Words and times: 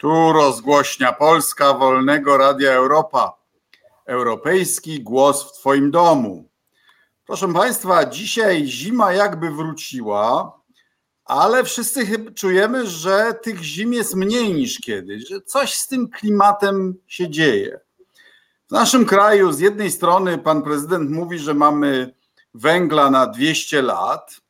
Tu 0.00 0.32
rozgłośnia 0.32 1.12
Polska 1.12 1.74
Wolnego 1.74 2.36
Radia 2.36 2.72
Europa. 2.72 3.36
Europejski 4.06 5.02
głos 5.02 5.48
w 5.48 5.58
Twoim 5.58 5.90
domu. 5.90 6.48
Proszę 7.26 7.52
Państwa, 7.52 8.04
dzisiaj 8.04 8.66
zima 8.66 9.12
jakby 9.12 9.50
wróciła, 9.50 10.52
ale 11.24 11.64
wszyscy 11.64 12.32
czujemy, 12.34 12.86
że 12.86 13.34
tych 13.42 13.62
zim 13.62 13.92
jest 13.92 14.14
mniej 14.14 14.54
niż 14.54 14.80
kiedyś, 14.80 15.28
że 15.28 15.40
coś 15.40 15.74
z 15.74 15.88
tym 15.88 16.08
klimatem 16.08 16.94
się 17.06 17.30
dzieje. 17.30 17.80
W 18.68 18.72
naszym 18.72 19.06
kraju 19.06 19.52
z 19.52 19.60
jednej 19.60 19.90
strony 19.90 20.38
pan 20.38 20.62
prezydent 20.62 21.10
mówi, 21.10 21.38
że 21.38 21.54
mamy 21.54 22.14
węgla 22.54 23.10
na 23.10 23.26
200 23.26 23.82
lat, 23.82 24.40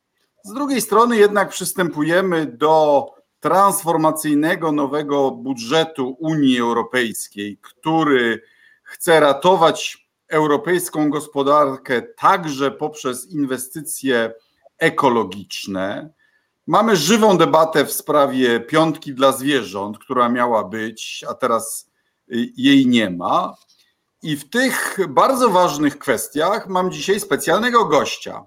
z 0.43 0.53
drugiej 0.53 0.81
strony 0.81 1.17
jednak 1.17 1.49
przystępujemy 1.49 2.45
do 2.45 3.05
transformacyjnego 3.41 4.71
nowego 4.71 5.31
budżetu 5.31 6.15
Unii 6.19 6.59
Europejskiej, 6.59 7.57
który 7.61 8.41
chce 8.83 9.19
ratować 9.19 10.07
europejską 10.27 11.09
gospodarkę 11.09 12.01
także 12.01 12.71
poprzez 12.71 13.31
inwestycje 13.31 14.33
ekologiczne. 14.77 16.13
Mamy 16.67 16.95
żywą 16.95 17.37
debatę 17.37 17.85
w 17.85 17.91
sprawie 17.91 18.59
piątki 18.59 19.13
dla 19.13 19.31
zwierząt, 19.31 19.99
która 19.99 20.29
miała 20.29 20.63
być, 20.63 21.25
a 21.29 21.33
teraz 21.33 21.91
jej 22.57 22.87
nie 22.87 23.09
ma. 23.09 23.55
I 24.23 24.37
w 24.37 24.49
tych 24.49 24.97
bardzo 25.09 25.49
ważnych 25.49 25.99
kwestiach 25.99 26.67
mam 26.67 26.91
dzisiaj 26.91 27.19
specjalnego 27.19 27.85
gościa. 27.85 28.45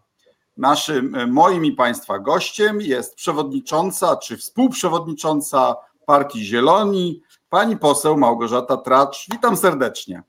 Naszym, 0.56 1.14
e, 1.14 1.26
moim 1.26 1.64
i 1.64 1.72
Państwa 1.72 2.18
gościem 2.18 2.80
jest 2.80 3.14
przewodnicząca 3.14 4.16
czy 4.16 4.36
współprzewodnicząca 4.36 5.76
Partii 6.06 6.44
Zieloni, 6.44 7.22
pani 7.50 7.76
poseł 7.76 8.16
Małgorzata 8.16 8.76
Tracz. 8.76 9.26
Witam 9.32 9.56
serdecznie. 9.56 10.22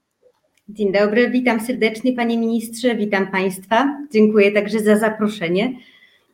Dzień 0.70 0.92
dobry, 0.92 1.30
witam 1.30 1.60
serdecznie 1.60 2.14
panie 2.14 2.38
ministrze, 2.38 2.96
witam 2.96 3.32
Państwa. 3.32 3.98
Dziękuję 4.12 4.52
także 4.52 4.80
za 4.80 4.98
zaproszenie 4.98 5.80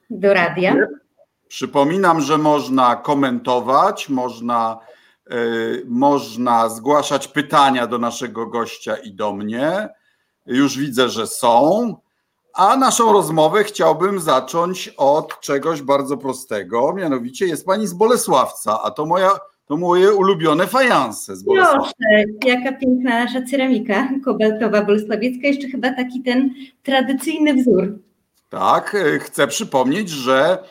do 0.10 0.34
radia. 0.34 0.76
Przypominam, 1.48 2.22
że 2.22 2.38
można 2.38 2.96
komentować, 2.96 4.10
można, 4.10 4.80
yy, 5.30 5.84
można 5.88 6.70
zgłaszać 6.70 7.28
pytania 7.28 7.88
do 7.88 7.98
naszego 7.98 8.48
gościa 8.48 8.96
i 8.96 9.14
do 9.14 9.34
mnie. 9.34 9.90
Już 10.46 10.78
widzę, 10.78 11.10
że 11.10 11.28
są. 11.28 11.96
A 12.54 12.78
naszą 12.78 13.14
rozmowę 13.14 13.64
chciałbym 13.64 14.20
zacząć 14.20 14.94
od 14.98 15.40
czegoś 15.40 15.82
bardzo 15.82 16.18
prostego, 16.18 16.94
mianowicie 16.94 17.46
jest 17.46 17.66
pani 17.66 17.88
z 17.88 17.94
Bolesławca, 17.94 18.82
a 18.84 18.92
to 18.92 19.06
moja 19.06 19.30
to 19.66 19.78
moje 19.78 20.14
ulubione 20.14 20.68
fajanse 20.68 21.36
z 21.36 21.44
Bolesławca. 21.44 21.82
Proszę, 21.82 22.24
jaka 22.46 22.78
piękna 22.78 23.24
nasza 23.24 23.42
ceramika 23.42 24.10
kobaltowa 24.26 24.86
bolesławiecka, 24.86 25.48
jeszcze 25.48 25.68
chyba 25.68 25.94
taki 25.94 26.22
ten 26.22 26.54
tradycyjny 26.84 27.54
wzór. 27.54 28.00
Tak, 28.50 28.96
e, 28.96 29.20
chcę 29.20 29.48
przypomnieć, 29.48 30.10
że 30.10 30.64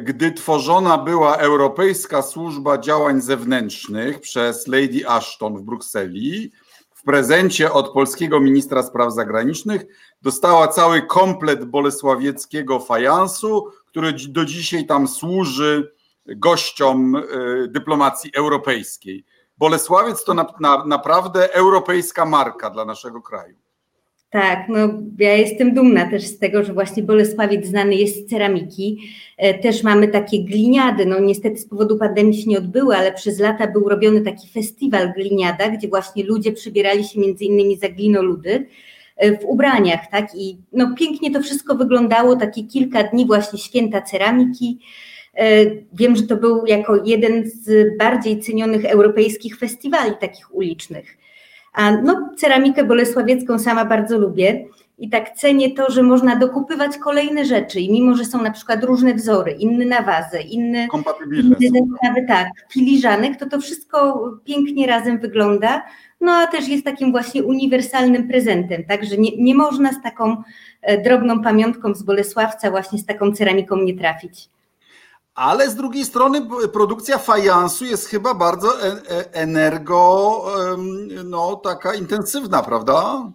gdy 0.00 0.32
tworzona 0.32 0.98
była 0.98 1.36
Europejska 1.36 2.22
Służba 2.22 2.78
Działań 2.78 3.20
Zewnętrznych 3.20 4.20
przez 4.20 4.66
Lady 4.66 5.08
Ashton 5.08 5.56
w 5.56 5.62
Brukseli, 5.62 6.52
prezencie 7.08 7.72
od 7.72 7.92
polskiego 7.92 8.40
ministra 8.40 8.82
spraw 8.82 9.12
zagranicznych 9.12 9.86
dostała 10.22 10.68
cały 10.68 11.02
komplet 11.02 11.64
bolesławieckiego 11.64 12.80
fajansu, 12.80 13.66
który 13.86 14.14
do 14.28 14.44
dzisiaj 14.44 14.86
tam 14.86 15.08
służy 15.08 15.92
gościom 16.26 17.16
e, 17.16 17.22
dyplomacji 17.68 18.30
europejskiej. 18.34 19.24
Bolesławiec 19.58 20.24
to 20.24 20.34
na, 20.34 20.46
na, 20.60 20.84
naprawdę 20.84 21.54
europejska 21.54 22.24
marka 22.24 22.70
dla 22.70 22.84
naszego 22.84 23.22
kraju. 23.22 23.56
Tak, 24.30 24.68
no 24.68 24.78
ja 25.18 25.36
jestem 25.36 25.74
dumna 25.74 26.10
też 26.10 26.26
z 26.26 26.38
tego, 26.38 26.64
że 26.64 26.72
właśnie 26.72 27.02
Bolesławiec 27.02 27.66
znany 27.66 27.94
jest 27.94 28.16
z 28.16 28.30
ceramiki. 28.30 28.98
E, 29.36 29.58
też 29.58 29.82
mamy 29.82 30.08
takie 30.08 30.44
gliniady, 30.44 31.06
no 31.06 31.20
niestety 31.20 31.56
z 31.56 31.66
powodu 31.68 31.98
pandemii 31.98 32.42
się 32.42 32.50
nie 32.50 32.58
odbyły, 32.58 32.96
ale 32.96 33.12
przez 33.12 33.38
lata 33.38 33.66
był 33.66 33.88
robiony 33.88 34.20
taki 34.20 34.48
festiwal 34.48 35.12
gliniada, 35.12 35.68
gdzie 35.68 35.88
właśnie 35.88 36.24
ludzie 36.24 36.52
przybierali 36.52 37.04
się 37.04 37.20
między 37.20 37.44
innymi 37.44 37.76
za 37.76 37.88
glinoludy 37.88 38.66
e, 39.16 39.38
w 39.38 39.44
ubraniach, 39.44 40.10
tak? 40.10 40.34
I 40.34 40.58
no 40.72 40.94
pięknie 40.98 41.30
to 41.30 41.42
wszystko 41.42 41.74
wyglądało, 41.74 42.36
takie 42.36 42.64
kilka 42.64 43.02
dni 43.02 43.26
właśnie 43.26 43.58
święta 43.58 44.02
ceramiki. 44.02 44.78
E, 45.34 45.64
wiem, 45.92 46.16
że 46.16 46.22
to 46.22 46.36
był 46.36 46.66
jako 46.66 47.04
jeden 47.04 47.50
z 47.50 47.96
bardziej 47.98 48.40
cenionych 48.40 48.84
europejskich 48.84 49.58
festiwali 49.58 50.12
takich 50.20 50.54
ulicznych. 50.54 51.17
A 51.78 51.90
no, 51.90 52.30
ceramikę 52.36 52.84
bolesławiecką 52.84 53.58
sama 53.58 53.84
bardzo 53.84 54.18
lubię 54.18 54.64
i 54.98 55.10
tak 55.10 55.30
cenię 55.30 55.74
to, 55.74 55.90
że 55.90 56.02
można 56.02 56.36
dokupywać 56.36 56.98
kolejne 56.98 57.44
rzeczy 57.44 57.80
i 57.80 57.92
mimo, 57.92 58.16
że 58.16 58.24
są 58.24 58.42
na 58.42 58.50
przykład 58.50 58.84
różne 58.84 59.14
wzory, 59.14 59.52
inne 59.52 59.84
nawazy, 59.84 60.38
inne, 60.40 60.88
inne 61.30 61.56
zestawy, 61.60 62.26
tak, 62.28 62.48
filiżanek, 62.72 63.36
to 63.36 63.48
to 63.48 63.60
wszystko 63.60 64.30
pięknie 64.44 64.86
razem 64.86 65.18
wygląda, 65.18 65.82
no 66.20 66.32
a 66.32 66.46
też 66.46 66.68
jest 66.68 66.84
takim 66.84 67.10
właśnie 67.10 67.42
uniwersalnym 67.42 68.28
prezentem, 68.28 68.84
także 68.84 69.16
nie, 69.16 69.36
nie 69.36 69.54
można 69.54 69.92
z 69.92 70.02
taką 70.02 70.42
e, 70.82 71.02
drobną 71.02 71.42
pamiątką 71.42 71.94
z 71.94 72.02
Bolesławca 72.02 72.70
właśnie 72.70 72.98
z 72.98 73.06
taką 73.06 73.32
ceramiką 73.32 73.76
nie 73.76 73.94
trafić 73.94 74.48
ale 75.38 75.70
z 75.70 75.74
drugiej 75.74 76.04
strony 76.04 76.40
produkcja 76.72 77.18
fajansu 77.18 77.84
jest 77.84 78.06
chyba 78.06 78.34
bardzo 78.34 78.82
e, 78.82 78.86
e, 78.86 79.32
energo, 79.32 80.44
no 81.24 81.56
taka 81.56 81.94
intensywna, 81.94 82.62
prawda? 82.62 83.30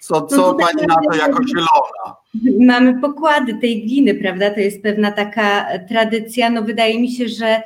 Co, 0.00 0.22
co 0.22 0.36
no 0.36 0.54
pani 0.54 0.86
na 0.86 0.94
to 1.10 1.16
jako 1.18 1.38
zielona? 1.48 2.16
Mamy 2.60 3.00
pokłady 3.00 3.54
tej 3.54 3.86
gliny, 3.86 4.14
prawda? 4.14 4.50
To 4.50 4.60
jest 4.60 4.82
pewna 4.82 5.12
taka 5.12 5.66
tradycja. 5.88 6.50
No 6.50 6.62
wydaje 6.62 7.00
mi 7.00 7.10
się, 7.12 7.28
że 7.28 7.62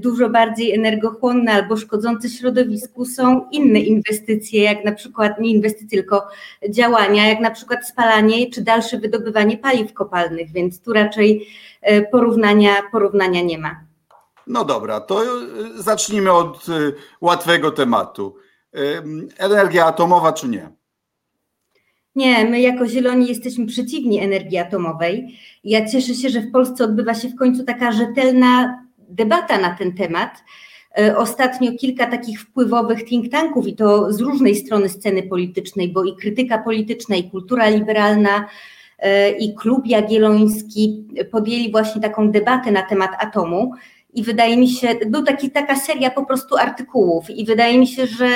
dużo 0.00 0.28
bardziej 0.28 0.74
energochłonne 0.74 1.52
albo 1.52 1.76
szkodzące 1.76 2.28
środowisku 2.28 3.04
są 3.04 3.48
inne 3.50 3.80
inwestycje, 3.80 4.62
jak 4.62 4.84
na 4.84 4.92
przykład 4.92 5.40
nie 5.40 5.50
inwestycje, 5.50 5.88
tylko 5.88 6.26
działania, 6.70 7.28
jak 7.28 7.40
na 7.40 7.50
przykład 7.50 7.88
spalanie 7.88 8.50
czy 8.50 8.62
dalsze 8.62 8.98
wydobywanie 8.98 9.58
paliw 9.58 9.92
kopalnych, 9.92 10.52
więc 10.52 10.80
tu 10.80 10.92
raczej 10.92 11.46
porównania, 12.12 12.74
porównania 12.92 13.42
nie 13.42 13.58
ma. 13.58 13.84
No 14.46 14.64
dobra, 14.64 15.00
to 15.00 15.22
e, 15.22 15.26
zacznijmy 15.74 16.32
od 16.32 16.68
e, 16.68 16.92
łatwego 17.20 17.70
tematu. 17.70 18.36
Energia 19.38 19.86
atomowa 19.86 20.32
czy 20.32 20.48
nie? 20.48 20.70
Nie, 22.14 22.44
my 22.44 22.60
jako 22.60 22.86
Zieloni 22.86 23.28
jesteśmy 23.28 23.66
przeciwni 23.66 24.20
energii 24.20 24.58
atomowej. 24.58 25.38
Ja 25.64 25.88
cieszę 25.88 26.14
się, 26.14 26.28
że 26.28 26.40
w 26.40 26.52
Polsce 26.52 26.84
odbywa 26.84 27.14
się 27.14 27.28
w 27.28 27.36
końcu 27.36 27.64
taka 27.64 27.92
rzetelna 27.92 28.82
debata 28.98 29.58
na 29.58 29.76
ten 29.76 29.94
temat. 29.94 30.44
E, 30.98 31.16
ostatnio 31.16 31.72
kilka 31.72 32.06
takich 32.06 32.40
wpływowych 32.40 33.04
think 33.04 33.32
tanków 33.32 33.66
i 33.66 33.76
to 33.76 34.12
z 34.12 34.20
różnej 34.20 34.56
strony 34.56 34.88
sceny 34.88 35.22
politycznej, 35.22 35.88
bo 35.88 36.04
i 36.04 36.16
krytyka 36.16 36.58
polityczna, 36.58 37.16
i 37.16 37.30
kultura 37.30 37.68
liberalna, 37.68 38.38
e, 38.38 38.44
i 39.38 39.54
klub 39.54 39.86
jagielloński 39.86 41.04
podjęli 41.30 41.72
właśnie 41.72 42.00
taką 42.00 42.30
debatę 42.30 42.70
na 42.72 42.82
temat 42.82 43.10
atomu. 43.18 43.72
I 44.14 44.22
wydaje 44.22 44.56
mi 44.56 44.68
się, 44.68 44.88
był 45.06 45.22
taki, 45.22 45.50
taka 45.50 45.76
seria 45.76 46.10
po 46.10 46.26
prostu 46.26 46.56
artykułów, 46.56 47.30
i 47.30 47.44
wydaje 47.44 47.78
mi 47.78 47.86
się, 47.86 48.06
że 48.06 48.28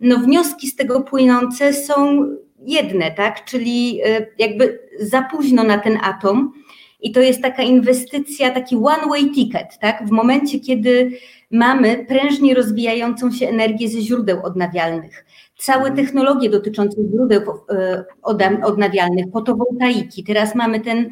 no, 0.00 0.18
wnioski 0.18 0.68
z 0.68 0.76
tego 0.76 1.00
płynące 1.00 1.72
są 1.74 2.26
jedne, 2.66 3.10
tak? 3.10 3.44
Czyli 3.44 4.00
e, 4.04 4.26
jakby 4.38 4.78
za 5.00 5.22
późno 5.22 5.64
na 5.64 5.78
ten 5.78 5.98
atom 6.02 6.52
i 7.00 7.12
to 7.12 7.20
jest 7.20 7.42
taka 7.42 7.62
inwestycja, 7.62 8.50
taki 8.50 8.76
one-way 8.76 9.30
ticket, 9.30 9.78
tak? 9.80 10.06
W 10.06 10.10
momencie, 10.10 10.60
kiedy 10.60 11.10
mamy 11.50 12.04
prężnie 12.08 12.54
rozwijającą 12.54 13.32
się 13.32 13.48
energię 13.48 13.88
ze 13.88 14.00
źródeł 14.00 14.42
odnawialnych, 14.42 15.24
całe 15.60 15.88
mhm. 15.88 15.96
technologie 15.96 16.50
dotyczące 16.50 16.96
źródeł 17.12 17.42
e, 17.70 18.04
odnawialnych, 18.62 19.26
fotowoltaiki, 19.32 20.24
teraz 20.24 20.54
mamy 20.54 20.80
ten 20.80 21.10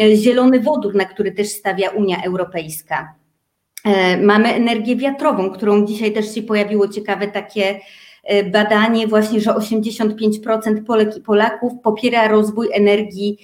e, 0.00 0.16
zielony 0.16 0.60
wodór, 0.60 0.94
na 0.94 1.04
który 1.04 1.32
też 1.32 1.48
stawia 1.48 1.90
Unia 1.90 2.22
Europejska. 2.22 3.14
E, 3.84 4.16
mamy 4.16 4.54
energię 4.54 4.96
wiatrową, 4.96 5.50
którą 5.50 5.86
dzisiaj 5.86 6.12
też 6.12 6.34
się 6.34 6.42
pojawiło 6.42 6.88
ciekawe 6.88 7.28
takie 7.28 7.80
badanie 8.52 9.06
właśnie, 9.06 9.40
że 9.40 9.50
85% 9.50 10.84
Polek 10.86 11.16
i 11.16 11.20
Polaków 11.20 11.72
popiera 11.82 12.28
rozwój 12.28 12.68
energii 12.72 13.38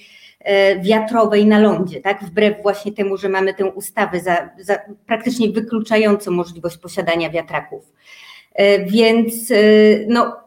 wiatrowej 0.81 1.45
na 1.45 1.59
lądzie, 1.59 2.01
tak? 2.01 2.23
Wbrew 2.23 2.61
właśnie 2.63 2.91
temu, 2.91 3.17
że 3.17 3.29
mamy 3.29 3.53
tę 3.53 3.65
ustawę 3.65 4.19
za, 4.19 4.49
za 4.59 4.77
praktycznie 5.05 5.49
wykluczającą 5.49 6.31
możliwość 6.31 6.77
posiadania 6.77 7.29
wiatraków. 7.29 7.83
Więc 8.87 9.33
no, 10.07 10.40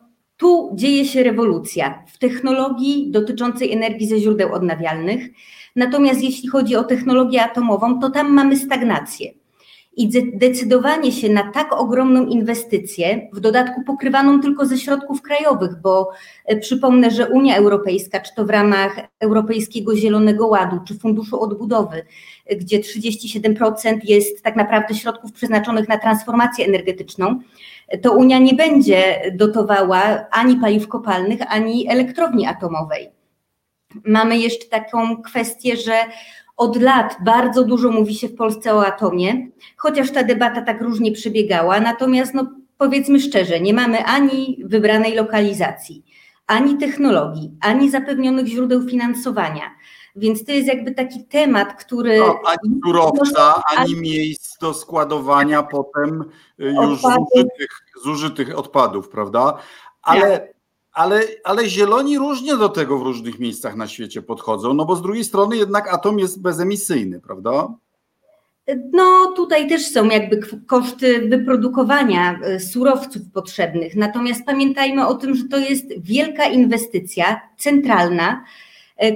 tu 0.44 0.70
dzieje 0.74 1.04
się 1.04 1.22
rewolucja 1.22 2.04
w 2.06 2.18
technologii 2.18 3.10
dotyczącej 3.10 3.72
energii 3.72 4.06
ze 4.06 4.18
źródeł 4.18 4.54
odnawialnych. 4.54 5.28
Natomiast 5.76 6.22
jeśli 6.22 6.48
chodzi 6.48 6.76
o 6.76 6.84
technologię 6.84 7.42
atomową, 7.42 8.00
to 8.00 8.10
tam 8.10 8.32
mamy 8.32 8.56
stagnację. 8.56 9.30
i 9.96 10.08
decydowanie 10.34 11.12
się 11.12 11.28
na 11.28 11.52
tak 11.52 11.72
ogromną 11.72 12.26
inwestycję, 12.26 13.28
w 13.32 13.40
dodatku 13.40 13.82
pokrywaną 13.86 14.40
tylko 14.40 14.66
ze 14.66 14.78
środków 14.78 15.22
krajowych, 15.22 15.80
bo 15.82 16.10
e, 16.44 16.56
przypomnę, 16.56 17.10
że 17.10 17.28
Unia 17.28 17.56
Europejska, 17.56 18.20
czy 18.20 18.34
to 18.34 18.44
w 18.44 18.50
ramach 18.50 19.00
Europejskiego 19.20 19.96
Zielonego 19.96 20.46
Ładu, 20.46 20.80
czy 20.86 20.98
Funduszu 20.98 21.40
Odbudowy, 21.40 22.04
e, 22.46 22.56
gdzie 22.56 22.80
37% 22.80 23.98
jest 24.04 24.42
tak 24.42 24.56
naprawdę 24.56 24.94
środków 24.94 25.32
przeznaczonych 25.32 25.88
na 25.88 25.98
transformację 25.98 26.66
energetyczną, 26.66 27.40
to 28.02 28.12
Unia 28.12 28.38
nie 28.38 28.54
będzie 28.54 29.30
dotowała 29.34 30.26
ani 30.30 30.56
paliw 30.56 30.88
kopalnych, 30.88 31.40
ani 31.48 31.88
elektrowni 31.88 32.46
atomowej. 32.46 33.08
Mamy 34.06 34.38
jeszcze 34.38 34.68
taką 34.68 35.22
kwestię, 35.22 35.76
że 35.76 35.94
od 36.56 36.82
lat 36.82 37.16
bardzo 37.24 37.64
dużo 37.64 37.90
mówi 37.90 38.14
się 38.14 38.28
w 38.28 38.34
Polsce 38.34 38.74
o 38.74 38.86
atomie, 38.86 39.48
chociaż 39.76 40.10
ta 40.10 40.22
debata 40.22 40.62
tak 40.62 40.82
różnie 40.82 41.12
przebiegała. 41.12 41.80
Natomiast, 41.80 42.34
no, 42.34 42.46
powiedzmy 42.78 43.20
szczerze, 43.20 43.60
nie 43.60 43.74
mamy 43.74 44.04
ani 44.04 44.58
wybranej 44.64 45.14
lokalizacji, 45.14 46.04
ani 46.46 46.78
technologii, 46.78 47.50
ani 47.60 47.90
zapewnionych 47.90 48.46
źródeł 48.46 48.88
finansowania. 48.88 49.70
Więc 50.16 50.44
to 50.44 50.52
jest 50.52 50.68
jakby 50.68 50.94
taki 50.94 51.24
temat, 51.24 51.84
który. 51.84 52.18
No, 52.18 52.40
ani 52.44 52.80
surowca, 52.84 53.62
ani 53.76 53.96
miejsc 53.96 54.58
do 54.58 54.74
składowania 54.74 55.62
potem 55.62 56.24
y, 56.60 56.64
już 56.64 57.00
zużytych, 57.00 57.82
zużytych 58.04 58.58
odpadów, 58.58 59.08
prawda? 59.08 59.58
Ale 60.02 60.38
tak 60.38 60.54
ale, 60.94 61.22
ale 61.44 61.68
zieloni 61.68 62.18
różnie 62.18 62.56
do 62.56 62.68
tego 62.68 62.98
w 62.98 63.02
różnych 63.02 63.38
miejscach 63.38 63.76
na 63.76 63.86
świecie 63.86 64.22
podchodzą, 64.22 64.74
no 64.74 64.84
bo 64.84 64.96
z 64.96 65.02
drugiej 65.02 65.24
strony 65.24 65.56
jednak 65.56 65.94
atom 65.94 66.18
jest 66.18 66.42
bezemisyjny, 66.42 67.20
prawda? 67.20 67.68
No 68.92 69.32
tutaj 69.36 69.68
też 69.68 69.86
są 69.86 70.04
jakby 70.04 70.40
koszty 70.66 71.28
wyprodukowania 71.28 72.38
e, 72.42 72.60
surowców 72.60 73.22
potrzebnych, 73.32 73.96
natomiast 73.96 74.44
pamiętajmy 74.46 75.06
o 75.06 75.14
tym, 75.14 75.34
że 75.34 75.44
to 75.44 75.58
jest 75.58 75.86
wielka 75.98 76.44
inwestycja 76.44 77.40
centralna, 77.58 78.44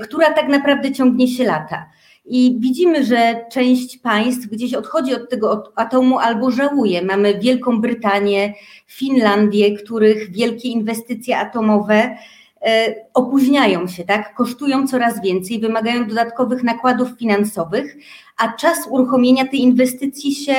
która 0.03 0.33
tak 0.33 0.49
naprawdę 0.49 0.93
ciągnie 0.93 1.29
się 1.29 1.45
lata. 1.45 1.87
I 2.31 2.57
widzimy, 2.61 3.05
że 3.05 3.45
część 3.53 3.99
państw 3.99 4.47
gdzieś 4.47 4.75
odchodzi 4.75 5.15
od 5.15 5.31
tego 5.31 5.73
atomu 5.75 6.19
albo 6.19 6.51
żałuje. 6.51 7.03
Mamy 7.03 7.39
Wielką 7.39 7.81
Brytanię, 7.81 8.55
Finlandię, 8.87 9.77
których 9.77 10.31
wielkie 10.31 10.69
inwestycje 10.69 11.39
atomowe 11.39 12.17
e, 12.63 12.95
opóźniają 13.15 13.87
się, 13.87 14.05
tak? 14.05 14.35
kosztują 14.35 14.87
coraz 14.87 15.23
więcej, 15.23 15.61
wymagają 15.61 16.07
dodatkowych 16.07 16.63
nakładów 16.63 17.09
finansowych, 17.19 17.97
a 18.37 18.53
czas 18.53 18.79
uruchomienia 18.91 19.47
tej 19.47 19.61
inwestycji 19.61 20.35
się 20.35 20.55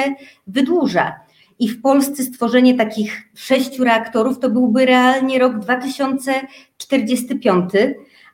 wydłuża. 0.48 1.20
I 1.60 1.70
w 1.70 1.82
Polsce 1.82 2.24
stworzenie 2.24 2.78
takich 2.78 3.30
sześciu 3.36 3.84
reaktorów 3.84 4.40
to 4.40 4.50
byłby 4.50 4.86
realnie 4.86 5.40
rok 5.40 5.60
2045 5.60 7.72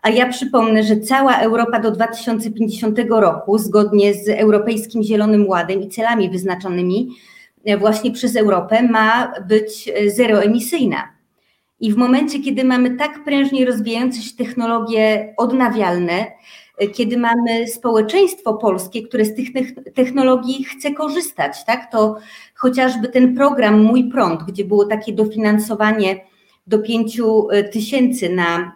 a 0.06 0.10
ja 0.10 0.30
przypomnę, 0.30 0.84
że 0.84 0.98
cała 0.98 1.38
Europa 1.38 1.80
do 1.80 1.92
2050 1.92 3.00
roku, 3.10 3.58
zgodnie 3.58 4.14
z 4.14 4.30
Europejskim 4.30 5.04
Zielonym 5.04 5.48
Ładem 5.48 5.82
i 5.82 5.90
celami 5.90 6.30
wyznaczonymi 6.30 7.10
e, 7.66 7.78
właśnie 7.78 8.12
przez 8.12 8.36
Europę, 8.36 8.84
ma 8.84 9.34
być 9.48 9.90
e, 9.96 10.10
zeroemisyjna. 10.10 11.04
I 11.80 11.94
w 11.94 11.98
momencie, 11.98 12.40
kiedy 12.40 12.64
mamy 12.64 12.98
tak 12.98 13.24
prężnie 13.24 13.66
rozwijające 13.66 14.22
się 14.22 14.36
technologie 14.38 15.34
odnawialne, 15.38 16.26
e, 16.78 16.88
kiedy 16.88 17.18
mamy 17.18 17.68
społeczeństwo 17.68 18.54
polskie, 18.54 19.08
które 19.08 19.26
z 19.26 19.36
tych 19.36 19.48
technologii 19.96 20.64
chce 20.64 20.92
korzystać, 20.92 21.66
tak, 21.66 21.92
to 21.92 22.18
chociażby 22.56 23.08
ten 23.08 23.36
program 23.36 23.84
Mój 23.84 24.04
Prąd, 24.10 24.44
gdzie 24.44 24.66
było 24.66 24.86
takie 24.86 25.14
dofinansowanie 25.14 26.26
do 26.68 26.80
5 26.80 27.22
tysięcy 27.72 28.30
na 28.30 28.72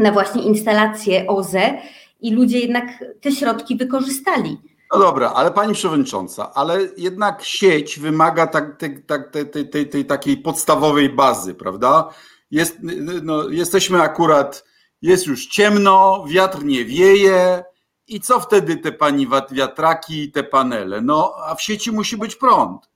na 0.00 0.12
właśnie 0.12 0.42
instalację 0.42 1.26
OZE 1.26 1.78
i 2.20 2.34
ludzie 2.34 2.58
jednak 2.58 3.04
te 3.20 3.32
środki 3.32 3.76
wykorzystali. 3.76 4.58
No 4.92 4.98
dobra, 4.98 5.32
ale 5.34 5.50
pani 5.50 5.74
przewodnicząca, 5.74 6.54
ale 6.54 6.78
jednak 6.96 7.44
sieć 7.44 7.98
wymaga 7.98 8.46
tak, 8.46 8.76
tej, 8.76 9.04
tak, 9.04 9.30
tej, 9.30 9.66
tej, 9.70 9.88
tej, 9.88 10.04
takiej 10.04 10.36
podstawowej 10.36 11.08
bazy, 11.08 11.54
prawda? 11.54 12.08
Jest, 12.50 12.76
no, 13.22 13.48
jesteśmy 13.48 14.02
akurat, 14.02 14.64
jest 15.02 15.26
już 15.26 15.46
ciemno, 15.46 16.24
wiatr 16.28 16.64
nie 16.64 16.84
wieje. 16.84 17.64
I 18.08 18.20
co 18.20 18.40
wtedy 18.40 18.76
te 18.76 18.92
pani 18.92 19.28
wiatraki 19.50 20.22
i 20.22 20.32
te 20.32 20.42
panele? 20.42 21.00
No, 21.00 21.34
a 21.46 21.54
w 21.54 21.62
sieci 21.62 21.92
musi 21.92 22.16
być 22.16 22.36
prąd. 22.36 22.89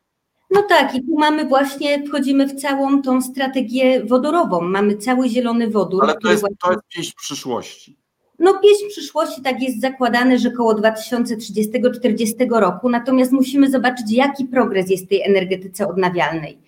No 0.51 0.63
tak, 0.63 0.95
i 0.95 1.01
tu 1.01 1.19
mamy 1.19 1.45
właśnie, 1.45 2.07
wchodzimy 2.07 2.47
w 2.47 2.55
całą 2.55 3.03
tą 3.03 3.23
strategię 3.23 4.05
wodorową. 4.05 4.61
Mamy 4.61 4.97
cały 4.97 5.29
zielony 5.29 5.71
wodór. 5.71 6.05
Ale 6.05 6.15
to 6.15 6.31
jest, 6.31 6.41
właśnie... 6.41 6.57
to 6.63 6.73
jest 6.73 6.83
pieśń 6.89 7.13
przyszłości. 7.17 7.97
No 8.39 8.59
pieśń 8.59 8.89
przyszłości 8.89 9.43
tak 9.43 9.63
jest 9.63 9.81
zakładane, 9.81 10.39
że 10.39 10.49
około 10.49 10.75
2030-40 10.75 12.61
roku, 12.61 12.89
natomiast 12.89 13.33
musimy 13.33 13.71
zobaczyć, 13.71 14.13
jaki 14.13 14.45
progres 14.45 14.91
jest 14.91 15.05
w 15.05 15.09
tej 15.09 15.23
energetyce 15.23 15.89
odnawialnej. 15.89 16.59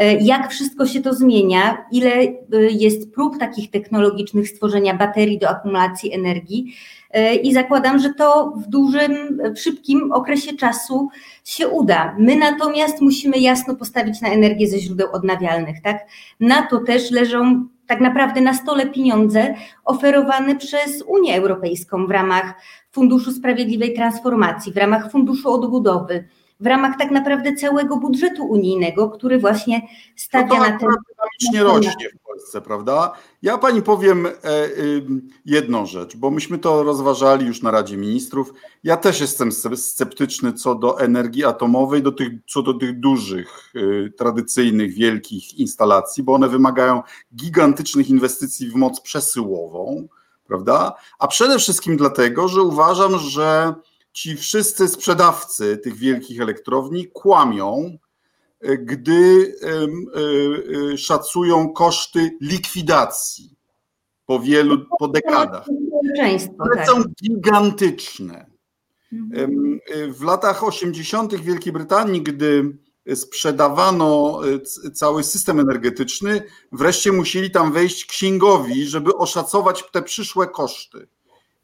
E, 0.00 0.14
jak 0.14 0.50
wszystko 0.50 0.86
się 0.86 1.02
to 1.02 1.14
zmienia, 1.14 1.84
ile 1.92 2.12
e, 2.12 2.36
jest 2.70 3.14
prób 3.14 3.38
takich 3.38 3.70
technologicznych 3.70 4.48
stworzenia 4.48 4.94
baterii 4.94 5.38
do 5.38 5.48
akumulacji 5.48 6.14
energii, 6.14 6.74
E, 7.10 7.34
i 7.34 7.54
zakładam, 7.54 7.98
że 7.98 8.14
to 8.14 8.52
w 8.56 8.66
dużym, 8.68 9.40
szybkim 9.56 10.12
okresie 10.12 10.56
czasu 10.56 11.08
się 11.44 11.68
uda. 11.68 12.16
My 12.18 12.36
natomiast 12.36 13.00
musimy 13.00 13.38
jasno 13.38 13.76
postawić 13.76 14.20
na 14.20 14.28
energię 14.28 14.68
ze 14.68 14.78
źródeł 14.78 15.08
odnawialnych, 15.12 15.82
tak? 15.82 16.06
Na 16.40 16.66
to 16.66 16.78
też 16.78 17.10
leżą 17.10 17.66
tak 17.86 18.00
naprawdę 18.00 18.40
na 18.40 18.54
stole 18.54 18.86
pieniądze 18.86 19.54
oferowane 19.84 20.56
przez 20.56 21.02
Unię 21.06 21.36
Europejską 21.36 22.06
w 22.06 22.10
ramach 22.10 22.54
Funduszu 22.92 23.32
Sprawiedliwej 23.32 23.94
Transformacji, 23.94 24.72
w 24.72 24.76
ramach 24.76 25.10
Funduszu 25.10 25.52
Odbudowy, 25.52 26.28
w 26.60 26.66
ramach 26.66 26.98
tak 26.98 27.10
naprawdę 27.10 27.56
całego 27.56 27.96
budżetu 27.96 28.44
unijnego, 28.44 29.10
który 29.10 29.38
właśnie 29.38 29.82
stawia 30.16 30.46
no 30.48 30.58
na 30.58 30.78
ten. 30.78 30.78
Dynamicznie 30.78 31.62
rośnie 31.62 32.08
w 32.08 32.22
Polsce, 32.26 32.60
prawda? 32.60 33.12
Ja 33.42 33.58
pani 33.58 33.82
powiem 33.82 34.26
e, 34.26 34.32
jedną 35.44 35.86
rzecz, 35.86 36.16
bo 36.16 36.30
myśmy 36.30 36.58
to 36.58 36.82
rozważali 36.82 37.46
już 37.46 37.62
na 37.62 37.70
Radzie 37.70 37.96
Ministrów. 37.96 38.52
Ja 38.84 38.96
też 38.96 39.20
jestem 39.20 39.52
sceptyczny 39.76 40.52
co 40.52 40.74
do 40.74 41.00
energii 41.00 41.44
atomowej, 41.44 42.02
do 42.02 42.12
tych, 42.12 42.28
co 42.48 42.62
do 42.62 42.74
tych 42.74 43.00
dużych, 43.00 43.72
y, 43.76 44.12
tradycyjnych, 44.18 44.94
wielkich 44.94 45.58
instalacji, 45.58 46.22
bo 46.22 46.34
one 46.34 46.48
wymagają 46.48 47.02
gigantycznych 47.36 48.10
inwestycji 48.10 48.70
w 48.70 48.74
moc 48.74 49.00
przesyłową, 49.00 50.08
prawda? 50.46 50.94
A 51.18 51.28
przede 51.28 51.58
wszystkim 51.58 51.96
dlatego, 51.96 52.48
że 52.48 52.62
uważam, 52.62 53.18
że 53.18 53.74
ci 54.12 54.36
wszyscy 54.36 54.88
sprzedawcy 54.88 55.78
tych 55.78 55.96
wielkich 55.96 56.40
elektrowni 56.40 57.08
kłamią, 57.08 57.98
e, 58.60 58.78
gdy 58.78 59.54
e, 59.62 60.92
e, 60.92 60.98
szacują 60.98 61.72
koszty 61.72 62.36
likwidacji 62.40 63.56
po 64.26 64.40
wielu, 64.40 64.86
po 64.98 65.08
dekadach. 65.08 65.66
One 66.58 66.76
tak. 66.76 66.86
są 66.86 67.02
gigantyczne. 67.22 68.50
Mhm. 69.12 69.80
W 70.08 70.22
latach 70.22 70.64
80. 70.64 71.34
w 71.36 71.40
Wielkiej 71.40 71.72
Brytanii, 71.72 72.22
gdy 72.22 72.78
sprzedawano 73.14 74.40
cały 74.94 75.24
system 75.24 75.60
energetyczny, 75.60 76.42
wreszcie 76.72 77.12
musieli 77.12 77.50
tam 77.50 77.72
wejść 77.72 78.04
księgowi, 78.06 78.86
żeby 78.86 79.14
oszacować 79.14 79.84
te 79.92 80.02
przyszłe 80.02 80.46
koszty 80.46 81.08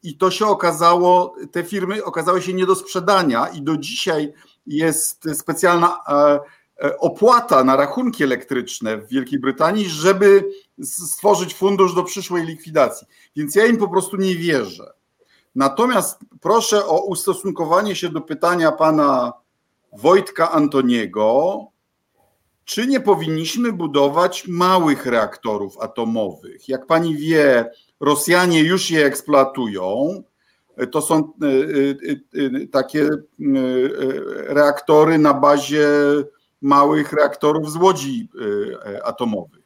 i 0.02 0.16
to 0.16 0.30
się 0.30 0.46
okazało, 0.46 1.34
te 1.52 1.64
firmy 1.64 2.04
okazały 2.04 2.42
się 2.42 2.52
nie 2.52 2.66
do 2.66 2.74
sprzedania 2.74 3.48
i 3.48 3.62
do 3.62 3.76
dzisiaj 3.76 4.32
jest 4.66 5.24
specjalna 5.34 5.98
e, 6.08 6.40
e, 6.84 6.98
opłata 6.98 7.64
na 7.64 7.76
rachunki 7.76 8.24
elektryczne 8.24 8.98
w 8.98 9.08
Wielkiej 9.08 9.38
Brytanii, 9.38 9.88
żeby 9.88 10.44
stworzyć 10.82 11.54
fundusz 11.54 11.94
do 11.94 12.02
przyszłej 12.02 12.46
likwidacji. 12.46 13.06
Więc 13.36 13.54
ja 13.54 13.66
im 13.66 13.76
po 13.76 13.88
prostu 13.88 14.16
nie 14.16 14.36
wierzę. 14.36 14.92
Natomiast 15.54 16.18
proszę 16.40 16.86
o 16.86 17.04
ustosunkowanie 17.04 17.96
się 17.96 18.08
do 18.08 18.20
pytania 18.20 18.72
pana 18.72 19.32
Wojtka 19.92 20.50
Antoniego, 20.52 21.60
czy 22.64 22.86
nie 22.86 23.00
powinniśmy 23.00 23.72
budować 23.72 24.46
małych 24.48 25.06
reaktorów 25.06 25.78
atomowych? 25.78 26.68
Jak 26.68 26.86
pani 26.86 27.16
wie, 27.16 27.70
Rosjanie 28.00 28.62
już 28.62 28.90
je 28.90 29.06
eksploatują. 29.06 30.22
To 30.90 31.02
są 31.02 31.16
e, 31.16 31.46
e, 31.46 32.62
e, 32.62 32.66
takie 32.66 33.08
reaktory 34.28 35.18
na 35.18 35.34
bazie 35.34 35.88
małych 36.62 37.12
reaktorów 37.12 37.72
z 37.72 37.76
łodzi 37.76 38.28
atomowych. 39.04 39.64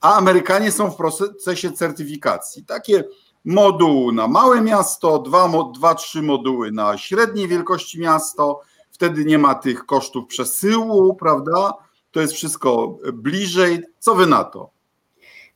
A 0.00 0.16
Amerykanie 0.16 0.72
są 0.72 0.90
w 0.90 0.96
procesie 0.96 1.72
certyfikacji. 1.72 2.64
Takie 2.64 3.04
moduł 3.44 4.12
na 4.12 4.28
małe 4.28 4.60
miasto, 4.60 5.18
dwa, 5.18 5.52
dwa, 5.74 5.94
trzy 5.94 6.22
moduły 6.22 6.72
na 6.72 6.98
średniej 6.98 7.48
wielkości 7.48 8.00
miasto. 8.00 8.60
Wtedy 8.90 9.24
nie 9.24 9.38
ma 9.38 9.54
tych 9.54 9.86
kosztów 9.86 10.26
przesyłu, 10.26 11.14
prawda? 11.14 11.72
To 12.10 12.20
jest 12.20 12.32
wszystko 12.32 12.98
bliżej. 13.12 13.82
Co 13.98 14.14
wy 14.14 14.26
na 14.26 14.44
to? 14.44 14.70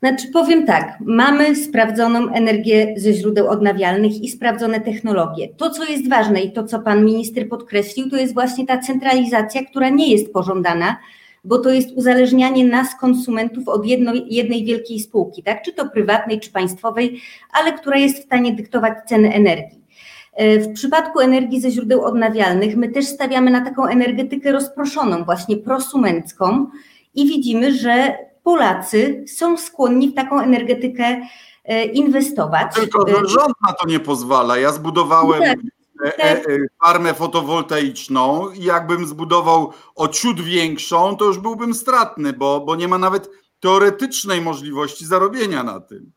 Znaczy 0.04 0.28
powiem 0.28 0.66
tak, 0.66 0.96
mamy 1.00 1.56
sprawdzoną 1.56 2.32
energię 2.32 2.94
ze 2.96 3.12
źródeł 3.12 3.49
odnawialnych 3.49 4.23
i 4.23 4.28
sprawdzone 4.28 4.80
technologie. 4.80 5.49
To, 5.56 5.70
co 5.70 5.84
jest 5.84 6.08
ważne 6.08 6.40
i 6.40 6.52
to, 6.52 6.64
co 6.64 6.80
pan 6.80 7.04
minister 7.04 7.49
podkreślił, 7.49 8.11
to 8.11 8.16
jest 8.16 8.34
właśnie 8.34 8.66
ta 8.66 8.78
centralizacja, 8.78 9.64
która 9.64 9.88
nie 9.88 10.12
jest 10.12 10.32
pożądana, 10.32 10.96
bo 11.44 11.58
to 11.58 11.70
jest 11.70 11.90
uzależnianie 11.96 12.64
nas, 12.64 12.88
konsumentów, 13.00 13.68
od 13.68 13.87
jedno, 13.87 14.12
jednej 14.26 14.64
wielkiej 14.64 15.00
spółki, 15.00 15.42
tak? 15.42 15.62
czy 15.62 15.73
to 15.73 15.88
prywatnej, 15.88 16.40
czy 16.40 16.52
państwowej, 16.52 17.20
ale 17.52 17.73
która 17.73 17.96
jest 17.96 18.18
w 18.18 18.25
stanie 18.25 18.52
dyktować 18.52 18.94
ceny 19.06 19.34
energii. 19.34 19.84
E, 20.32 20.58
w 20.58 20.73
przypadku 20.73 21.20
energii 21.20 21.61
ze 21.61 21.70
źródeł 21.70 22.04
odnawialnych 22.04 22.76
my 22.76 22.88
też 22.88 23.06
stawiamy 23.06 23.50
na 23.50 23.64
taką 23.64 23.87
energetykę 23.87 24.52
rozproszoną, 24.52 25.25
właśnie 25.25 25.56
prosumencką 25.56 26.66
i 27.14 27.26
widzimy, 27.26 27.75
że 27.75 28.14
Polacy 28.44 29.24
są 29.28 29.56
skłonni 29.56 30.08
w 30.08 30.14
taką 30.14 30.40
energetykę 30.40 31.26
e, 31.64 31.84
inwestować. 31.84 32.74
Tylko 32.74 33.08
że 33.08 33.14
rząd 33.14 33.54
na 33.66 33.72
to 33.72 33.88
nie 33.88 34.00
pozwala. 34.00 34.58
Ja 34.58 34.72
zbudowałem 34.72 35.42
tak, 35.42 36.16
tak. 36.16 36.46
farmę 36.84 37.14
fotowoltaiczną 37.14 38.50
i 38.50 38.64
jakbym 38.64 39.06
zbudował 39.06 39.72
o 39.94 40.08
ciut 40.08 40.40
większą, 40.40 41.16
to 41.16 41.24
już 41.24 41.38
byłbym 41.38 41.74
stratny, 41.74 42.32
bo, 42.32 42.60
bo 42.60 42.76
nie 42.76 42.88
ma 42.88 42.98
nawet 42.98 43.30
teoretycznej 43.60 44.40
możliwości 44.40 45.06
zarobienia 45.06 45.62
na 45.62 45.80
tym. 45.80 46.12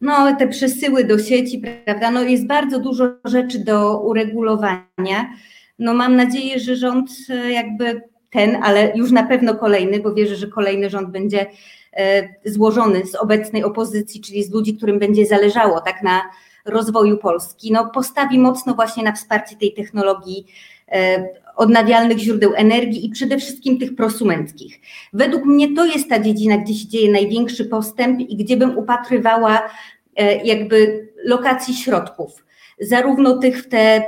No, 0.00 0.36
te 0.36 0.48
przesyły 0.48 1.04
do 1.04 1.18
sieci, 1.18 1.62
prawda? 1.84 2.10
No, 2.10 2.22
jest 2.22 2.46
bardzo 2.46 2.78
dużo 2.80 3.04
rzeczy 3.24 3.58
do 3.58 4.00
uregulowania. 4.00 5.34
No, 5.78 5.94
mam 5.94 6.16
nadzieję, 6.16 6.58
że 6.58 6.76
rząd 6.76 7.10
jakby 7.50 8.02
ten, 8.30 8.58
ale 8.62 8.92
już 8.94 9.10
na 9.10 9.22
pewno 9.22 9.54
kolejny, 9.54 10.00
bo 10.00 10.14
wierzę, 10.14 10.36
że 10.36 10.46
kolejny 10.46 10.90
rząd 10.90 11.10
będzie 11.10 11.46
e, 11.92 12.28
złożony 12.44 13.06
z 13.06 13.14
obecnej 13.14 13.64
opozycji, 13.64 14.20
czyli 14.20 14.44
z 14.44 14.52
ludzi, 14.52 14.76
którym 14.76 14.98
będzie 14.98 15.26
zależało 15.26 15.80
tak 15.80 16.02
na 16.02 16.22
rozwoju 16.64 17.18
Polski, 17.18 17.72
no 17.72 17.90
postawi 17.90 18.38
mocno 18.38 18.74
właśnie 18.74 19.02
na 19.02 19.12
wsparcie 19.12 19.56
tej 19.56 19.74
technologii 19.74 20.46
e, 20.92 21.28
odnawialnych 21.56 22.18
źródeł 22.18 22.52
energii 22.54 23.06
i 23.06 23.10
przede 23.10 23.38
wszystkim 23.38 23.78
tych 23.78 23.96
prosumenckich. 23.96 24.80
Według 25.12 25.44
mnie 25.44 25.74
to 25.74 25.86
jest 25.86 26.08
ta 26.08 26.18
dziedzina, 26.18 26.58
gdzie 26.58 26.74
się 26.74 26.88
dzieje 26.88 27.12
największy 27.12 27.64
postęp 27.64 28.20
i 28.20 28.36
gdzie 28.36 28.56
bym 28.56 28.78
upatrywała 28.78 29.62
e, 30.16 30.44
jakby 30.44 31.08
lokacji 31.24 31.74
środków, 31.74 32.44
zarówno 32.80 33.38
tych 33.38 33.62
w 33.62 33.68
te 33.68 34.02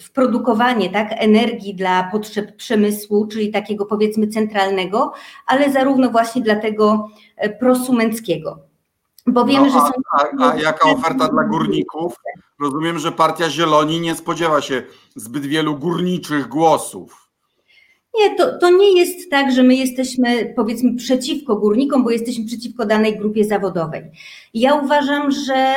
w 0.00 0.10
produkowanie 0.10 0.90
tak, 0.90 1.08
energii 1.10 1.74
dla 1.74 2.08
potrzeb 2.12 2.56
przemysłu, 2.56 3.26
czyli 3.26 3.50
takiego 3.50 3.86
powiedzmy 3.86 4.28
centralnego, 4.28 5.12
ale 5.46 5.72
zarówno 5.72 6.10
właśnie 6.10 6.42
dla 6.42 6.56
tego 6.56 7.08
e, 7.36 7.50
prosumenckiego. 7.50 8.58
Bo 9.26 9.44
wiemy, 9.44 9.66
no, 9.66 9.72
że 9.72 9.78
są. 9.78 9.92
A, 10.12 10.50
a 10.50 10.56
jaka 10.56 10.90
oferta 10.90 11.28
dla 11.28 11.44
górników? 11.44 12.14
Rozumiem, 12.60 12.98
że 12.98 13.12
Partia 13.12 13.50
Zieloni 13.50 14.00
nie 14.00 14.14
spodziewa 14.14 14.60
się 14.60 14.82
zbyt 15.16 15.46
wielu 15.46 15.76
górniczych 15.76 16.48
głosów. 16.48 17.28
Nie, 18.18 18.36
to, 18.36 18.58
to 18.58 18.70
nie 18.70 18.98
jest 18.98 19.30
tak, 19.30 19.52
że 19.52 19.62
my 19.62 19.74
jesteśmy 19.74 20.52
powiedzmy 20.56 20.94
przeciwko 20.94 21.56
górnikom, 21.56 22.04
bo 22.04 22.10
jesteśmy 22.10 22.44
przeciwko 22.44 22.86
danej 22.86 23.18
grupie 23.18 23.44
zawodowej. 23.44 24.02
Ja 24.54 24.74
uważam, 24.74 25.30
że 25.30 25.76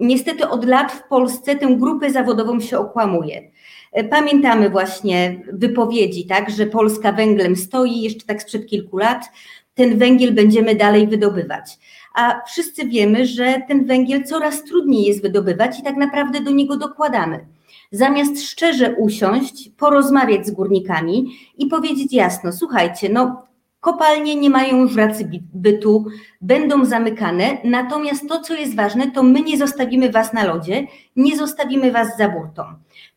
niestety 0.00 0.48
od 0.48 0.64
lat 0.64 0.92
w 0.92 1.08
Polsce 1.08 1.56
tę 1.56 1.76
grupę 1.76 2.10
zawodową 2.10 2.60
się 2.60 2.78
okłamuje. 2.78 3.50
E, 3.92 4.04
pamiętamy 4.04 4.70
właśnie 4.70 5.42
wypowiedzi, 5.52 6.26
tak, 6.26 6.50
że 6.50 6.66
Polska 6.66 7.12
węglem 7.12 7.56
stoi 7.56 8.00
jeszcze 8.00 8.26
tak 8.26 8.42
sprzed 8.42 8.66
kilku 8.66 8.98
lat, 8.98 9.30
ten 9.74 9.98
węgiel 9.98 10.34
będziemy 10.34 10.74
dalej 10.74 11.06
wydobywać. 11.06 11.78
A 12.14 12.40
wszyscy 12.46 12.86
wiemy, 12.86 13.26
że 13.26 13.62
ten 13.68 13.84
węgiel 13.84 14.24
coraz 14.24 14.64
trudniej 14.64 15.04
jest 15.04 15.22
wydobywać 15.22 15.78
i 15.80 15.82
tak 15.82 15.96
naprawdę 15.96 16.40
do 16.40 16.50
niego 16.50 16.76
dokładamy. 16.76 17.46
Zamiast 17.92 18.42
szczerze 18.42 18.94
usiąść, 18.98 19.70
porozmawiać 19.76 20.46
z 20.46 20.50
górnikami 20.50 21.26
i 21.58 21.66
powiedzieć 21.66 22.12
jasno: 22.12 22.52
słuchajcie, 22.52 23.08
no 23.08 23.47
Kopalnie 23.80 24.36
nie 24.36 24.50
mają 24.50 24.76
już 24.76 24.96
racji 24.96 25.26
bytu, 25.54 26.06
będą 26.40 26.84
zamykane, 26.84 27.58
natomiast 27.64 28.28
to, 28.28 28.40
co 28.40 28.54
jest 28.54 28.76
ważne, 28.76 29.10
to 29.10 29.22
my 29.22 29.40
nie 29.40 29.58
zostawimy 29.58 30.10
Was 30.10 30.32
na 30.32 30.44
lodzie, 30.44 30.86
nie 31.16 31.36
zostawimy 31.36 31.92
Was 31.92 32.16
za 32.18 32.28
burtą. 32.28 32.62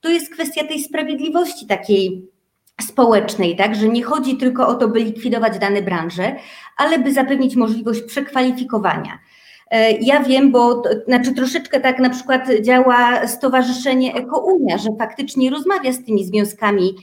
To 0.02 0.10
jest 0.10 0.34
kwestia 0.34 0.68
tej 0.68 0.84
sprawiedliwości 0.84 1.68
takiej 1.68 2.32
społecznej, 2.82 3.56
tak, 3.56 3.76
że 3.76 3.88
nie 3.88 4.04
chodzi 4.04 4.38
tylko 4.38 4.68
o 4.68 4.76
to, 4.76 4.88
by 4.88 5.00
likwidować 5.00 5.60
dane 5.60 5.82
branże, 5.82 6.36
ale 6.78 7.00
by 7.00 7.14
zapewnić 7.14 7.56
możliwość 7.56 8.02
przekwalifikowania. 8.02 9.20
E, 9.72 9.92
ja 9.92 10.24
wiem, 10.24 10.52
bo 10.52 10.84
znaczy 11.08 11.34
troszeczkę 11.34 11.80
tak 11.80 12.00
na 12.00 12.10
przykład 12.10 12.48
działa 12.62 13.28
Stowarzyszenie 13.28 14.14
Ekounia, 14.14 14.78
że 14.78 14.90
faktycznie 15.00 15.50
rozmawia 15.50 15.92
z 15.92 16.06
tymi 16.06 16.26
związkami 16.26 16.94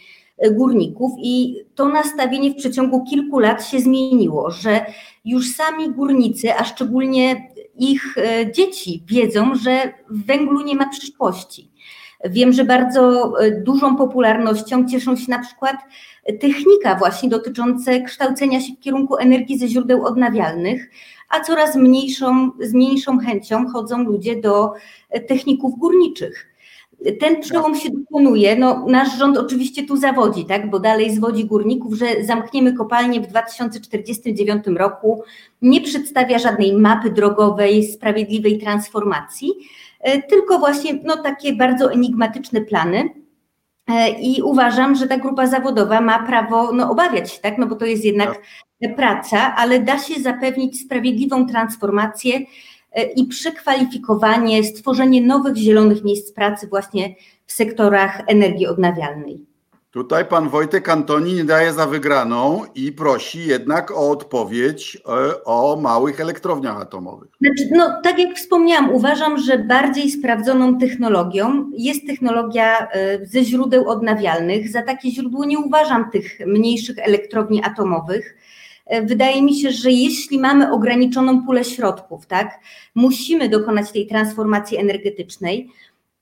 górników 0.50 1.12
i 1.18 1.56
to 1.74 1.88
nastawienie 1.88 2.50
w 2.50 2.56
przeciągu 2.56 3.04
kilku 3.04 3.38
lat 3.38 3.66
się 3.66 3.80
zmieniło, 3.80 4.50
że 4.50 4.86
już 5.24 5.54
sami 5.54 5.90
górnicy, 5.90 6.54
a 6.54 6.64
szczególnie 6.64 7.50
ich 7.78 8.18
e, 8.18 8.52
dzieci 8.52 9.04
wiedzą, 9.06 9.54
że 9.54 9.92
w 10.10 10.26
węglu 10.26 10.60
nie 10.60 10.74
ma 10.74 10.88
przyszłości. 10.88 11.70
Wiem, 12.24 12.52
że 12.52 12.64
bardzo 12.64 13.32
e, 13.40 13.50
dużą 13.50 13.96
popularnością 13.96 14.88
cieszą 14.88 15.16
się 15.16 15.30
na 15.30 15.38
przykład 15.38 15.76
technika 16.40 16.94
właśnie 16.94 17.28
dotyczące 17.28 18.02
kształcenia 18.02 18.60
się 18.60 18.72
w 18.72 18.80
kierunku 18.80 19.16
energii 19.16 19.58
ze 19.58 19.68
źródeł 19.68 20.06
odnawialnych, 20.06 20.90
a 21.28 21.40
coraz 21.40 21.76
mniejszą, 21.76 22.50
z 22.60 22.74
mniejszą 22.74 23.18
chęcią 23.18 23.68
chodzą 23.68 24.04
ludzie 24.04 24.40
do 24.40 24.72
techników 25.28 25.78
górniczych. 25.78 26.46
Ten 27.20 27.40
przełom 27.40 27.74
się 27.74 27.90
dokonuje. 27.90 28.56
No, 28.56 28.84
nasz 28.88 29.18
rząd 29.18 29.38
oczywiście 29.38 29.86
tu 29.86 29.96
zawodzi, 29.96 30.44
tak? 30.44 30.70
bo 30.70 30.78
dalej 30.80 31.14
zwodzi 31.14 31.44
górników, 31.44 31.94
że 31.94 32.24
zamkniemy 32.24 32.72
kopalnię 32.72 33.20
w 33.20 33.26
2049 33.26 34.66
roku. 34.66 35.22
Nie 35.62 35.80
przedstawia 35.80 36.38
żadnej 36.38 36.72
mapy 36.72 37.10
drogowej, 37.10 37.84
sprawiedliwej 37.84 38.58
transformacji, 38.58 39.52
e, 40.00 40.22
tylko 40.22 40.58
właśnie 40.58 40.98
no, 41.04 41.16
takie 41.16 41.52
bardzo 41.52 41.92
enigmatyczne 41.92 42.60
plany. 42.60 43.08
E, 43.88 44.10
I 44.10 44.42
uważam, 44.42 44.94
że 44.94 45.06
ta 45.06 45.18
grupa 45.18 45.46
zawodowa 45.46 46.00
ma 46.00 46.26
prawo 46.26 46.72
no, 46.72 46.90
obawiać 46.90 47.32
się, 47.32 47.40
tak? 47.40 47.58
no 47.58 47.66
bo 47.66 47.76
to 47.76 47.86
jest 47.86 48.04
jednak 48.04 48.40
tak. 48.80 48.96
praca, 48.96 49.54
ale 49.56 49.80
da 49.80 49.98
się 49.98 50.22
zapewnić 50.22 50.80
sprawiedliwą 50.80 51.46
transformację 51.46 52.40
i 53.16 53.24
przekwalifikowanie, 53.24 54.64
stworzenie 54.64 55.22
nowych 55.22 55.56
zielonych 55.56 56.04
miejsc 56.04 56.32
pracy 56.32 56.66
właśnie 56.66 57.14
w 57.46 57.52
sektorach 57.52 58.22
energii 58.26 58.66
odnawialnej. 58.66 59.48
Tutaj 59.90 60.24
pan 60.24 60.48
Wojtek 60.48 60.88
Antoni 60.88 61.34
nie 61.34 61.44
daje 61.44 61.72
za 61.72 61.86
wygraną 61.86 62.62
i 62.74 62.92
prosi 62.92 63.46
jednak 63.46 63.90
o 63.90 64.10
odpowiedź 64.10 64.96
e, 64.96 65.44
o 65.44 65.78
małych 65.82 66.20
elektrowniach 66.20 66.80
atomowych. 66.80 67.28
Znaczy, 67.40 67.70
no, 67.72 68.00
tak 68.02 68.18
jak 68.18 68.36
wspomniałam, 68.36 68.90
uważam, 68.92 69.38
że 69.38 69.58
bardziej 69.58 70.10
sprawdzoną 70.10 70.78
technologią 70.78 71.70
jest 71.76 72.06
technologia 72.06 72.88
e, 72.88 73.26
ze 73.26 73.44
źródeł 73.44 73.88
odnawialnych. 73.88 74.70
Za 74.70 74.82
takie 74.82 75.10
źródło 75.10 75.44
nie 75.44 75.58
uważam 75.58 76.10
tych 76.10 76.46
mniejszych 76.46 76.98
elektrowni 76.98 77.64
atomowych 77.64 78.36
wydaje 79.04 79.42
mi 79.42 79.54
się, 79.54 79.70
że 79.70 79.90
jeśli 79.90 80.38
mamy 80.38 80.72
ograniczoną 80.72 81.42
pulę 81.46 81.64
środków, 81.64 82.26
tak, 82.26 82.60
musimy 82.94 83.48
dokonać 83.48 83.92
tej 83.92 84.06
transformacji 84.06 84.78
energetycznej, 84.78 85.70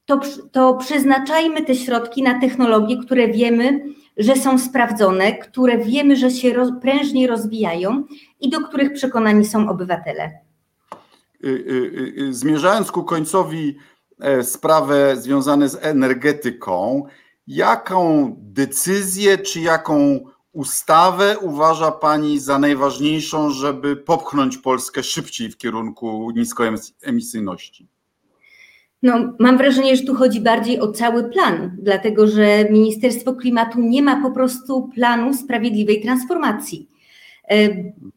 to, 0.07 0.21
to 0.53 0.75
przeznaczajmy 0.75 1.63
te 1.63 1.75
środki 1.75 2.23
na 2.23 2.41
technologie, 2.41 2.97
które 3.05 3.29
wiemy, 3.29 3.85
że 4.17 4.37
są 4.37 4.59
sprawdzone, 4.59 5.33
które 5.33 5.79
wiemy, 5.79 6.17
że 6.17 6.31
się 6.31 6.53
roz, 6.53 6.69
prężnie 6.83 7.27
rozwijają 7.27 8.05
i 8.41 8.51
do 8.51 8.61
których 8.61 8.93
przekonani 8.93 9.45
są 9.45 9.69
obywatele. 9.69 10.31
Y, 11.45 11.49
y, 11.49 12.23
y, 12.23 12.35
zmierzając 12.35 12.93
ku 12.93 13.05
końcowi 13.05 13.77
e, 14.21 14.43
sprawę 14.43 15.17
związaną 15.17 15.69
z 15.69 15.79
energetyką, 15.85 17.05
jaką 17.47 18.35
decyzję 18.39 19.39
czy 19.39 19.61
jaką 19.61 20.21
ustawę 20.57 21.39
uważa 21.39 21.91
Pani 21.91 22.39
za 22.39 22.59
najważniejszą, 22.59 23.51
żeby 23.51 23.97
popchnąć 23.97 24.59
Polskę 24.59 25.03
szybciej 25.03 25.51
w 25.51 25.57
kierunku 25.57 26.31
niskoemisyjności? 26.31 27.89
No, 29.03 29.33
mam 29.39 29.59
wrażenie, 29.59 29.97
że 29.97 30.03
tu 30.03 30.15
chodzi 30.15 30.41
bardziej 30.41 30.81
o 30.81 30.93
cały 30.93 31.31
plan, 31.31 31.77
dlatego 31.83 32.27
że 32.27 32.65
Ministerstwo 32.71 33.35
Klimatu 33.35 33.81
nie 33.81 34.03
ma 34.03 34.23
po 34.23 34.31
prostu 34.31 34.91
planu 34.95 35.35
sprawiedliwej 35.35 36.03
transformacji. 36.03 36.89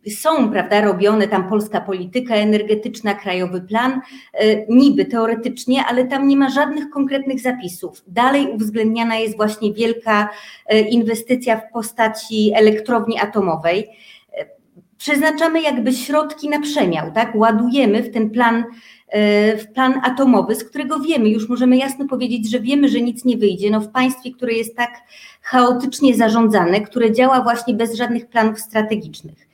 Są, 0.09 0.51
prawda, 0.51 0.81
robione 0.81 1.27
tam 1.27 1.50
polska 1.50 1.81
polityka 1.81 2.36
energetyczna, 2.36 3.13
krajowy 3.13 3.62
plan, 3.62 4.01
niby 4.69 5.05
teoretycznie, 5.05 5.86
ale 5.86 6.05
tam 6.05 6.27
nie 6.27 6.38
ma 6.38 6.50
żadnych 6.50 6.89
konkretnych 6.89 7.39
zapisów. 7.39 8.03
Dalej 8.07 8.48
uwzględniana 8.51 9.17
jest 9.17 9.38
właśnie 9.38 9.74
wielka 9.74 10.29
inwestycja 10.89 11.57
w 11.57 11.71
postaci 11.74 12.51
elektrowni 12.55 13.19
atomowej 13.19 13.88
przeznaczamy 15.00 15.62
jakby 15.62 15.93
środki 15.93 16.50
na 16.50 16.62
przemiał, 16.62 17.12
tak? 17.12 17.36
Ładujemy 17.36 18.03
w 18.03 18.13
ten 18.13 18.29
plan, 18.29 18.55
e, 18.57 18.65
w 19.57 19.65
plan 19.73 20.01
atomowy, 20.03 20.55
z 20.55 20.63
którego 20.63 20.99
wiemy, 20.99 21.29
już 21.29 21.49
możemy 21.49 21.77
jasno 21.77 22.07
powiedzieć, 22.07 22.51
że 22.51 22.59
wiemy, 22.59 22.89
że 22.89 23.01
nic 23.01 23.25
nie 23.25 23.37
wyjdzie. 23.37 23.69
No 23.69 23.81
w 23.81 23.87
państwie, 23.87 24.31
które 24.31 24.53
jest 24.53 24.75
tak 24.75 24.91
chaotycznie 25.41 26.15
zarządzane, 26.15 26.81
które 26.81 27.11
działa 27.11 27.41
właśnie 27.41 27.73
bez 27.73 27.95
żadnych 27.95 28.27
planów 28.27 28.59
strategicznych. 28.59 29.47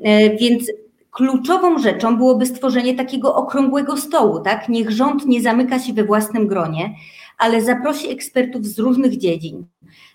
E, 0.00 0.36
więc 0.36 0.70
kluczową 1.10 1.78
rzeczą 1.78 2.16
byłoby 2.16 2.46
stworzenie 2.46 2.94
takiego 2.94 3.34
okrągłego 3.34 3.96
stołu, 3.96 4.40
tak? 4.40 4.68
Niech 4.68 4.90
rząd 4.90 5.26
nie 5.26 5.42
zamyka 5.42 5.78
się 5.78 5.92
we 5.92 6.04
własnym 6.04 6.46
gronie, 6.46 6.94
ale 7.38 7.62
zaprosi 7.62 8.10
ekspertów 8.10 8.66
z 8.66 8.78
różnych 8.78 9.18
dziedzin. 9.18 9.66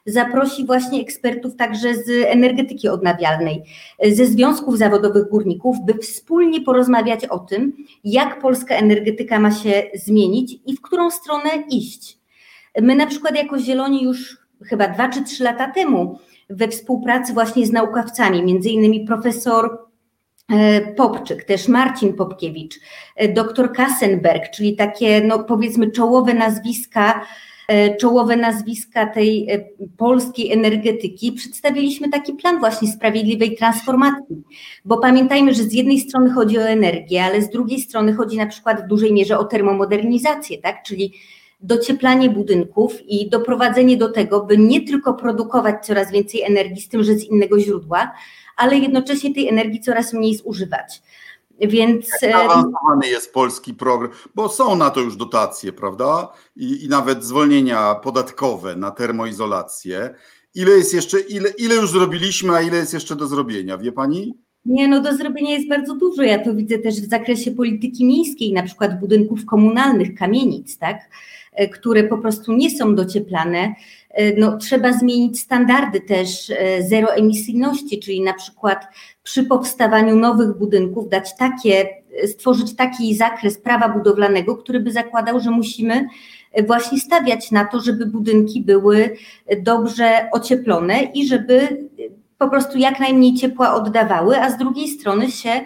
Zaprosi 0.06 0.66
właśnie 0.66 1.02
ekspertów 1.02 1.56
także 1.56 1.96
z 1.96 2.10
energetyki 2.26 2.90
odnawialnej, 2.90 3.64
ze 4.12 4.26
związków 4.26 4.78
zawodowych 4.78 5.30
górników, 5.30 5.78
by 5.86 5.94
wspólnie 5.94 6.62
porozmawiać 6.62 7.26
o 7.26 7.40
tym, 7.40 7.74
jak 8.04 8.42
polska 8.42 8.76
energetyka 8.76 9.40
ma 9.40 9.52
się 9.52 9.84
zmienić 9.94 10.60
i 10.66 10.76
w 10.76 10.82
którą 10.82 11.12
stronę 11.12 11.50
iść. 11.70 12.20
My 12.82 12.96
na 12.96 13.08
przykład 13.08 13.36
jako 13.36 13.60
Zieloni 13.60 14.04
już 14.04 14.38
chyba 14.64 14.88
dwa 14.88 15.10
czy 15.10 15.24
trzy 15.24 15.44
lata 15.44 15.72
temu 15.72 16.20
we 16.50 16.68
współpracy 16.68 17.34
właśnie 17.34 17.66
z 17.66 17.72
naukowcami, 17.72 18.44
między 18.44 18.70
innymi 18.70 19.06
profesor 19.06 19.89
Popczyk, 20.98 21.44
też 21.44 21.68
Marcin 21.68 22.14
Popkiewicz, 22.14 22.80
e, 23.16 23.34
doktor 23.34 23.74
Kassenberg, 23.74 24.52
czyli 24.52 24.76
takie 24.76 25.22
no 25.22 25.44
powiedzmy 25.44 25.92
czołowe 25.92 26.34
nazwiska, 26.34 27.26
e, 27.68 27.96
czołowe 27.96 28.38
nazwiska 28.38 29.06
tej 29.06 29.48
polskiej 29.98 30.52
energetyki, 30.52 31.32
przedstawiliśmy 31.32 32.10
taki 32.10 32.34
plan 32.34 32.60
właśnie 32.60 32.88
sprawiedliwej 32.88 33.56
transformacji, 33.56 34.44
bo 34.86 34.98
pamiętajmy, 34.98 35.54
że 35.54 35.64
z 35.64 35.74
jednej 35.74 36.00
strony 36.00 36.30
chodzi 36.32 36.58
o 36.58 36.70
energię, 36.70 37.24
ale 37.24 37.42
z 37.42 37.50
drugiej 37.50 37.80
strony 37.80 38.14
chodzi 38.14 38.38
na 38.38 38.48
przykład 38.48 38.84
w 38.84 38.88
dużej 38.88 39.14
mierze 39.14 39.40
o 39.40 39.44
termomodernizację, 39.44 40.58
tak, 40.58 40.84
czyli 40.84 41.14
docieplanie 41.60 42.30
budynków 42.30 42.94
i 43.08 43.30
doprowadzenie 43.30 43.98
do 43.98 44.10
tego, 44.10 44.46
by 44.46 44.58
nie 44.58 44.88
tylko 44.88 45.14
produkować 45.14 45.86
coraz 45.86 46.12
więcej 46.12 46.42
energii 46.42 46.82
z 46.82 46.90
tym, 46.90 47.04
że 47.04 47.14
z 47.14 47.24
innego 47.24 47.60
źródła, 47.60 48.12
ale 48.58 48.78
jednocześnie 48.78 49.34
tej 49.34 49.48
energii 49.48 49.82
coraz 49.82 50.14
mniej 50.14 50.36
zużywać. 50.36 51.02
Więc. 51.62 52.10
Jak 52.22 52.32
zaawansowany 52.32 53.08
jest 53.08 53.34
polski 53.34 53.74
program, 53.74 54.12
bo 54.36 54.50
są 54.50 54.76
na 54.76 54.90
to 54.90 55.00
już 55.00 55.16
dotacje, 55.16 55.74
prawda? 55.74 56.32
I, 56.56 56.86
I, 56.86 56.90
nawet 56.90 57.24
zwolnienia 57.24 57.96
podatkowe 57.96 58.76
na 58.76 58.92
termoizolację. 58.92 60.16
Ile 60.56 60.72
jest 60.72 60.94
jeszcze, 60.94 61.20
ile, 61.20 61.50
ile 61.50 61.76
już 61.76 61.92
zrobiliśmy, 61.92 62.56
a 62.56 62.62
ile 62.62 62.78
jest 62.78 62.94
jeszcze 62.94 63.16
do 63.16 63.28
zrobienia, 63.28 63.78
wie 63.78 63.92
pani? 63.92 64.34
Nie, 64.70 64.88
no 64.88 65.02
do 65.02 65.18
zrobienia 65.18 65.52
jest 65.52 65.68
bardzo 65.68 65.96
dużo. 65.96 66.24
Ja 66.24 66.40
to 66.40 66.54
widzę 66.54 66.80
też 66.80 66.96
w 66.96 67.10
zakresie 67.10 67.52
polityki 67.52 68.06
miejskiej, 68.06 68.54
na 68.54 68.64
przykład 68.64 69.00
budynków 69.00 69.46
komunalnych, 69.46 70.16
kamienic, 70.16 70.78
tak? 70.78 71.10
E, 71.54 71.68
które 71.68 72.04
po 72.04 72.18
prostu 72.18 72.54
nie 72.54 72.70
są 72.70 72.96
docieplane. 72.96 73.74
E, 74.10 74.36
no, 74.40 74.58
trzeba 74.58 74.94
zmienić 74.94 75.40
standardy 75.40 76.02
też 76.02 76.50
e, 76.50 76.84
zeroemisyjności, 76.84 78.00
czyli 78.00 78.22
na 78.22 78.34
przykład 78.34 78.86
przy 79.24 79.44
powstawaniu 79.44 80.16
nowych 80.16 80.58
budynków 80.58 81.10
dać 81.10 81.36
takie, 81.36 81.90
stworzyć 82.28 82.76
taki 82.76 83.16
zakres 83.16 83.58
prawa 83.58 83.90
budowlanego, 83.90 84.58
który 84.58 84.80
by 84.80 84.92
zakładał, 84.92 85.40
że 85.40 85.52
musimy 85.52 86.08
właśnie 86.68 87.00
stawiać 87.00 87.52
na 87.52 87.66
to, 87.66 87.80
żeby 87.80 88.06
budynki 88.06 88.62
były 88.62 89.16
dobrze 89.62 90.30
ocieplone 90.32 91.04
i 91.04 91.28
żeby 91.28 91.68
po 92.40 92.50
prostu 92.50 92.78
jak 92.78 93.00
najmniej 93.00 93.34
ciepła 93.34 93.74
oddawały, 93.74 94.42
a 94.42 94.50
z 94.50 94.58
drugiej 94.58 94.88
strony 94.88 95.32
się 95.32 95.62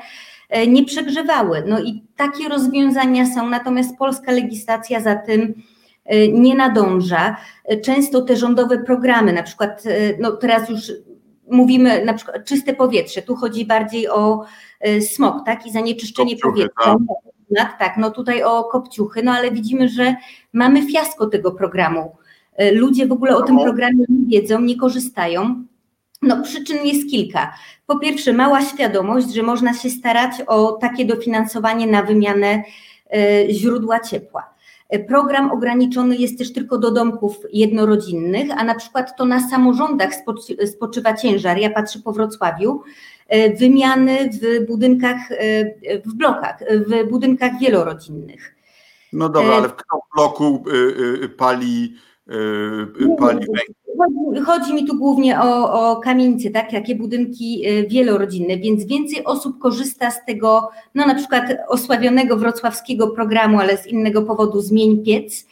nie 0.68 0.86
przegrzewały. 0.86 1.64
No 1.68 1.80
i 1.80 2.04
takie 2.16 2.50
rozwiązania 2.50 3.26
są, 3.26 3.50
natomiast 3.50 3.98
polska 3.98 4.32
legislacja 4.32 5.02
za 5.02 5.16
tym 5.16 5.54
Y, 6.12 6.32
nie 6.34 6.56
nadąża. 6.56 7.36
Y, 7.72 7.82
często 7.82 8.22
te 8.22 8.36
rządowe 8.36 8.78
programy, 8.78 9.34
na 9.34 9.44
przykład, 9.44 9.84
no 10.20 10.32
teraz 10.32 10.70
już 10.70 10.92
mówimy 11.52 12.06
na 12.06 12.14
przykład 12.14 12.46
czyste 12.46 12.74
powietrze, 12.74 13.22
tu 13.22 13.36
chodzi 13.36 13.66
bardziej 13.66 14.10
o 14.10 14.46
smog, 15.02 15.46
tak, 15.46 15.66
i 15.66 15.72
zanieczyszczenie 15.72 16.32
Kopciuchy, 16.32 16.54
powietrza. 16.54 16.96
Tak. 17.56 17.80
tak, 17.80 17.98
no 17.98 18.12
tutaj 18.12 18.44
o 18.44 18.64
kopciuchy, 18.64 19.24
no 19.24 19.32
ale 19.32 19.52
widzimy, 19.52 19.90
że 19.90 20.16
mamy 20.54 20.88
fiasko 20.88 21.28
tego 21.28 21.52
programu. 21.52 22.16
Ludzie 22.74 23.08
w 23.08 23.12
ogóle 23.12 23.38
o 23.38 23.42
tym 23.42 23.56
no. 23.56 23.64
programie 23.64 24.06
nie 24.10 24.40
wiedzą, 24.40 24.62
nie 24.62 24.76
korzystają. 24.76 25.66
No, 26.24 26.44
przyczyn 26.44 26.86
jest 26.86 27.10
kilka. 27.10 27.54
Po 27.88 28.00
pierwsze, 28.00 28.34
mała 28.34 28.62
świadomość, 28.62 29.34
że 29.34 29.44
można 29.44 29.74
się 29.74 29.90
starać 29.90 30.32
o 30.48 30.72
takie 30.72 31.06
dofinansowanie 31.06 31.88
na 31.88 32.04
wymianę 32.04 32.64
źródła 33.50 34.00
ciepła. 34.00 34.54
Program 35.08 35.52
ograniczony 35.52 36.18
jest 36.18 36.38
też 36.38 36.54
tylko 36.54 36.78
do 36.78 36.92
domków 36.92 37.38
jednorodzinnych, 37.54 38.48
a 38.58 38.64
na 38.64 38.76
przykład 38.76 39.18
to 39.18 39.26
na 39.26 39.50
samorządach 39.50 40.12
spoczywa 40.66 41.14
ciężar. 41.14 41.58
Ja 41.58 41.70
patrzę 41.70 42.00
po 42.00 42.14
Wrocławiu, 42.14 42.84
e, 43.28 43.54
wymiany 43.56 44.30
w 44.42 44.66
budynkach, 44.68 45.32
e, 45.32 46.00
w 46.06 46.14
blokach, 46.14 46.60
w 46.88 47.10
budynkach 47.10 47.60
wielorodzinnych. 47.60 48.56
No 49.14 49.30
dobra, 49.30 49.56
ale 49.56 49.70
w 49.70 49.74
bloku 50.16 50.64
e, 51.24 51.30
pali, 51.30 51.96
pali 53.20 53.40
węgiel? 53.40 53.83
Chodzi, 53.98 54.42
chodzi, 54.46 54.74
mi 54.74 54.86
tu 54.86 54.98
głównie 54.98 55.42
o, 55.42 55.74
o 55.92 55.96
kamienice, 55.96 56.50
tak, 56.50 56.72
takie 56.72 56.96
budynki 56.96 57.70
y, 57.70 57.88
wielorodzinne, 57.88 58.58
więc 58.58 58.86
więcej 58.86 59.24
osób 59.24 59.60
korzysta 59.60 60.12
z 60.12 60.26
tego, 60.26 60.70
no 60.96 61.06
na 61.06 61.16
przykład 61.16 61.44
osławionego 61.68 62.38
wrocławskiego 62.38 63.08
programu, 63.08 63.60
ale 63.60 63.78
z 63.78 63.88
innego 63.88 64.22
powodu 64.22 64.62
zmień 64.62 65.04
piec, 65.04 65.48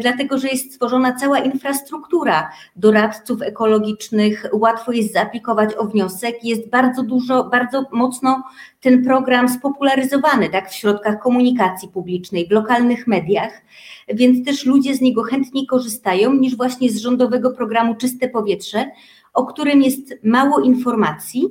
dlatego 0.00 0.38
że 0.38 0.48
jest 0.48 0.72
stworzona 0.72 1.12
cała 1.12 1.38
infrastruktura 1.38 2.50
doradców 2.76 3.42
ekologicznych, 3.42 4.46
łatwo 4.52 4.92
jest 4.92 5.12
zaaplikować 5.12 5.74
o 5.74 5.84
wniosek, 5.84 6.44
jest 6.44 6.70
bardzo 6.70 7.02
dużo, 7.02 7.44
bardzo 7.44 7.84
mocno 7.92 8.42
ten 8.80 9.04
program 9.04 9.48
spopularyzowany 9.48 10.48
tak, 10.48 10.70
w 10.70 10.74
środkach 10.74 11.22
komunikacji 11.22 11.88
publicznej, 11.88 12.48
w 12.48 12.50
lokalnych 12.50 13.06
mediach, 13.06 13.62
więc 14.08 14.46
też 14.46 14.66
ludzie 14.66 14.94
z 14.94 15.00
niego 15.00 15.22
chętniej 15.22 15.66
korzystają 15.66 16.32
niż 16.32 16.56
właśnie 16.56 16.90
z 16.90 16.98
rządowego 16.98 17.50
programu 17.50 17.94
Czyste 17.94 18.28
Powietrze, 18.28 18.90
o 19.34 19.46
którym 19.46 19.82
jest 19.82 20.14
mało 20.24 20.60
informacji, 20.60 21.48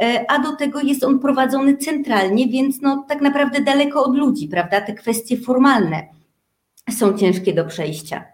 e, 0.00 0.24
a 0.28 0.38
do 0.38 0.56
tego 0.56 0.80
jest 0.80 1.04
on 1.04 1.18
prowadzony 1.18 1.76
centralnie, 1.76 2.48
więc 2.48 2.80
no, 2.80 3.04
tak 3.08 3.20
naprawdę 3.20 3.60
daleko 3.60 4.04
od 4.04 4.16
ludzi, 4.16 4.48
prawda? 4.48 4.80
Te 4.80 4.94
kwestie 4.94 5.36
formalne 5.36 6.19
są 6.92 7.18
ciężkie 7.18 7.54
do 7.54 7.64
przejścia. 7.64 8.24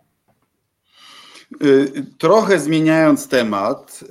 Y, 1.63 2.05
trochę 2.19 2.59
zmieniając 2.59 3.29
temat, 3.29 4.05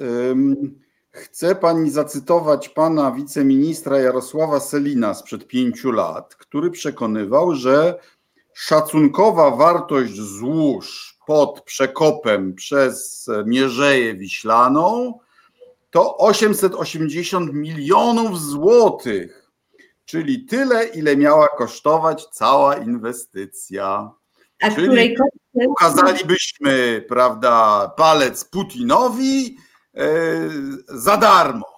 chcę 1.12 1.56
pani 1.56 1.90
zacytować 1.90 2.70
pana 2.70 3.12
wiceministra 3.12 4.00
Jarosława 4.00 4.60
Selina 4.60 5.14
sprzed 5.14 5.48
pięciu 5.48 5.92
lat, 5.92 6.36
który 6.36 6.72
przekonywał, 6.72 7.56
że 7.56 8.00
szacunkowa 8.54 9.52
wartość 9.52 10.16
złóż 10.16 11.18
pod 11.28 11.62
przekopem 11.62 12.54
przez 12.54 13.30
Mierzeję 13.46 14.16
Wiślaną 14.16 15.20
to 15.96 16.18
880 16.18 17.54
milionów 17.54 18.42
złotych, 18.42 19.52
czyli 20.06 20.46
tyle, 20.46 20.86
ile 20.86 21.18
miała 21.18 21.48
kosztować 21.48 22.26
cała 22.26 22.78
inwestycja. 22.78 24.12
A 24.62 24.72
Czyli 24.72 24.88
której 24.88 25.16
pokazalibyśmy, 25.68 27.06
prawda, 27.08 27.88
palec 27.98 28.46
Putinowi 28.46 29.58
e, 29.96 30.08
za 30.88 31.18
darmo. 31.18 31.76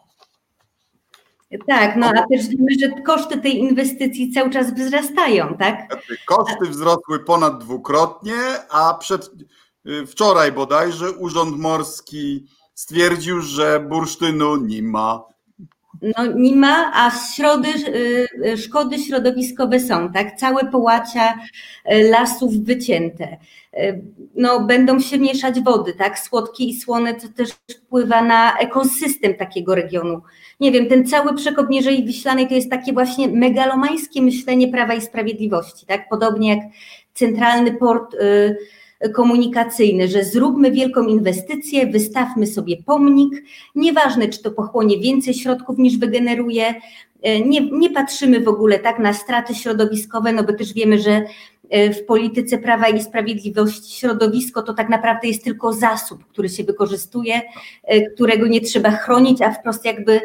Tak, 1.68 1.96
no 1.96 2.08
a 2.08 2.28
też 2.36 2.48
wiemy, 2.48 2.70
że 2.82 3.02
koszty 3.02 3.42
tej 3.42 3.58
inwestycji 3.58 4.32
cały 4.32 4.50
czas 4.50 4.74
wzrastają, 4.74 5.58
tak? 5.58 6.04
Koszty 6.26 6.66
wzrosły 6.66 7.20
ponad 7.26 7.63
dwukrotnie, 7.63 8.38
a 8.70 8.94
przed 8.94 9.30
e, 9.86 10.06
wczoraj 10.06 10.52
bodajże 10.52 11.12
Urząd 11.12 11.58
Morski 11.58 12.46
stwierdził, 12.74 13.42
że 13.42 13.80
bursztynu 13.80 14.56
nie 14.56 14.84
ma. 14.84 15.24
No 16.02 16.26
nie 16.36 16.56
ma, 16.56 16.92
a 16.94 17.12
środy, 17.36 17.70
y, 18.46 18.58
szkody 18.58 19.00
środowiskowe 19.00 19.80
są, 19.80 20.12
tak? 20.12 20.36
Całe 20.36 20.66
połacia 20.72 21.34
y, 21.34 22.10
lasów 22.10 22.64
wycięte. 22.64 23.38
Y, 23.74 24.02
no, 24.36 24.60
będą 24.60 25.00
się 25.00 25.20
mieszać 25.20 25.60
wody, 25.60 25.94
tak? 25.94 26.20
Słodkie 26.20 26.64
i 26.64 26.76
słone, 26.76 27.16
co 27.16 27.28
też 27.28 27.50
wpływa 27.72 28.22
na 28.22 28.58
ekosystem 28.58 29.36
takiego 29.36 29.76
regionu. 29.76 30.22
Nie 30.60 30.72
wiem, 30.72 30.88
ten 30.88 31.08
cały 31.08 31.36
przekop 31.36 31.70
Mierzei 31.70 32.06
Wiślanej 32.06 32.48
to 32.48 32.54
jest 32.54 32.70
takie 32.70 32.94
właśnie 32.94 33.28
megalomańskie 33.28 34.22
myślenie 34.22 34.68
Prawa 34.68 34.94
i 34.94 35.02
Sprawiedliwości, 35.02 35.86
tak? 35.86 36.10
Podobnie 36.10 36.50
jak 36.50 36.60
centralny 37.14 37.74
port 37.74 38.16
komunikacyjny, 39.14 40.08
że 40.08 40.24
zróbmy 40.24 40.72
wielką 40.72 41.08
inwestycję, 41.08 41.88
wystawmy 41.88 42.48
sobie 42.48 42.78
pomnik, 42.86 43.44
nieważne 43.76 44.28
czy 44.28 44.44
to 44.44 44.52
pochłonie 44.52 45.00
więcej 45.00 45.34
środków 45.34 45.78
niż 45.78 45.98
wygeneruje, 45.98 46.76
e, 47.22 47.42
nie, 47.42 47.72
nie 47.72 47.90
patrzymy 47.90 48.40
w 48.40 48.48
ogóle 48.48 48.80
tak 48.80 49.00
na 49.00 49.14
straty 49.14 49.56
środowiskowe, 49.56 50.34
no 50.34 50.44
bo 50.44 50.54
też 50.54 50.74
wiemy, 50.74 51.00
że 51.00 51.24
e, 51.70 51.94
w 51.94 52.06
polityce 52.06 52.58
Prawa 52.58 52.88
i 52.88 53.04
Sprawiedliwości 53.04 54.00
środowisko 54.00 54.62
to 54.62 54.74
tak 54.74 54.90
naprawdę 54.90 55.28
jest 55.28 55.44
tylko 55.44 55.74
zasób, 55.74 56.26
który 56.26 56.50
się 56.50 56.64
wykorzystuje, 56.64 57.42
e, 57.84 58.02
którego 58.10 58.48
nie 58.48 58.62
trzeba 58.62 58.92
chronić, 58.92 59.42
a 59.42 59.52
wprost 59.52 59.86
jakby 59.86 60.22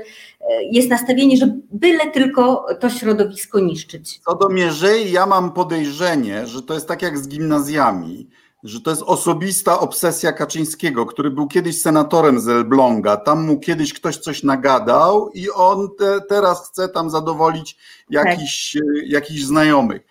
jest 0.71 0.91
nastawienie, 0.91 1.37
że 1.37 1.59
byle 1.73 2.11
tylko 2.11 2.67
to 2.81 2.91
środowisko 2.91 3.61
niszczyć. 3.61 4.19
Co 4.19 4.35
do 4.35 4.49
mierzei, 4.49 5.13
ja 5.13 5.27
mam 5.27 5.53
podejrzenie, 5.53 6.47
że 6.47 6.63
to 6.63 6.75
jest 6.75 6.89
tak 6.89 7.03
jak 7.03 7.19
z 7.19 7.29
gimnazjami, 7.29 8.29
że 8.63 8.81
to 8.81 8.91
jest 8.91 9.03
osobista 9.03 9.81
obsesja 9.81 10.33
Kaczyńskiego, 10.33 11.07
który 11.07 11.31
był 11.31 11.49
kiedyś 11.49 11.81
senatorem 11.81 12.41
z 12.41 12.49
Elbląga. 12.49 13.17
Tam 13.17 13.47
mu 13.47 13.61
kiedyś 13.61 13.93
ktoś 13.93 14.17
coś 14.17 14.43
nagadał 14.43 15.31
i 15.35 15.51
on 15.51 15.89
te, 15.99 16.21
teraz 16.29 16.71
chce 16.71 16.89
tam 16.89 17.11
zadowolić 17.11 17.77
jakichś 18.11 18.73
tak. 18.73 18.83
jakichś 19.07 19.43
znajomych. 19.43 20.03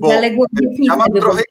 Bo 0.00 0.12
ja 0.78 0.96
mam 0.96 1.12
trochę 1.12 1.42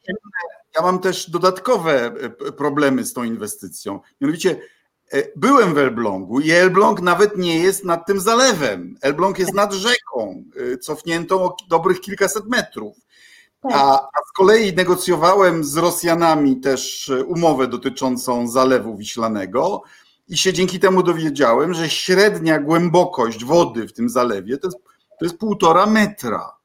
ja 0.75 0.81
mam 0.81 0.99
też 0.99 1.29
dodatkowe 1.29 2.05
e, 2.05 2.29
problemy 2.51 3.05
z 3.05 3.13
tą 3.13 3.23
inwestycją. 3.23 3.99
Mianowicie 4.21 4.59
e, 5.13 5.23
byłem 5.35 5.73
w 5.73 5.77
Elblągu 5.77 6.39
i 6.39 6.51
Elbląg 6.51 7.01
nawet 7.01 7.37
nie 7.37 7.59
jest 7.59 7.83
nad 7.83 8.07
tym 8.07 8.19
zalewem. 8.19 8.97
Elbląg 9.01 9.39
jest 9.39 9.53
nad 9.53 9.73
rzeką, 9.73 10.43
e, 10.73 10.77
cofniętą 10.77 11.43
o 11.43 11.55
dobrych 11.69 12.01
kilkaset 12.01 12.45
metrów. 12.45 12.97
Tak. 13.69 13.77
A, 13.77 13.99
a 13.99 14.19
z 14.29 14.31
kolei 14.31 14.75
negocjowałem 14.75 15.63
z 15.63 15.77
Rosjanami 15.77 16.55
też 16.59 17.09
e, 17.09 17.23
umowę 17.23 17.67
dotyczącą 17.67 18.47
Zalewu 18.47 18.97
Wiślanego 18.97 19.83
i 20.27 20.37
się 20.37 20.53
dzięki 20.53 20.79
temu 20.79 21.03
dowiedziałem, 21.03 21.73
że 21.73 21.89
średnia 21.89 22.59
głębokość 22.59 23.45
wody 23.45 23.87
w 23.87 23.93
tym 23.93 24.09
zalewie 24.09 24.57
to 24.57 24.67
jest, 24.67 24.77
to 25.19 25.25
jest 25.25 25.37
półtora 25.37 25.85
metra. 25.85 26.55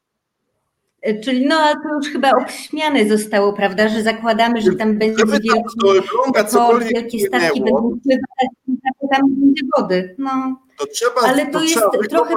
E, 1.02 1.20
czyli 1.20 1.46
no, 1.46 1.56
ale 1.56 1.74
to 1.74 1.94
już 1.94 2.12
chyba 2.12 2.30
obśmiane 2.30 3.08
zostało, 3.08 3.52
prawda, 3.52 3.88
że 3.88 4.02
zakładamy, 4.02 4.62
że 4.62 4.72
tam 4.72 4.98
będzie 4.98 5.18
Żeby 5.18 5.32
wielki, 5.32 5.62
to, 6.34 6.44
to 6.44 6.78
wielkie 6.78 7.26
statki 7.26 7.60
będą 7.60 8.00
tam 9.10 9.20
będzie 9.28 9.62
wody. 9.76 10.14
No. 10.18 10.56
To 10.78 10.86
trzeba, 10.86 11.20
ale 11.20 11.46
to, 11.46 11.52
to 11.52 11.64
jest 11.64 11.80
trochę 12.10 12.34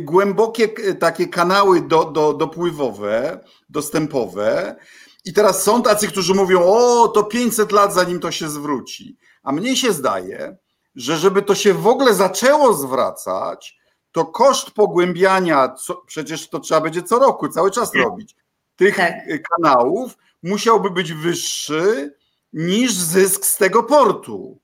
głębokie 0.00 0.68
takie 0.94 1.26
kanały 1.26 1.82
do, 1.82 2.04
do, 2.04 2.32
dopływowe, 2.32 3.40
dostępowe. 3.68 4.76
I 5.24 5.32
teraz 5.32 5.62
są 5.62 5.82
tacy, 5.82 6.08
którzy 6.08 6.34
mówią, 6.34 6.62
o, 6.64 7.08
to 7.08 7.24
500 7.24 7.72
lat 7.72 7.94
zanim 7.94 8.20
to 8.20 8.30
się 8.30 8.48
zwróci. 8.48 9.18
A 9.42 9.52
mnie 9.52 9.76
się 9.76 9.92
zdaje, 9.92 10.56
że 10.94 11.16
żeby 11.16 11.42
to 11.42 11.54
się 11.54 11.74
w 11.74 11.86
ogóle 11.86 12.14
zaczęło 12.14 12.74
zwracać, 12.74 13.78
to 14.12 14.24
koszt 14.24 14.70
pogłębiania, 14.70 15.68
co, 15.68 15.94
przecież 16.06 16.48
to 16.48 16.60
trzeba 16.60 16.80
będzie 16.80 17.02
co 17.02 17.18
roku, 17.18 17.48
cały 17.48 17.70
czas 17.70 17.90
tak. 17.90 18.02
robić, 18.02 18.36
tych 18.76 18.96
tak. 18.96 19.14
kanałów 19.50 20.16
musiałby 20.42 20.90
być 20.90 21.12
wyższy 21.12 22.14
niż 22.52 22.92
zysk 22.92 23.46
z 23.46 23.56
tego 23.56 23.82
portu. 23.82 24.60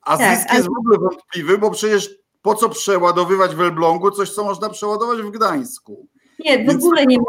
A 0.00 0.18
tak, 0.18 0.38
zysk 0.38 0.52
jest 0.52 0.66
ale... 0.66 0.74
w 0.74 0.78
ogóle 0.78 0.98
wątpliwy, 0.98 1.58
bo 1.58 1.70
przecież 1.70 2.23
po 2.44 2.54
co 2.54 2.68
przeładowywać 2.68 3.54
w 3.54 3.60
Elblągu 3.60 4.10
coś, 4.10 4.30
co 4.30 4.44
można 4.44 4.68
przeładować 4.68 5.18
w 5.18 5.30
Gdańsku? 5.30 6.06
Nie, 6.44 6.58
w 6.58 6.66
Więc 6.66 6.84
ogóle 6.84 7.06
nie 7.06 7.18
ma. 7.18 7.24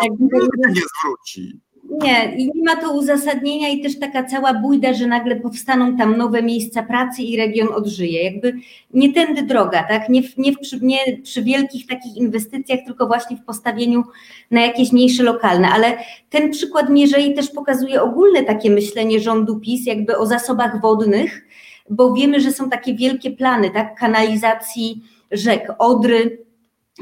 Nie 0.70 0.82
zwróci. 1.00 1.60
Nie, 1.90 2.36
i 2.38 2.52
nie 2.56 2.64
ma 2.64 2.82
to 2.82 2.94
uzasadnienia 2.94 3.70
i 3.70 3.84
też 3.84 4.00
taka 4.00 4.24
cała 4.24 4.54
bójda, 4.54 4.94
że 4.94 5.08
nagle 5.08 5.36
powstaną 5.36 5.98
tam 5.98 6.18
nowe 6.18 6.44
miejsca 6.44 6.84
pracy 6.84 7.22
i 7.22 7.38
region 7.38 7.68
odżyje. 7.74 8.24
Jakby 8.24 8.54
nie 8.94 9.14
tędy 9.14 9.44
droga, 9.44 9.84
tak? 9.84 10.10
Nie, 10.10 10.24
w, 10.24 10.38
nie, 10.38 10.52
w, 10.54 10.82
nie 10.82 11.00
przy 11.24 11.44
wielkich 11.44 11.88
takich 11.88 12.18
inwestycjach, 12.18 12.80
tylko 12.86 13.08
właśnie 13.08 13.38
w 13.38 13.46
postawieniu 13.46 14.04
na 14.52 14.62
jakieś 14.62 14.92
mniejsze 14.92 15.24
lokalne. 15.24 15.70
Ale 15.70 15.98
ten 16.30 16.52
przykład 16.52 16.90
Mierzei 16.90 17.34
też 17.34 17.50
pokazuje 17.50 18.02
ogólne 18.02 18.44
takie 18.44 18.70
myślenie 18.70 19.20
rządu 19.20 19.60
PiS 19.60 19.86
jakby 19.86 20.18
o 20.18 20.26
zasobach 20.26 20.82
wodnych, 20.82 21.45
bo 21.90 22.14
wiemy, 22.14 22.42
że 22.42 22.52
są 22.52 22.70
takie 22.70 22.96
wielkie 22.96 23.32
plany, 23.32 23.72
tak, 23.72 23.96
kanalizacji 23.96 25.04
rzek, 25.32 25.74
Odry, 25.80 26.46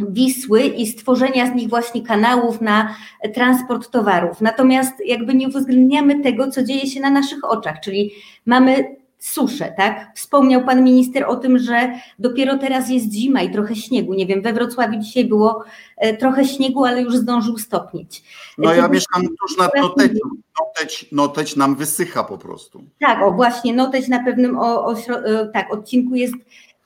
Wisły 0.09 0.61
i 0.61 0.87
stworzenia 0.87 1.47
z 1.47 1.55
nich 1.55 1.69
właśnie 1.69 2.01
kanałów 2.01 2.61
na 2.61 2.95
transport 3.33 3.91
towarów. 3.91 4.41
Natomiast 4.41 4.93
jakby 5.05 5.33
nie 5.33 5.47
uwzględniamy 5.47 6.19
tego, 6.19 6.51
co 6.51 6.63
dzieje 6.63 6.87
się 6.87 6.99
na 6.99 7.09
naszych 7.09 7.43
oczach, 7.43 7.79
czyli 7.79 8.11
mamy 8.45 8.95
suszę, 9.23 9.73
tak? 9.77 10.11
Wspomniał 10.15 10.65
pan 10.65 10.83
minister 10.83 11.25
o 11.27 11.35
tym, 11.35 11.59
że 11.59 11.93
dopiero 12.19 12.57
teraz 12.57 12.89
jest 12.89 13.13
zima 13.13 13.41
i 13.41 13.51
trochę 13.51 13.75
śniegu. 13.75 14.13
Nie 14.13 14.25
wiem, 14.25 14.41
we 14.41 14.53
Wrocławiu 14.53 14.99
dzisiaj 14.99 15.25
było 15.25 15.63
e, 15.97 16.17
trochę 16.17 16.45
śniegu, 16.45 16.85
ale 16.85 17.01
już 17.01 17.15
zdążył 17.15 17.57
stopnieć. 17.57 18.23
No 18.57 18.73
ja 18.73 18.87
mieszkam 18.87 19.21
tuż 19.21 19.57
nad 19.57 19.71
Notecią. 19.75 20.19
Noteć, 20.59 21.05
Noteć 21.11 21.55
nam 21.55 21.75
wysycha 21.75 22.23
po 22.23 22.37
prostu. 22.37 22.83
Tak, 22.99 23.23
o 23.23 23.31
właśnie, 23.31 23.73
Noteć 23.73 24.07
na 24.07 24.23
pewnym 24.23 24.59
o, 24.59 24.85
o, 24.85 24.93
e, 24.93 25.47
tak, 25.53 25.73
odcinku 25.73 26.15
jest 26.15 26.35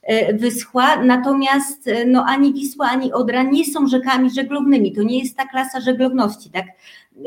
e, 0.04 0.34
wyschła, 0.34 1.04
natomiast 1.04 1.90
no, 2.08 2.26
ani 2.28 2.54
Wisła, 2.54 2.86
ani 2.86 3.14
Odra 3.14 3.44
nie 3.44 3.66
są 3.66 3.88
rzekami 3.88 4.30
żeglownymi. 4.30 4.94
To 4.94 5.04
nie 5.04 5.20
jest 5.20 5.38
ta 5.38 5.46
klasa 5.46 5.82
żeglowności, 5.82 6.50
tak? 6.50 6.66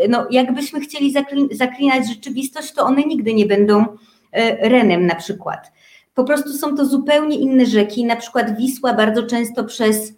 No, 0.09 0.27
jakbyśmy 0.31 0.81
chcieli 0.81 1.15
zaklinać 1.53 2.09
rzeczywistość, 2.09 2.73
to 2.73 2.85
one 2.85 3.03
nigdy 3.03 3.35
nie 3.35 3.47
będą 3.47 3.85
E, 3.85 3.97
Renem 4.61 5.07
na 5.07 5.15
przykład. 5.15 5.73
Po 6.15 6.25
prostu 6.25 6.53
są 6.53 6.77
to 6.77 6.87
zupełnie 6.87 7.37
inne 7.37 7.67
rzeki. 7.67 8.05
Na 8.05 8.17
przykład 8.17 8.57
Wisła 8.57 8.95
bardzo 8.95 9.23
często 9.23 9.65
przez 9.65 10.13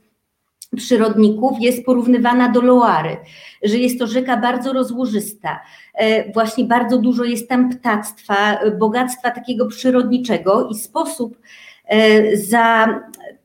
przyrodników 0.77 1.61
jest 1.61 1.85
porównywana 1.85 2.49
do 2.49 2.61
Loary, 2.61 3.17
że 3.63 3.79
jest 3.79 3.99
to 3.99 4.07
rzeka 4.07 4.37
bardzo 4.37 4.73
rozłożysta. 4.73 5.61
E, 5.95 6.33
właśnie 6.33 6.65
bardzo 6.65 6.99
dużo 6.99 7.25
jest 7.25 7.49
tam 7.49 7.71
ptactwa, 7.71 8.59
bogactwa 8.79 9.31
takiego 9.31 9.67
przyrodniczego 9.67 10.69
i 10.69 10.75
sposób 10.75 11.39
e, 11.87 12.37
za 12.37 13.01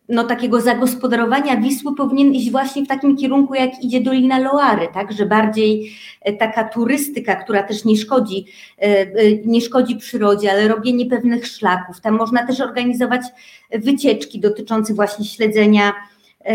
no, 0.09 0.23
takiego 0.23 0.61
zagospodarowania 0.61 1.57
Wisły 1.57 1.95
powinien 1.95 2.33
iść 2.33 2.51
właśnie 2.51 2.85
w 2.85 2.87
takim 2.87 3.17
kierunku, 3.17 3.53
jak 3.53 3.83
idzie 3.83 4.01
Dolina 4.01 4.39
Loary, 4.39 4.87
tak, 4.93 5.11
że 5.11 5.25
bardziej 5.25 5.95
e, 6.21 6.33
taka 6.33 6.63
turystyka, 6.63 7.35
która 7.35 7.63
też 7.63 7.85
nie 7.85 7.97
szkodzi, 7.97 8.45
e, 8.77 8.83
e, 8.83 9.07
nie 9.45 9.61
szkodzi 9.61 9.95
przyrodzie, 9.95 10.51
ale 10.51 10.67
robienie 10.67 11.05
pewnych 11.05 11.47
szlaków. 11.47 12.01
Tam 12.01 12.15
można 12.15 12.47
też 12.47 12.61
organizować 12.61 13.21
wycieczki 13.71 14.39
dotyczące 14.39 14.93
właśnie 14.93 15.25
śledzenia. 15.25 15.93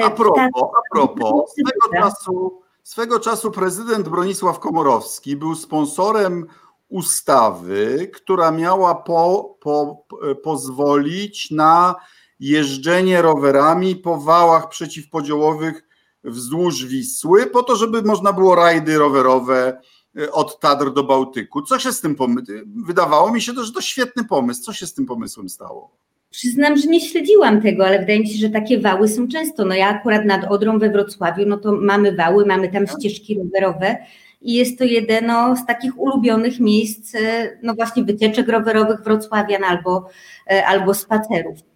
A 0.05 0.11
propos, 0.11 0.39
a 0.57 0.95
propos, 0.95 1.51
swego 1.51 2.03
czasu, 2.03 2.63
swego 2.83 3.21
czasu 3.21 3.51
prezydent 3.51 4.09
Bronisław 4.09 4.59
Komorowski 4.59 5.37
był 5.37 5.55
sponsorem 5.55 6.47
ustawy, 6.89 8.11
która 8.15 8.51
miała 8.51 8.95
po, 8.95 9.57
po, 9.61 10.05
pozwolić 10.43 11.51
na 11.51 11.95
jeżdżenie 12.43 13.23
rowerami 13.23 13.97
po 13.97 14.21
wałach 14.21 14.69
przeciwpodziołowych 14.69 15.85
wzdłuż 16.25 16.87
Wisły, 16.87 17.47
po 17.47 17.63
to, 17.63 17.77
żeby 17.77 18.03
można 18.03 18.33
było 18.33 18.55
rajdy 18.55 18.99
rowerowe 18.99 19.81
e, 20.19 20.33
od 20.33 20.61
Tadr 20.61 20.93
do 20.93 21.05
Bałtyku. 21.05 21.63
Co 21.63 21.79
się 21.79 21.93
z 21.93 22.01
tym 22.01 22.15
pomysłem? 22.15 22.85
Wydawało 22.87 23.33
mi 23.33 23.43
się, 23.43 23.53
to, 23.53 23.65
że 23.65 23.73
to 23.73 23.81
świetny 23.81 24.25
pomysł. 24.25 24.63
Co 24.63 24.73
się 24.73 24.87
z 24.87 24.95
tym 24.95 25.07
pomysłem 25.07 25.49
stało? 25.49 25.97
Przyznam, 26.31 26.77
że 26.77 26.89
nie 26.89 27.01
śledziłam 27.01 27.63
tego, 27.63 27.87
ale 27.87 27.99
wydaje 27.99 28.21
mi 28.21 28.29
się, 28.29 28.39
że 28.39 28.51
takie 28.51 28.81
wały 28.81 29.09
są 29.09 29.29
często. 29.29 29.65
No 29.65 29.75
ja 29.75 29.89
akurat 29.89 30.25
nad 30.25 30.45
Odrą 30.45 30.79
we 30.79 30.91
Wrocławiu, 30.91 31.47
no 31.47 31.57
to 31.57 31.73
mamy 31.73 32.17
wały, 32.17 32.47
mamy 32.47 32.69
tam 32.69 32.87
ścieżki 32.87 33.39
rowerowe 33.39 33.97
i 34.41 34.55
jest 34.55 34.79
to 34.79 34.85
jedno 34.85 35.57
z 35.57 35.67
takich 35.67 36.01
ulubionych 36.01 36.61
miejsc, 36.61 37.15
e, 37.15 37.59
no 37.63 37.75
właśnie 37.75 38.05
wycieczek 38.05 38.49
rowerowych 38.49 39.01
wrocławian 39.01 39.65
albo, 39.65 40.09
e, 40.51 40.67
albo 40.67 40.95
spacerów. 40.95 41.72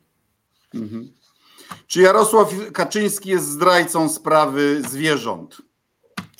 Mhm. 0.74 1.12
Czy 1.86 2.00
Jarosław 2.00 2.72
Kaczyński 2.72 3.30
jest 3.30 3.48
zdrajcą 3.48 4.08
sprawy 4.08 4.82
zwierząt 4.88 5.56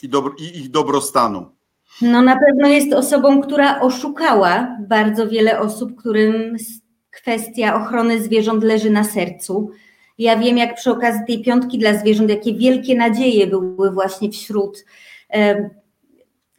i, 0.03 0.09
dobro, 0.09 0.35
i 0.39 0.59
ich 0.59 0.71
dobrostanu? 0.71 1.57
No 2.03 2.23
na 2.23 2.39
pewno 2.39 2.69
jest 2.69 2.93
osobą, 2.93 3.43
która 3.43 3.81
oszukała 3.81 4.77
bardzo 4.89 5.29
wiele 5.29 5.61
osób, 5.61 5.97
którym 5.97 6.57
kwestia 7.11 7.83
ochrony 7.83 8.23
zwierząt 8.23 8.65
leży 8.65 8.91
na 8.91 9.05
sercu. 9.05 9.71
Ja 10.19 10.37
wiem, 10.37 10.59
jak 10.59 10.75
przy 10.75 10.91
okazji 10.91 11.21
tej 11.27 11.43
piątki 11.43 11.79
dla 11.79 11.99
zwierząt, 11.99 12.31
jakie 12.31 12.55
wielkie 12.55 12.97
nadzieje 12.97 13.47
były 13.47 13.93
właśnie 13.93 14.31
wśród 14.31 14.85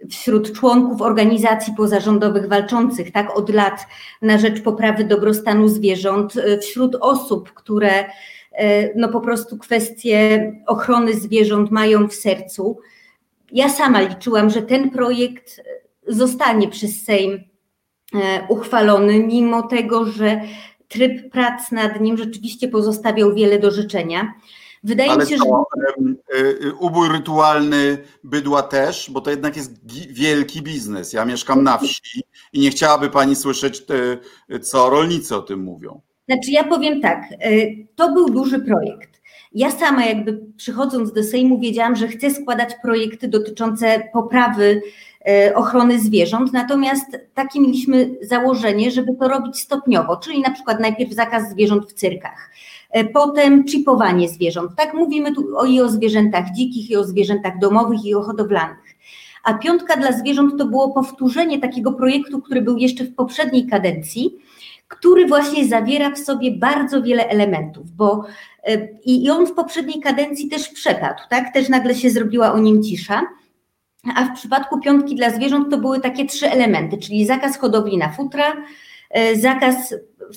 wśród 0.09 0.53
członków 0.53 1.01
organizacji 1.01 1.73
pozarządowych 1.77 2.47
walczących 2.47 3.11
tak 3.11 3.37
od 3.37 3.49
lat 3.49 3.87
na 4.21 4.37
rzecz 4.37 4.61
poprawy 4.61 5.03
dobrostanu 5.03 5.67
zwierząt, 5.67 6.33
wśród 6.61 6.95
osób, 6.95 7.53
które 7.53 8.05
no 8.95 9.09
po 9.09 9.21
prostu 9.21 9.57
kwestie 9.57 10.53
ochrony 10.67 11.13
zwierząt 11.13 11.71
mają 11.71 12.07
w 12.07 12.13
sercu. 12.13 12.79
Ja 13.51 13.69
sama 13.69 14.01
liczyłam, 14.01 14.49
że 14.49 14.61
ten 14.61 14.89
projekt 14.89 15.61
zostanie 16.07 16.67
przez 16.67 17.03
Sejm 17.03 17.33
e, 17.33 18.47
uchwalony, 18.49 19.19
mimo 19.19 19.61
tego, 19.61 20.05
że 20.05 20.41
tryb 20.87 21.31
prac 21.31 21.71
nad 21.71 22.01
nim 22.01 22.17
rzeczywiście 22.17 22.67
pozostawiał 22.67 23.33
wiele 23.33 23.59
do 23.59 23.71
życzenia. 23.71 24.33
Wydaje 24.83 25.11
Ale 25.11 25.23
mi 25.23 25.29
się, 25.29 25.37
to, 25.37 25.63
że. 25.77 26.39
Y, 26.39 26.75
ubój 26.79 27.09
rytualny 27.09 27.97
bydła 28.23 28.63
też, 28.63 29.09
bo 29.11 29.21
to 29.21 29.29
jednak 29.29 29.57
jest 29.57 29.91
wielki 30.09 30.61
biznes. 30.61 31.13
Ja 31.13 31.25
mieszkam 31.25 31.63
na 31.63 31.77
wsi 31.77 32.23
i 32.53 32.59
nie 32.59 32.69
chciałaby 32.69 33.09
pani 33.09 33.35
słyszeć, 33.35 33.83
y, 34.51 34.59
co 34.59 34.89
rolnicy 34.89 35.35
o 35.35 35.41
tym 35.41 35.59
mówią. 35.59 36.01
Znaczy, 36.25 36.51
ja 36.51 36.63
powiem 36.63 37.01
tak, 37.01 37.23
y, 37.45 37.87
to 37.95 38.13
był 38.13 38.29
duży 38.29 38.59
projekt. 38.59 39.21
Ja 39.51 39.71
sama, 39.71 40.05
jakby 40.05 40.41
przychodząc 40.57 41.13
do 41.13 41.23
Sejmu, 41.23 41.59
wiedziałam, 41.59 41.95
że 41.95 42.07
chcę 42.07 42.31
składać 42.31 42.69
projekty 42.81 43.27
dotyczące 43.27 44.09
poprawy 44.13 44.81
ochrony 45.55 45.99
zwierząt, 45.99 46.53
natomiast 46.53 47.17
takie 47.33 47.59
mieliśmy 47.59 48.15
założenie, 48.21 48.91
żeby 48.91 49.15
to 49.19 49.27
robić 49.27 49.59
stopniowo, 49.59 50.17
czyli 50.17 50.41
na 50.41 50.51
przykład 50.51 50.79
najpierw 50.79 51.11
zakaz 51.11 51.49
zwierząt 51.49 51.89
w 51.89 51.93
cyrkach, 51.93 52.49
potem 53.13 53.67
chipowanie 53.67 54.29
zwierząt. 54.29 54.71
Tak 54.77 54.93
mówimy 54.93 55.35
tu 55.35 55.65
i 55.67 55.81
o 55.81 55.89
zwierzętach 55.89 56.51
dzikich, 56.51 56.89
i 56.89 56.95
o 56.95 57.03
zwierzętach 57.03 57.59
domowych, 57.59 58.05
i 58.05 58.15
o 58.15 58.21
hodowlanych. 58.21 58.95
A 59.43 59.53
piątka 59.53 59.97
dla 59.97 60.11
zwierząt 60.11 60.57
to 60.57 60.65
było 60.65 60.93
powtórzenie 60.93 61.59
takiego 61.59 61.93
projektu, 61.93 62.41
który 62.41 62.61
był 62.61 62.77
jeszcze 62.77 63.03
w 63.03 63.15
poprzedniej 63.15 63.67
kadencji, 63.67 64.37
który 64.87 65.27
właśnie 65.27 65.67
zawiera 65.67 66.11
w 66.11 66.19
sobie 66.19 66.51
bardzo 66.51 67.01
wiele 67.01 67.27
elementów, 67.27 67.91
bo 67.91 68.25
e, 68.63 68.87
i 69.05 69.29
on 69.29 69.47
w 69.47 69.53
poprzedniej 69.53 70.01
kadencji 70.01 70.49
też 70.49 70.69
przepadł, 70.69 71.19
tak? 71.29 71.53
Też 71.53 71.69
nagle 71.69 71.95
się 71.95 72.09
zrobiła 72.09 72.53
o 72.53 72.59
nim 72.59 72.83
cisza. 72.83 73.21
A 74.15 74.25
w 74.25 74.35
przypadku 74.35 74.79
piątki 74.79 75.15
dla 75.15 75.29
zwierząt 75.29 75.69
to 75.71 75.77
były 75.77 75.99
takie 75.99 76.25
trzy 76.25 76.51
elementy, 76.51 76.97
czyli 76.97 77.25
zakaz 77.25 77.57
hodowli 77.57 77.97
na 77.97 78.09
futra, 78.09 78.53
e, 78.53 78.57
zakaz 79.35 79.95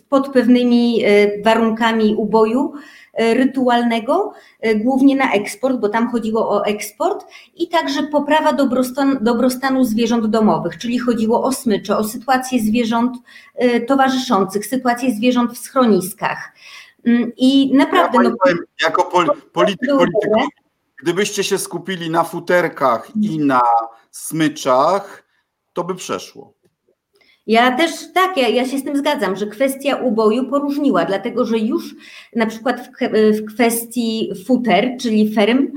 pod 0.09 0.33
pewnymi 0.33 1.04
e, 1.04 1.42
warunkami 1.42 2.14
uboju 2.14 2.72
e, 3.14 3.35
rytualnego, 3.35 4.33
głównie 4.76 5.16
na 5.16 5.33
eksport, 5.33 5.76
bo 5.76 5.88
tam 5.88 6.11
chodziło 6.11 6.50
o 6.50 6.64
eksport 6.64 7.26
i 7.54 7.68
także 7.68 8.02
poprawa 8.02 8.52
dobrostan, 8.52 9.18
dobrostanu 9.20 9.85
zwierząt 9.85 10.26
domowych, 10.26 10.78
czyli 10.78 10.98
chodziło 10.98 11.42
o 11.42 11.52
smycze, 11.52 11.96
o 11.96 12.04
sytuację 12.04 12.61
zwierząt 12.61 13.16
towarzyszących, 13.88 14.66
sytuację 14.66 15.14
zwierząt 15.14 15.52
w 15.52 15.59
schroniskach. 15.59 16.52
Mm, 17.06 17.33
I 17.37 17.74
naprawdę. 17.74 18.18
Ja 18.18 18.30
no, 18.30 18.37
powiem, 18.42 18.59
jako 18.83 19.04
pol, 19.04 19.26
polityk, 19.52 19.90
polityk, 19.90 20.30
Gdybyście 21.02 21.44
się 21.44 21.59
skupili 21.59 22.11
na 22.11 22.24
futerkach 22.24 23.11
i 23.22 23.38
na 23.38 23.61
smyczach, 24.11 25.24
to 25.72 25.85
by 25.85 25.94
przeszło. 25.94 26.60
Ja 27.50 27.76
też 27.76 28.12
tak, 28.12 28.36
ja, 28.36 28.48
ja 28.48 28.68
się 28.68 28.78
z 28.78 28.84
tym 28.84 28.96
zgadzam, 28.96 29.36
że 29.36 29.46
kwestia 29.46 29.96
uboju 29.96 30.50
poróżniła, 30.50 31.04
dlatego 31.04 31.44
że 31.44 31.58
już 31.58 31.94
na 32.36 32.46
przykład 32.46 32.80
w, 32.80 32.90
w 33.38 33.54
kwestii 33.54 34.30
futer, 34.46 34.96
czyli 35.00 35.34
ferm, 35.34 35.68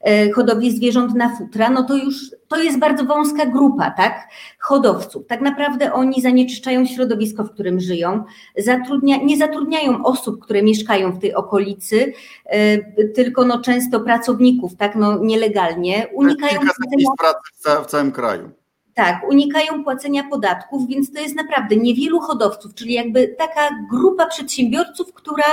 E, 0.00 0.30
hodowli 0.30 0.76
zwierząt 0.76 1.14
na 1.14 1.36
futra, 1.36 1.70
no 1.70 1.82
to 1.82 1.96
już 1.96 2.14
to 2.48 2.62
jest 2.62 2.78
bardzo 2.78 3.04
wąska 3.04 3.46
grupa, 3.46 3.90
tak, 3.90 4.28
hodowców. 4.58 5.26
Tak 5.26 5.40
naprawdę 5.40 5.92
oni 5.92 6.22
zanieczyszczają 6.22 6.86
środowisko, 6.86 7.44
w 7.44 7.50
którym 7.50 7.80
żyją, 7.80 8.24
zatrudnia, 8.58 9.16
nie 9.16 9.36
zatrudniają 9.36 10.04
osób, 10.04 10.40
które 10.40 10.62
mieszkają 10.62 11.12
w 11.12 11.18
tej 11.18 11.34
okolicy, 11.34 12.12
e, 12.44 12.78
tylko 13.06 13.44
no 13.44 13.60
często 13.60 14.00
pracowników, 14.00 14.76
tak, 14.76 14.96
no 14.96 15.18
nielegalnie. 15.18 16.06
Unikają 16.14 16.60
miejsc 16.96 17.10
pracy 17.18 17.84
w 17.84 17.86
całym 17.86 18.12
kraju. 18.12 18.59
Tak, 19.00 19.30
unikają 19.30 19.84
płacenia 19.84 20.24
podatków, 20.30 20.88
więc 20.88 21.12
to 21.12 21.20
jest 21.20 21.36
naprawdę 21.36 21.76
niewielu 21.76 22.20
hodowców, 22.20 22.74
czyli 22.74 22.92
jakby 22.92 23.28
taka 23.38 23.68
grupa 23.90 24.26
przedsiębiorców, 24.26 25.12
która 25.12 25.44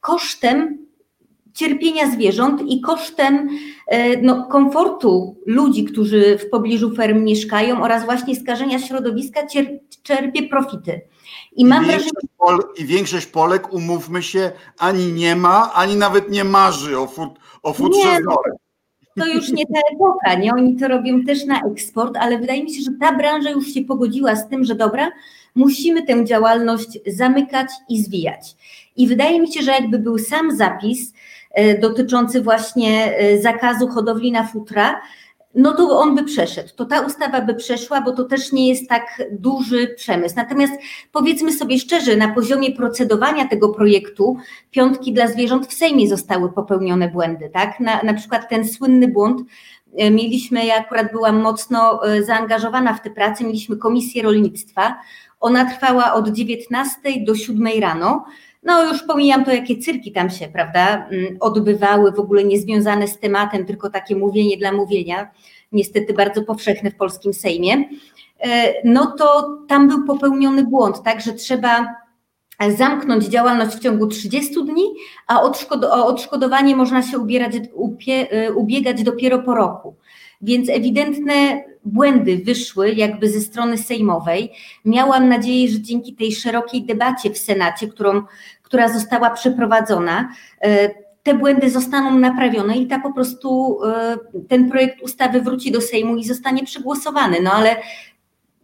kosztem 0.00 0.78
cierpienia 1.52 2.10
zwierząt 2.10 2.62
i 2.62 2.80
kosztem 2.80 3.48
e, 3.86 4.22
no, 4.22 4.46
komfortu 4.50 5.36
ludzi, 5.46 5.84
którzy 5.84 6.38
w 6.38 6.50
pobliżu 6.50 6.94
ferm 6.94 7.24
mieszkają 7.24 7.82
oraz 7.82 8.04
właśnie 8.04 8.36
skażenia 8.36 8.78
środowiska 8.78 9.40
czerpie 10.02 10.48
profity. 10.48 11.00
I, 11.56 11.64
mam 11.64 11.84
I, 11.84 11.88
większość 11.88 12.12
wrażenie... 12.12 12.28
Pol, 12.38 12.58
I 12.78 12.84
większość 12.84 13.26
Polek, 13.26 13.72
umówmy 13.72 14.22
się, 14.22 14.52
ani 14.78 15.12
nie 15.12 15.36
ma, 15.36 15.72
ani 15.74 15.96
nawet 15.96 16.30
nie 16.30 16.44
marzy 16.44 16.98
o, 16.98 17.06
fut, 17.06 17.30
o 17.62 17.72
futrze 17.72 18.20
nie, 18.20 18.20
To 19.16 19.26
już 19.26 19.52
nie 19.52 19.66
ta 19.66 19.80
epoka, 19.94 20.34
nie? 20.34 20.52
Oni 20.52 20.76
to 20.76 20.88
robią 20.88 21.24
też 21.24 21.44
na 21.44 21.60
eksport, 21.60 22.16
ale 22.16 22.38
wydaje 22.38 22.64
mi 22.64 22.74
się, 22.74 22.82
że 22.82 22.90
ta 23.00 23.12
branża 23.12 23.50
już 23.50 23.66
się 23.68 23.82
pogodziła 23.82 24.36
z 24.36 24.48
tym, 24.48 24.64
że 24.64 24.74
dobra, 24.74 25.12
musimy 25.54 26.02
tę 26.02 26.24
działalność 26.24 26.98
zamykać 27.06 27.68
i 27.88 28.02
zwijać. 28.02 28.56
I 28.96 29.06
wydaje 29.06 29.40
mi 29.40 29.52
się, 29.52 29.62
że 29.62 29.70
jakby 29.70 29.98
był 29.98 30.18
sam 30.18 30.56
zapis, 30.56 31.12
E, 31.56 31.78
dotyczący 31.78 32.42
właśnie 32.42 33.16
e, 33.16 33.38
zakazu 33.38 33.88
hodowli 33.88 34.32
na 34.32 34.46
futra, 34.46 35.00
no 35.56 35.72
to 35.72 35.98
on 36.00 36.14
by 36.14 36.24
przeszedł. 36.24 36.68
To 36.76 36.84
ta 36.84 37.00
ustawa 37.00 37.40
by 37.40 37.54
przeszła, 37.54 38.00
bo 38.00 38.12
to 38.12 38.24
też 38.24 38.52
nie 38.52 38.68
jest 38.68 38.88
tak 38.88 39.22
duży 39.30 39.94
przemysł. 39.96 40.36
Natomiast 40.36 40.72
powiedzmy 41.12 41.52
sobie 41.52 41.78
szczerze, 41.78 42.16
na 42.16 42.34
poziomie 42.34 42.72
procedowania 42.72 43.48
tego 43.48 43.68
projektu 43.68 44.36
piątki 44.70 45.12
dla 45.12 45.26
zwierząt 45.26 45.66
w 45.66 45.72
Sejmie 45.72 46.08
zostały 46.08 46.52
popełnione 46.52 47.08
błędy, 47.08 47.50
tak? 47.52 47.80
Na, 47.80 48.02
na 48.02 48.14
przykład 48.14 48.48
ten 48.48 48.68
słynny 48.68 49.08
błąd 49.08 49.40
e, 49.96 50.10
mieliśmy, 50.10 50.66
ja 50.66 50.74
akurat 50.74 51.12
byłam 51.12 51.40
mocno 51.40 52.00
zaangażowana 52.22 52.94
w 52.94 53.02
te 53.02 53.10
prace, 53.10 53.44
mieliśmy 53.44 53.76
komisję 53.76 54.22
rolnictwa. 54.22 54.94
Ona 55.40 55.64
trwała 55.64 56.12
od 56.12 56.28
19 56.28 56.96
do 57.26 57.34
7 57.34 57.68
rano. 57.80 58.24
No 58.66 58.84
już 58.84 59.02
pomijam 59.02 59.44
to, 59.44 59.52
jakie 59.52 59.76
cyrki 59.76 60.12
tam 60.12 60.30
się, 60.30 60.48
prawda, 60.48 61.08
mm, 61.10 61.36
odbywały, 61.40 62.12
w 62.12 62.20
ogóle 62.20 62.44
niezwiązane 62.44 63.08
z 63.08 63.18
tematem, 63.18 63.66
tylko 63.66 63.90
takie 63.90 64.16
mówienie 64.16 64.56
dla 64.56 64.72
mówienia, 64.72 65.30
niestety 65.72 66.14
bardzo 66.14 66.42
powszechne 66.42 66.90
w 66.90 66.96
polskim 66.96 67.34
Sejmie, 67.34 67.84
e, 68.40 68.74
no 68.84 69.14
to 69.18 69.58
tam 69.68 69.88
był 69.88 70.04
popełniony 70.04 70.64
błąd, 70.64 71.02
tak, 71.02 71.20
że 71.20 71.32
trzeba 71.32 71.86
zamknąć 72.76 73.24
działalność 73.24 73.76
w 73.76 73.80
ciągu 73.80 74.06
30 74.06 74.64
dni, 74.64 74.84
a 75.26 75.42
o 75.42 76.06
odszkodowanie 76.06 76.76
można 76.76 77.02
się 77.02 77.18
ubierać, 77.18 77.54
e, 78.06 78.52
ubiegać 78.52 79.02
dopiero 79.02 79.38
po 79.38 79.54
roku. 79.54 79.96
Więc 80.42 80.68
ewidentne 80.68 81.64
błędy 81.84 82.36
wyszły 82.44 82.92
jakby 82.92 83.28
ze 83.28 83.40
strony 83.40 83.78
sejmowej. 83.78 84.52
Miałam 84.84 85.28
nadzieję, 85.28 85.68
że 85.68 85.80
dzięki 85.80 86.14
tej 86.14 86.32
szerokiej 86.32 86.84
debacie 86.84 87.30
w 87.30 87.38
Senacie, 87.38 87.88
którą 87.88 88.22
która 88.66 88.88
została 88.88 89.30
przeprowadzona, 89.30 90.28
e, 90.60 90.90
te 91.22 91.34
błędy 91.34 91.70
zostaną 91.70 92.18
naprawione 92.18 92.76
i 92.76 92.86
ta 92.86 93.00
po 93.00 93.12
prostu 93.12 93.78
e, 93.84 94.16
ten 94.48 94.70
projekt 94.70 95.02
ustawy 95.02 95.40
wróci 95.40 95.72
do 95.72 95.80
Sejmu 95.80 96.16
i 96.16 96.24
zostanie 96.24 96.64
przegłosowany. 96.64 97.36
No 97.42 97.52
ale 97.52 97.76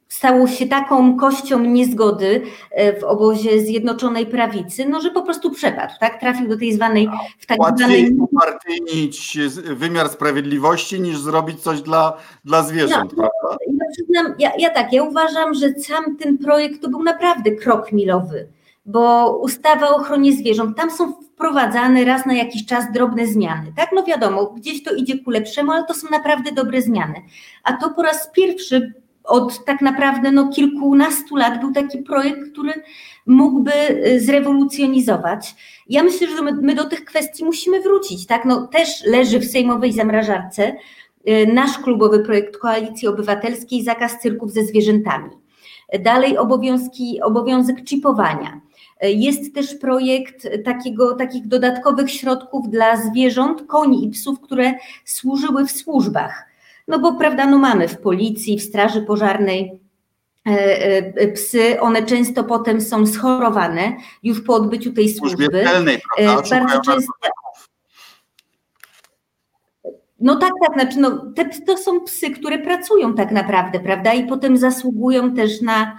stało 0.08 0.46
się 0.46 0.66
taką 0.66 1.16
kością 1.16 1.58
niezgody 1.58 2.42
e, 2.70 3.00
w 3.00 3.04
obozie 3.04 3.60
Zjednoczonej 3.60 4.26
Prawicy, 4.26 4.88
no 4.88 5.00
że 5.00 5.10
po 5.10 5.22
prostu 5.22 5.50
przepadł, 5.50 5.92
tak? 6.00 6.20
Trafił 6.20 6.48
do 6.48 6.58
tej 6.58 6.72
zwanej 6.72 7.08
w 7.38 7.46
tak 7.46 7.60
Łatwiej 7.60 7.86
zwanej... 7.86 8.16
upartyjnić 8.18 9.38
wymiar 9.74 10.08
sprawiedliwości 10.08 11.00
niż 11.00 11.18
zrobić 11.18 11.60
coś 11.60 11.82
dla, 11.82 12.16
dla 12.44 12.62
zwierząt, 12.62 13.16
no, 13.16 13.22
prawda? 13.22 13.64
Ja, 13.66 13.84
przyznam, 13.92 14.34
ja, 14.38 14.52
ja 14.58 14.70
tak, 14.70 14.92
ja 14.92 15.02
uważam, 15.02 15.54
że 15.54 15.74
sam 15.74 16.16
ten 16.16 16.38
projekt 16.38 16.82
to 16.82 16.88
był 16.88 17.02
naprawdę 17.02 17.50
krok 17.50 17.92
milowy 17.92 18.48
bo 18.84 19.36
ustawa 19.38 19.88
o 19.90 19.96
ochronie 19.96 20.32
zwierząt, 20.32 20.76
tam 20.76 20.90
są 20.90 21.12
wprowadzane 21.12 22.04
raz 22.04 22.26
na 22.26 22.34
jakiś 22.34 22.66
czas 22.66 22.92
drobne 22.92 23.26
zmiany. 23.26 23.72
Tak, 23.76 23.90
no 23.94 24.02
wiadomo, 24.02 24.46
gdzieś 24.46 24.82
to 24.82 24.94
idzie 24.94 25.18
ku 25.18 25.30
lepszemu, 25.30 25.72
ale 25.72 25.84
to 25.84 25.94
są 25.94 26.08
naprawdę 26.10 26.52
dobre 26.52 26.82
zmiany. 26.82 27.14
A 27.64 27.72
to 27.72 27.90
po 27.90 28.02
raz 28.02 28.30
pierwszy 28.34 28.92
od 29.24 29.64
tak 29.64 29.80
naprawdę 29.80 30.32
no, 30.32 30.48
kilkunastu 30.48 31.36
lat 31.36 31.60
był 31.60 31.72
taki 31.72 31.98
projekt, 31.98 32.52
który 32.52 32.72
mógłby 33.26 33.72
y, 34.06 34.20
zrewolucjonizować. 34.20 35.54
Ja 35.88 36.02
myślę, 36.02 36.28
że 36.28 36.42
my, 36.42 36.74
do 36.74 36.84
tych 36.84 37.04
kwestii 37.04 37.44
musimy 37.44 37.80
wrócić. 37.80 38.26
Tak? 38.26 38.44
No, 38.44 38.66
też 38.66 39.04
leży 39.06 39.38
w 39.38 39.44
sejmowej 39.44 39.92
zamrażarce 39.92 40.76
y, 41.28 41.46
nasz 41.54 41.78
klubowy 41.78 42.18
projekt 42.18 42.58
Koalicji 42.58 43.08
Obywatelskiej 43.08 43.82
zakaz 43.82 44.20
cyrków 44.20 44.52
ze 44.52 44.64
zwierzętami. 44.64 45.30
Dalej 46.00 46.38
obowiązki, 46.38 47.20
obowiązek 47.22 47.88
chipowania 47.88 48.60
Jest 49.02 49.54
też 49.54 49.74
projekt 49.74 50.48
takiego, 50.64 51.14
takich 51.14 51.46
dodatkowych 51.48 52.10
środków 52.10 52.70
dla 52.70 52.96
zwierząt, 52.96 53.66
koni 53.66 54.06
i 54.06 54.10
psów, 54.10 54.40
które 54.40 54.74
służyły 55.04 55.66
w 55.66 55.70
służbach. 55.70 56.44
No 56.88 56.98
bo 56.98 57.12
prawda, 57.12 57.46
no 57.46 57.58
mamy 57.58 57.88
w 57.88 57.98
policji, 57.98 58.58
w 58.58 58.62
straży 58.62 59.02
pożarnej 59.02 59.72
psy, 61.34 61.80
one 61.80 62.02
często 62.02 62.44
potem 62.44 62.80
są 62.80 63.06
schorowane 63.06 63.96
już 64.22 64.40
po 64.40 64.54
odbyciu 64.54 64.92
tej 64.92 65.08
służby. 65.08 65.48
Celnej, 65.48 66.00
Bardzo 66.18 66.80
często 66.80 67.12
no 70.22 70.36
tak, 70.36 70.50
tak, 70.66 70.74
znaczy 70.74 70.98
no, 70.98 71.32
te, 71.36 71.44
to 71.66 71.76
są 71.76 72.00
psy, 72.00 72.30
które 72.30 72.58
pracują 72.58 73.14
tak 73.14 73.30
naprawdę, 73.30 73.80
prawda? 73.80 74.12
I 74.12 74.26
potem 74.26 74.56
zasługują 74.56 75.34
też 75.34 75.60
na, 75.60 75.82
e, 75.82 75.96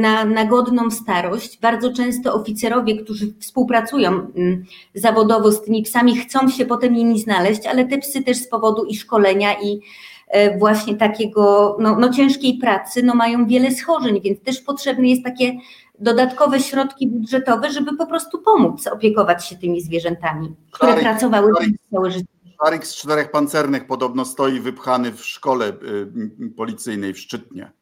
na, 0.00 0.24
na 0.24 0.44
godną 0.44 0.90
starość. 0.90 1.60
Bardzo 1.60 1.92
często 1.92 2.34
oficerowie, 2.34 3.04
którzy 3.04 3.34
współpracują 3.40 4.10
mm, 4.10 4.64
zawodowo 4.94 5.52
z 5.52 5.62
tymi 5.62 5.82
psami, 5.82 6.16
chcą 6.16 6.48
się 6.48 6.66
potem 6.66 6.92
nimi 6.92 7.20
znaleźć, 7.20 7.66
ale 7.66 7.84
te 7.84 7.98
psy 7.98 8.22
też 8.22 8.36
z 8.36 8.48
powodu 8.48 8.84
i 8.84 8.96
szkolenia, 8.96 9.54
i 9.62 9.80
e, 10.28 10.58
właśnie 10.58 10.96
takiego 10.96 11.76
no, 11.80 11.96
no 11.98 12.12
ciężkiej 12.12 12.58
pracy, 12.58 13.02
no 13.02 13.14
mają 13.14 13.46
wiele 13.46 13.70
schorzeń, 13.70 14.20
więc 14.20 14.40
też 14.40 14.60
potrzebne 14.60 15.08
jest 15.08 15.24
takie 15.24 15.52
dodatkowe 15.98 16.60
środki 16.60 17.08
budżetowe, 17.08 17.70
żeby 17.70 17.96
po 17.96 18.06
prostu 18.06 18.38
pomóc 18.38 18.86
opiekować 18.86 19.46
się 19.46 19.56
tymi 19.56 19.80
zwierzętami, 19.80 20.54
które 20.70 20.94
pracowały 20.94 21.52
całe 21.90 22.10
życie. 22.10 22.26
Szarik 22.64 22.86
z 22.86 22.94
czterech 22.94 23.30
pancernych 23.30 23.86
podobno 23.86 24.24
stoi 24.24 24.60
wypchany 24.60 25.12
w 25.12 25.24
szkole 25.24 25.68
y, 25.68 26.50
policyjnej 26.56 27.14
w 27.14 27.18
Szczytnie. 27.18 27.77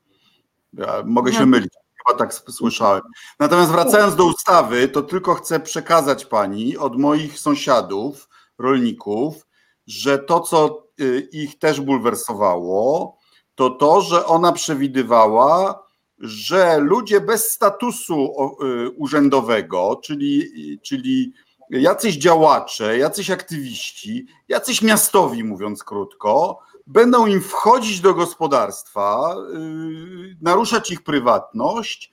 Ja 0.73 1.03
mogę 1.07 1.33
się 1.33 1.41
no. 1.41 1.47
mylić, 1.47 1.73
chyba 2.07 2.19
tak 2.19 2.35
słyszałem. 2.35 3.03
Natomiast 3.41 3.71
wracając 3.71 4.17
do 4.17 4.25
ustawy, 4.25 4.89
to 4.89 5.03
tylko 5.03 5.35
chcę 5.35 5.61
przekazać 5.61 6.25
pani 6.25 6.77
od 6.77 6.99
moich 6.99 7.39
sąsiadów, 7.39 8.29
rolników, 8.59 9.47
że 9.87 10.19
to, 10.19 10.41
co 10.41 10.89
y, 11.01 11.29
ich 11.33 11.59
też 11.59 11.81
bulwersowało, 11.81 13.17
to 13.55 13.71
to, 13.71 14.01
że 14.01 14.27
ona 14.27 14.53
przewidywała, 14.53 15.83
że 16.19 16.79
ludzie 16.79 17.21
bez 17.21 17.51
statusu 17.51 18.33
y, 18.63 18.91
urzędowego, 18.91 20.01
czyli, 20.05 20.51
czyli 20.83 21.33
jacyś 21.71 22.17
działacze, 22.17 22.99
jacyś 22.99 23.31
aktywiści, 23.31 24.27
jacyś 24.49 24.83
miastowi, 24.83 25.45
mówiąc 25.45 25.85
krótko, 25.85 26.59
będą 26.87 27.27
im 27.27 27.41
wchodzić 27.41 28.01
do 28.01 28.15
gospodarstwa, 28.15 29.35
yy, 29.53 30.37
naruszać 30.41 30.91
ich 30.91 31.03
prywatność 31.03 32.13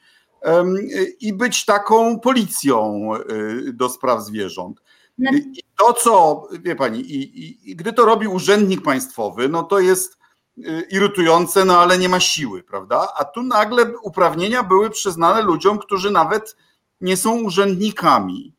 i 1.20 1.34
być 1.34 1.66
taką 1.66 2.20
policją 2.20 3.10
yy, 3.30 3.74
do 3.74 3.90
spraw 3.90 4.24
zwierząt. 4.24 4.82
I 5.20 5.64
to, 5.78 5.94
co, 5.94 6.48
wie 6.62 6.76
pani, 6.76 7.00
i, 7.00 7.40
i, 7.40 7.72
i 7.72 7.76
gdy 7.76 7.94
to 7.94 8.06
robi 8.06 8.28
urzędnik 8.28 8.82
państwowy, 8.82 9.50
no 9.50 9.64
to 9.64 9.80
jest 9.80 10.18
yy, 10.58 10.82
irytujące, 10.82 11.66
no 11.66 11.80
ale 11.80 11.98
nie 11.98 12.10
ma 12.10 12.20
siły, 12.20 12.64
prawda? 12.64 13.08
A 13.18 13.24
tu 13.26 13.44
nagle 13.44 13.98
uprawnienia 14.02 14.64
były 14.64 14.90
przyznane 14.90 15.42
ludziom, 15.42 15.80
którzy 15.80 16.12
nawet 16.12 16.56
nie 17.02 17.18
są 17.18 17.42
urzędnikami. 17.42 18.56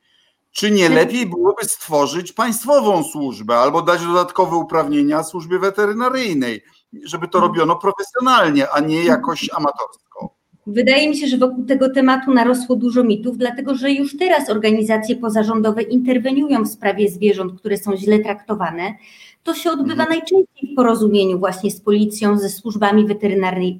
Czy 0.54 0.70
nie 0.70 0.88
lepiej 0.88 1.26
byłoby 1.26 1.64
stworzyć 1.64 2.32
państwową 2.32 3.04
służbę 3.04 3.56
albo 3.56 3.82
dać 3.82 4.02
dodatkowe 4.02 4.56
uprawnienia 4.56 5.22
służbie 5.22 5.58
weterynaryjnej, 5.58 6.62
żeby 7.04 7.28
to 7.28 7.40
robiono 7.40 7.76
profesjonalnie, 7.76 8.70
a 8.70 8.80
nie 8.80 9.04
jakoś 9.04 9.50
amatorsko? 9.56 10.34
Wydaje 10.66 11.08
mi 11.08 11.16
się, 11.16 11.26
że 11.26 11.38
wokół 11.38 11.64
tego 11.64 11.90
tematu 11.90 12.32
narosło 12.32 12.76
dużo 12.76 13.04
mitów, 13.04 13.38
dlatego 13.38 13.74
że 13.74 13.92
już 13.92 14.16
teraz 14.16 14.50
organizacje 14.50 15.16
pozarządowe 15.16 15.82
interweniują 15.82 16.62
w 16.64 16.68
sprawie 16.68 17.08
zwierząt, 17.08 17.60
które 17.60 17.76
są 17.76 17.96
źle 17.96 18.18
traktowane. 18.18 18.94
To 19.42 19.54
się 19.54 19.70
odbywa 19.70 20.02
mhm. 20.02 20.08
najczęściej 20.08 20.72
w 20.72 20.76
porozumieniu 20.76 21.38
właśnie 21.38 21.70
z 21.70 21.80
policją, 21.80 22.38
ze 22.38 22.48
służbami 22.48 23.06
weterynarny, 23.06 23.78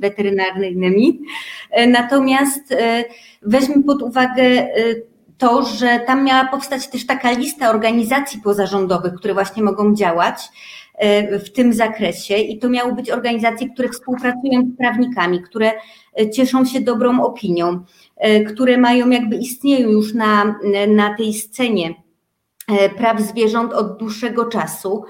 weterynaryjnymi. 0.00 1.20
E, 1.70 1.86
natomiast 1.86 2.72
e, 2.72 3.04
weźmy 3.42 3.82
pod 3.82 4.02
uwagę 4.02 4.42
e, 4.42 4.68
to, 5.38 5.64
że 5.64 6.00
tam 6.06 6.24
miała 6.24 6.44
powstać 6.44 6.88
też 6.88 7.06
taka 7.06 7.30
lista 7.30 7.70
organizacji 7.70 8.40
pozarządowych, 8.40 9.14
które 9.14 9.34
właśnie 9.34 9.62
mogą 9.62 9.94
działać 9.94 10.38
e, 10.94 11.38
w 11.38 11.52
tym 11.52 11.72
zakresie 11.72 12.36
i 12.36 12.58
to 12.58 12.68
miały 12.68 12.94
być 12.94 13.10
organizacje, 13.10 13.68
które 13.70 13.88
współpracują 13.88 14.62
z 14.74 14.76
prawnikami, 14.78 15.42
które 15.42 15.72
e, 16.20 16.30
cieszą 16.30 16.64
się 16.64 16.80
dobrą 16.80 17.22
opinią, 17.22 17.84
e, 18.16 18.40
które 18.40 18.78
mają 18.78 19.10
jakby 19.10 19.36
istnieją 19.36 19.88
już 19.88 20.14
na, 20.14 20.54
na 20.88 21.16
tej 21.16 21.34
scenie 21.34 21.94
praw 22.96 23.20
zwierząt 23.20 23.72
od 23.72 23.98
dłuższego 23.98 24.44
czasu. 24.44 25.04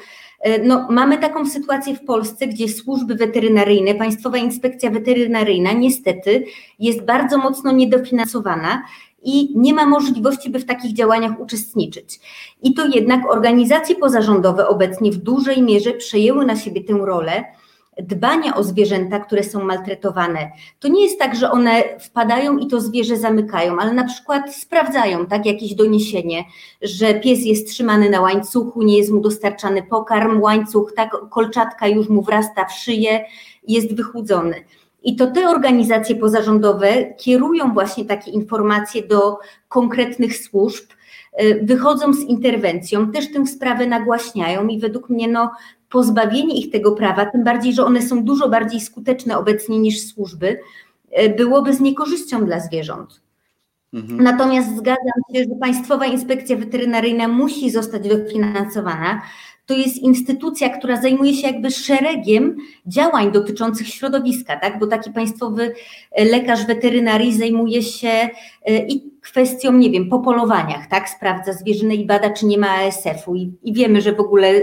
No, 0.64 0.86
mamy 0.90 1.18
taką 1.18 1.46
sytuację 1.46 1.94
w 1.94 2.04
Polsce, 2.04 2.46
gdzie 2.46 2.68
służby 2.68 3.14
weterynaryjne, 3.14 3.94
Państwowa 3.94 4.38
Inspekcja 4.38 4.90
Weterynaryjna 4.90 5.72
niestety 5.72 6.44
jest 6.78 7.02
bardzo 7.02 7.38
mocno 7.38 7.72
niedofinansowana 7.72 8.82
i 9.22 9.52
nie 9.58 9.74
ma 9.74 9.86
możliwości, 9.86 10.50
by 10.50 10.58
w 10.58 10.64
takich 10.64 10.92
działaniach 10.92 11.40
uczestniczyć. 11.40 12.20
I 12.62 12.74
to 12.74 12.86
jednak 12.86 13.32
organizacje 13.32 13.96
pozarządowe 13.96 14.68
obecnie 14.68 15.12
w 15.12 15.16
dużej 15.16 15.62
mierze 15.62 15.92
przejęły 15.92 16.46
na 16.46 16.56
siebie 16.56 16.84
tę 16.84 16.92
rolę 16.92 17.44
dbania 18.02 18.56
o 18.56 18.64
zwierzęta, 18.64 19.20
które 19.20 19.44
są 19.44 19.64
maltretowane. 19.64 20.50
To 20.80 20.88
nie 20.88 21.04
jest 21.04 21.18
tak, 21.18 21.36
że 21.36 21.50
one 21.50 21.82
wpadają 22.00 22.58
i 22.58 22.66
to 22.66 22.80
zwierzę 22.80 23.16
zamykają, 23.16 23.78
ale 23.78 23.92
na 23.92 24.04
przykład 24.04 24.54
sprawdzają 24.54 25.26
tak 25.26 25.46
jakieś 25.46 25.74
doniesienie, 25.74 26.44
że 26.82 27.14
pies 27.14 27.44
jest 27.44 27.68
trzymany 27.68 28.10
na 28.10 28.20
łańcuchu, 28.20 28.82
nie 28.82 28.98
jest 28.98 29.12
mu 29.12 29.20
dostarczany 29.20 29.82
pokarm, 29.82 30.40
łańcuch, 30.40 30.92
tak 30.96 31.10
kolczatka 31.30 31.88
już 31.88 32.08
mu 32.08 32.22
wrasta 32.22 32.64
w 32.64 32.72
szyję, 32.72 33.24
jest 33.68 33.94
wychudzony. 33.94 34.64
I 35.02 35.16
to 35.16 35.26
te 35.26 35.48
organizacje 35.48 36.16
pozarządowe 36.16 37.14
kierują 37.14 37.74
właśnie 37.74 38.04
takie 38.04 38.30
informacje 38.30 39.02
do 39.02 39.38
konkretnych 39.68 40.36
służb, 40.36 40.84
y, 41.42 41.60
wychodzą 41.62 42.12
z 42.12 42.20
interwencją, 42.20 43.12
też 43.12 43.32
tę 43.32 43.46
sprawę 43.46 43.86
nagłaśniają 43.86 44.66
i 44.66 44.78
według 44.78 45.08
mnie 45.10 45.28
no, 45.28 45.50
pozbawienie 45.88 46.58
ich 46.58 46.70
tego 46.70 46.92
prawa, 46.92 47.26
tym 47.26 47.44
bardziej, 47.44 47.72
że 47.74 47.84
one 47.84 48.02
są 48.02 48.24
dużo 48.24 48.48
bardziej 48.48 48.80
skuteczne 48.80 49.38
obecnie 49.38 49.78
niż 49.78 50.06
służby, 50.06 50.60
y, 51.22 51.28
byłoby 51.28 51.74
z 51.74 51.80
niekorzyścią 51.80 52.44
dla 52.44 52.60
zwierząt. 52.60 53.27
Mhm. 53.94 54.22
Natomiast 54.22 54.76
zgadzam 54.76 55.22
się, 55.34 55.40
że 55.42 55.56
Państwowa 55.60 56.06
Inspekcja 56.06 56.56
Weterynaryjna 56.56 57.28
musi 57.28 57.70
zostać 57.70 58.08
dofinansowana, 58.08 59.22
to 59.68 59.74
jest 59.74 59.96
instytucja, 59.96 60.68
która 60.68 61.00
zajmuje 61.00 61.34
się 61.34 61.46
jakby 61.46 61.70
szeregiem 61.70 62.56
działań 62.86 63.32
dotyczących 63.32 63.88
środowiska, 63.88 64.56
tak? 64.56 64.78
bo 64.78 64.86
taki 64.86 65.10
państwowy 65.10 65.74
e, 66.12 66.24
lekarz 66.24 66.66
weterynarii 66.66 67.38
zajmuje 67.38 67.82
się 67.82 68.08
e, 68.08 68.28
i 68.86 69.10
kwestią, 69.20 69.72
nie 69.72 69.90
wiem, 69.90 70.08
po 70.08 70.18
polowaniach, 70.18 70.86
tak? 70.86 71.08
sprawdza 71.08 71.52
zwierzynę 71.52 71.94
i 71.94 72.06
bada, 72.06 72.30
czy 72.30 72.46
nie 72.46 72.58
ma 72.58 72.68
ASF-u 72.70 73.34
I, 73.34 73.52
i 73.62 73.72
wiemy, 73.72 74.00
że 74.00 74.12
w 74.12 74.20
ogóle 74.20 74.62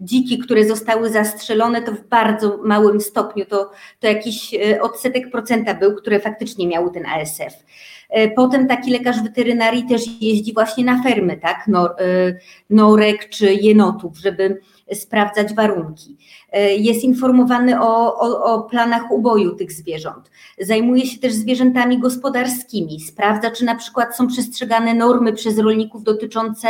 dziki, 0.00 0.38
które 0.38 0.64
zostały 0.64 1.10
zastrzelone, 1.10 1.82
to 1.82 1.92
w 1.92 2.08
bardzo 2.08 2.58
małym 2.64 3.00
stopniu, 3.00 3.44
to, 3.44 3.70
to 4.00 4.06
jakiś 4.06 4.54
e, 4.54 4.82
odsetek 4.82 5.30
procenta 5.30 5.74
był, 5.74 5.94
które 5.94 6.20
faktycznie 6.20 6.66
miały 6.66 6.90
ten 6.90 7.06
ASF. 7.06 7.64
E, 8.12 8.30
potem 8.30 8.68
taki 8.68 8.90
lekarz 8.90 9.22
weterynarii 9.22 9.86
też 9.86 10.02
jeździ 10.20 10.54
właśnie 10.54 10.84
na 10.84 11.02
fermy, 11.02 11.36
tak, 11.36 11.68
e, 11.68 12.34
norek 12.70 13.28
czy 13.28 13.54
jenotów, 13.54 14.18
żeby 14.18 14.60
sprawdzać 14.94 15.54
warunki. 15.54 16.16
E, 16.52 16.74
jest 16.74 17.04
informowany 17.04 17.80
o, 17.80 18.18
o, 18.18 18.44
o, 18.44 18.62
planach 18.62 19.10
uboju 19.10 19.54
tych 19.54 19.72
zwierząt. 19.72 20.30
Zajmuje 20.60 21.06
się 21.06 21.18
też 21.18 21.32
zwierzętami 21.32 21.98
gospodarskimi. 21.98 23.00
Sprawdza, 23.00 23.50
czy 23.50 23.64
na 23.64 23.74
przykład 23.74 24.16
są 24.16 24.26
przestrzegane 24.26 24.94
normy 24.94 25.32
przez 25.32 25.58
rolników 25.58 26.02
dotyczące 26.02 26.68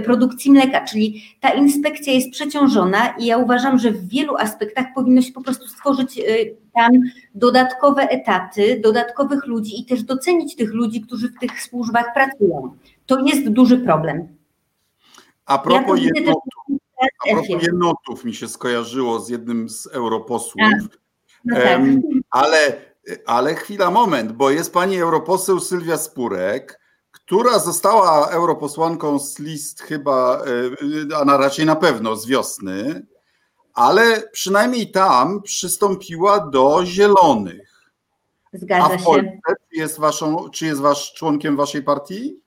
produkcji 0.00 0.50
mleka, 0.50 0.84
czyli 0.84 1.22
ta 1.40 1.50
inspekcja 1.50 2.12
jest 2.12 2.30
przeciążona 2.30 3.08
i 3.18 3.26
ja 3.26 3.38
uważam, 3.38 3.78
że 3.78 3.90
w 3.90 4.08
wielu 4.08 4.36
aspektach 4.36 4.86
powinno 4.94 5.22
się 5.22 5.32
po 5.32 5.42
prostu 5.42 5.68
stworzyć 5.68 6.18
y, 6.18 6.56
tam 6.74 6.92
dodatkowe 7.34 8.02
etaty, 8.02 8.80
dodatkowych 8.80 9.46
ludzi 9.46 9.80
i 9.80 9.84
też 9.84 10.02
docenić 10.02 10.56
tych 10.56 10.72
ludzi, 10.72 11.00
którzy 11.00 11.28
w 11.28 11.38
tych 11.38 11.62
służbach 11.62 12.14
pracują. 12.14 12.76
To 13.06 13.20
jest 13.20 13.48
duży 13.48 13.78
problem. 13.78 14.28
A 15.46 15.58
propos, 15.58 16.00
ja 16.00 16.10
jednotów, 16.14 16.52
a 16.98 17.34
propos 17.34 17.62
jednotów 17.62 18.24
mi 18.24 18.34
się 18.34 18.48
skojarzyło 18.48 19.20
z 19.20 19.28
jednym 19.28 19.68
z 19.68 19.86
europosłów, 19.86 20.62
a, 20.62 20.70
no 21.44 21.56
tak. 21.56 21.80
ale, 22.30 22.56
ale 23.26 23.54
chwila, 23.54 23.90
moment, 23.90 24.32
bo 24.32 24.50
jest 24.50 24.72
pani 24.72 25.00
europoseł 25.00 25.60
Sylwia 25.60 25.96
Spurek, 25.96 26.83
która 27.26 27.58
została 27.58 28.28
europosłanką 28.28 29.18
z 29.18 29.38
list 29.38 29.82
chyba, 29.82 30.42
e, 31.12 31.16
a 31.16 31.24
na 31.24 31.36
raczej 31.36 31.66
na 31.66 31.76
pewno 31.76 32.16
z 32.16 32.26
wiosny, 32.26 33.06
ale 33.74 34.22
przynajmniej 34.32 34.90
tam 34.90 35.42
przystąpiła 35.42 36.40
do 36.40 36.80
zielonych. 36.84 37.90
Zgadza 38.52 38.94
A 38.94 38.98
w 38.98 39.04
Polsce, 39.04 39.30
się. 39.30 39.54
Czy 39.70 39.76
jest, 39.76 39.98
waszą, 39.98 40.50
czy 40.50 40.66
jest 40.66 40.80
wasz 40.80 41.12
członkiem 41.12 41.56
waszej 41.56 41.82
partii? 41.82 42.40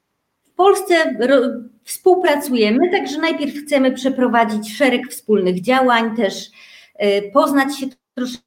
W 0.45 0.51
Polsce 0.51 1.17
współpracujemy, 1.83 2.91
także 2.91 3.17
najpierw 3.17 3.55
chcemy 3.65 3.91
przeprowadzić 3.91 4.77
szereg 4.77 5.11
wspólnych 5.11 5.61
działań, 5.61 6.15
też 6.15 6.45
y, 7.03 7.31
poznać 7.33 7.79
się 7.79 7.87
troszeczkę 8.15 8.46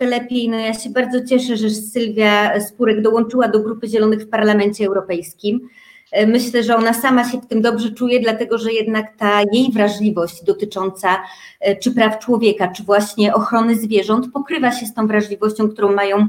lepiej. 0.00 0.48
No 0.48 0.58
ja 0.58 0.74
się 0.74 0.90
bardzo 0.90 1.24
cieszę, 1.24 1.56
że 1.56 1.70
Sylwia 1.70 2.60
Spurek 2.60 3.02
dołączyła 3.02 3.48
do 3.48 3.60
Grupy 3.60 3.88
Zielonych 3.88 4.20
w 4.20 4.28
Parlamencie 4.28 4.86
Europejskim. 4.86 5.68
E, 6.12 6.26
myślę, 6.26 6.62
że 6.62 6.76
ona 6.76 6.92
sama 6.92 7.30
się 7.30 7.40
w 7.40 7.46
tym 7.46 7.62
dobrze 7.62 7.90
czuje, 7.90 8.20
dlatego 8.20 8.58
że 8.58 8.72
jednak 8.72 9.16
ta 9.16 9.40
jej 9.52 9.72
wrażliwość 9.72 10.44
dotycząca 10.44 11.22
e, 11.60 11.76
czy 11.76 11.90
praw 11.90 12.18
człowieka, 12.18 12.68
czy 12.68 12.82
właśnie 12.82 13.34
ochrony 13.34 13.76
zwierząt 13.76 14.32
pokrywa 14.32 14.72
się 14.72 14.86
z 14.86 14.94
tą 14.94 15.06
wrażliwością, 15.06 15.68
którą 15.68 15.92
mają 15.92 16.28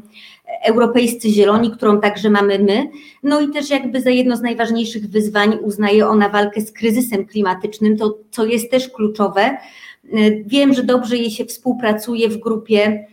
europejscy 0.64 1.30
zieloni, 1.30 1.72
którą 1.72 2.02
także 2.02 2.30
mamy 2.30 2.60
my. 2.60 2.90
No 3.24 3.42
i 3.42 3.50
też 3.50 3.70
jakby 3.70 4.02
za 4.02 4.10
jedno 4.10 4.38
z 4.38 4.42
najważniejszych 4.42 5.10
wyzwań 5.10 5.58
uznaje 5.62 6.08
ona 6.08 6.30
walkę 6.30 6.62
z 6.62 6.72
kryzysem 6.72 7.26
klimatycznym, 7.26 7.98
to 7.98 8.18
co 8.32 8.46
jest 8.46 8.72
też 8.72 8.90
kluczowe. 8.90 9.42
E, 9.42 9.58
wiem, 10.46 10.74
że 10.74 10.84
dobrze 10.84 11.18
jej 11.18 11.32
się 11.32 11.46
współpracuje 11.46 12.30
w 12.30 12.38
grupie 12.38 13.08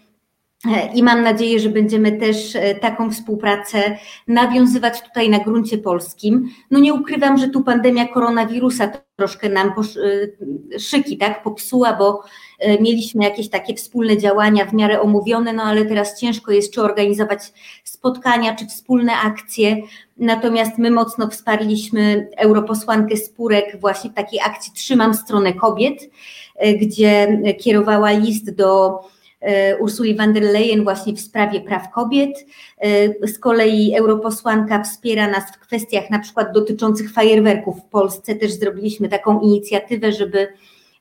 i 0.95 1.03
mam 1.03 1.23
nadzieję, 1.23 1.61
że 1.61 1.69
będziemy 1.69 2.13
też 2.13 2.57
e, 2.57 2.75
taką 2.75 3.11
współpracę 3.11 3.99
nawiązywać 4.29 5.03
tutaj 5.03 5.31
na 5.31 5.39
gruncie 5.39 5.79
polskim. 5.79 6.49
No 6.71 6.79
nie 6.79 6.95
ukrywam, 6.95 7.39
że 7.39 7.49
tu 7.49 7.63
pandemia 7.63 8.09
koronawirusa 8.09 8.91
troszkę 9.17 9.49
nam 9.49 9.69
e, 9.69 10.79
szyki 10.79 11.19
tak, 11.19 11.43
popsuła, 11.43 11.93
bo 11.93 12.23
e, 12.59 12.83
mieliśmy 12.83 13.25
jakieś 13.25 13.49
takie 13.49 13.75
wspólne 13.75 14.19
działania 14.19 14.65
w 14.65 14.73
miarę 14.73 15.01
omówione, 15.01 15.53
no 15.53 15.63
ale 15.63 15.85
teraz 15.85 16.21
ciężko 16.21 16.53
jest 16.53 16.73
czy 16.73 16.83
organizować 16.83 17.41
spotkania, 17.85 18.55
czy 18.55 18.67
wspólne 18.67 19.13
akcje. 19.13 19.77
Natomiast 20.17 20.79
my 20.79 20.91
mocno 20.91 21.29
wsparliśmy 21.29 22.29
europosłankę 22.37 23.17
Spurek 23.17 23.81
właśnie 23.81 24.11
w 24.11 24.15
takiej 24.15 24.41
akcji 24.41 24.73
Trzymam 24.73 25.15
stronę 25.15 25.53
kobiet, 25.53 26.11
gdzie 26.81 27.43
kierowała 27.61 28.11
list 28.11 28.55
do 28.55 29.01
Ursuli 29.81 30.17
von 30.17 30.33
der 30.33 30.43
Leyen 30.43 30.85
właśnie 30.85 31.13
w 31.13 31.21
sprawie 31.21 31.61
praw 31.61 31.91
kobiet. 31.91 32.47
E, 32.79 33.29
z 33.29 33.39
kolei 33.39 33.95
europosłanka 33.95 34.83
wspiera 34.83 35.31
nas 35.31 35.45
w 35.53 35.59
kwestiach 35.59 36.11
na 36.11 36.19
przykład 36.19 36.53
dotyczących 36.53 37.13
fajerwerków 37.13 37.77
w 37.81 37.89
Polsce. 37.89 38.35
Też 38.35 38.53
zrobiliśmy 38.53 39.09
taką 39.09 39.41
inicjatywę, 39.41 40.13
żeby 40.13 40.49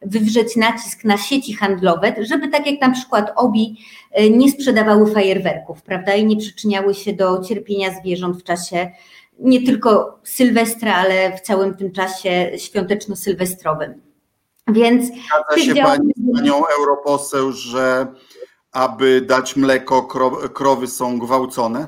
wywrzeć 0.01 0.55
nacisk 0.55 1.03
na 1.03 1.17
sieci 1.17 1.53
handlowe, 1.53 2.15
żeby 2.19 2.47
tak 2.47 2.67
jak 2.71 2.81
na 2.81 2.89
przykład 2.89 3.33
OBI 3.35 3.77
e, 4.11 4.29
nie 4.29 4.51
sprzedawały 4.51 5.11
fajerwerków, 5.11 5.81
prawda, 5.81 6.15
i 6.15 6.25
nie 6.25 6.37
przyczyniały 6.37 6.93
się 6.93 7.13
do 7.13 7.41
cierpienia 7.43 7.91
zwierząt 8.01 8.37
w 8.37 8.43
czasie 8.43 8.91
nie 9.39 9.65
tylko 9.65 10.19
Sylwestra, 10.23 10.95
ale 10.95 11.37
w 11.37 11.41
całym 11.41 11.75
tym 11.75 11.91
czasie 11.91 12.51
świąteczno-sylwestrowym. 12.57 14.04
Więc 14.67 15.05
Zgadza 15.05 15.65
się 15.65 15.83
pani 15.83 16.11
z 16.15 16.35
panią 16.35 16.63
europoseł, 16.79 17.51
że 17.51 18.07
aby 18.71 19.21
dać 19.21 19.55
mleko, 19.55 20.03
krowy 20.53 20.87
są 20.87 21.19
gwałcone? 21.19 21.87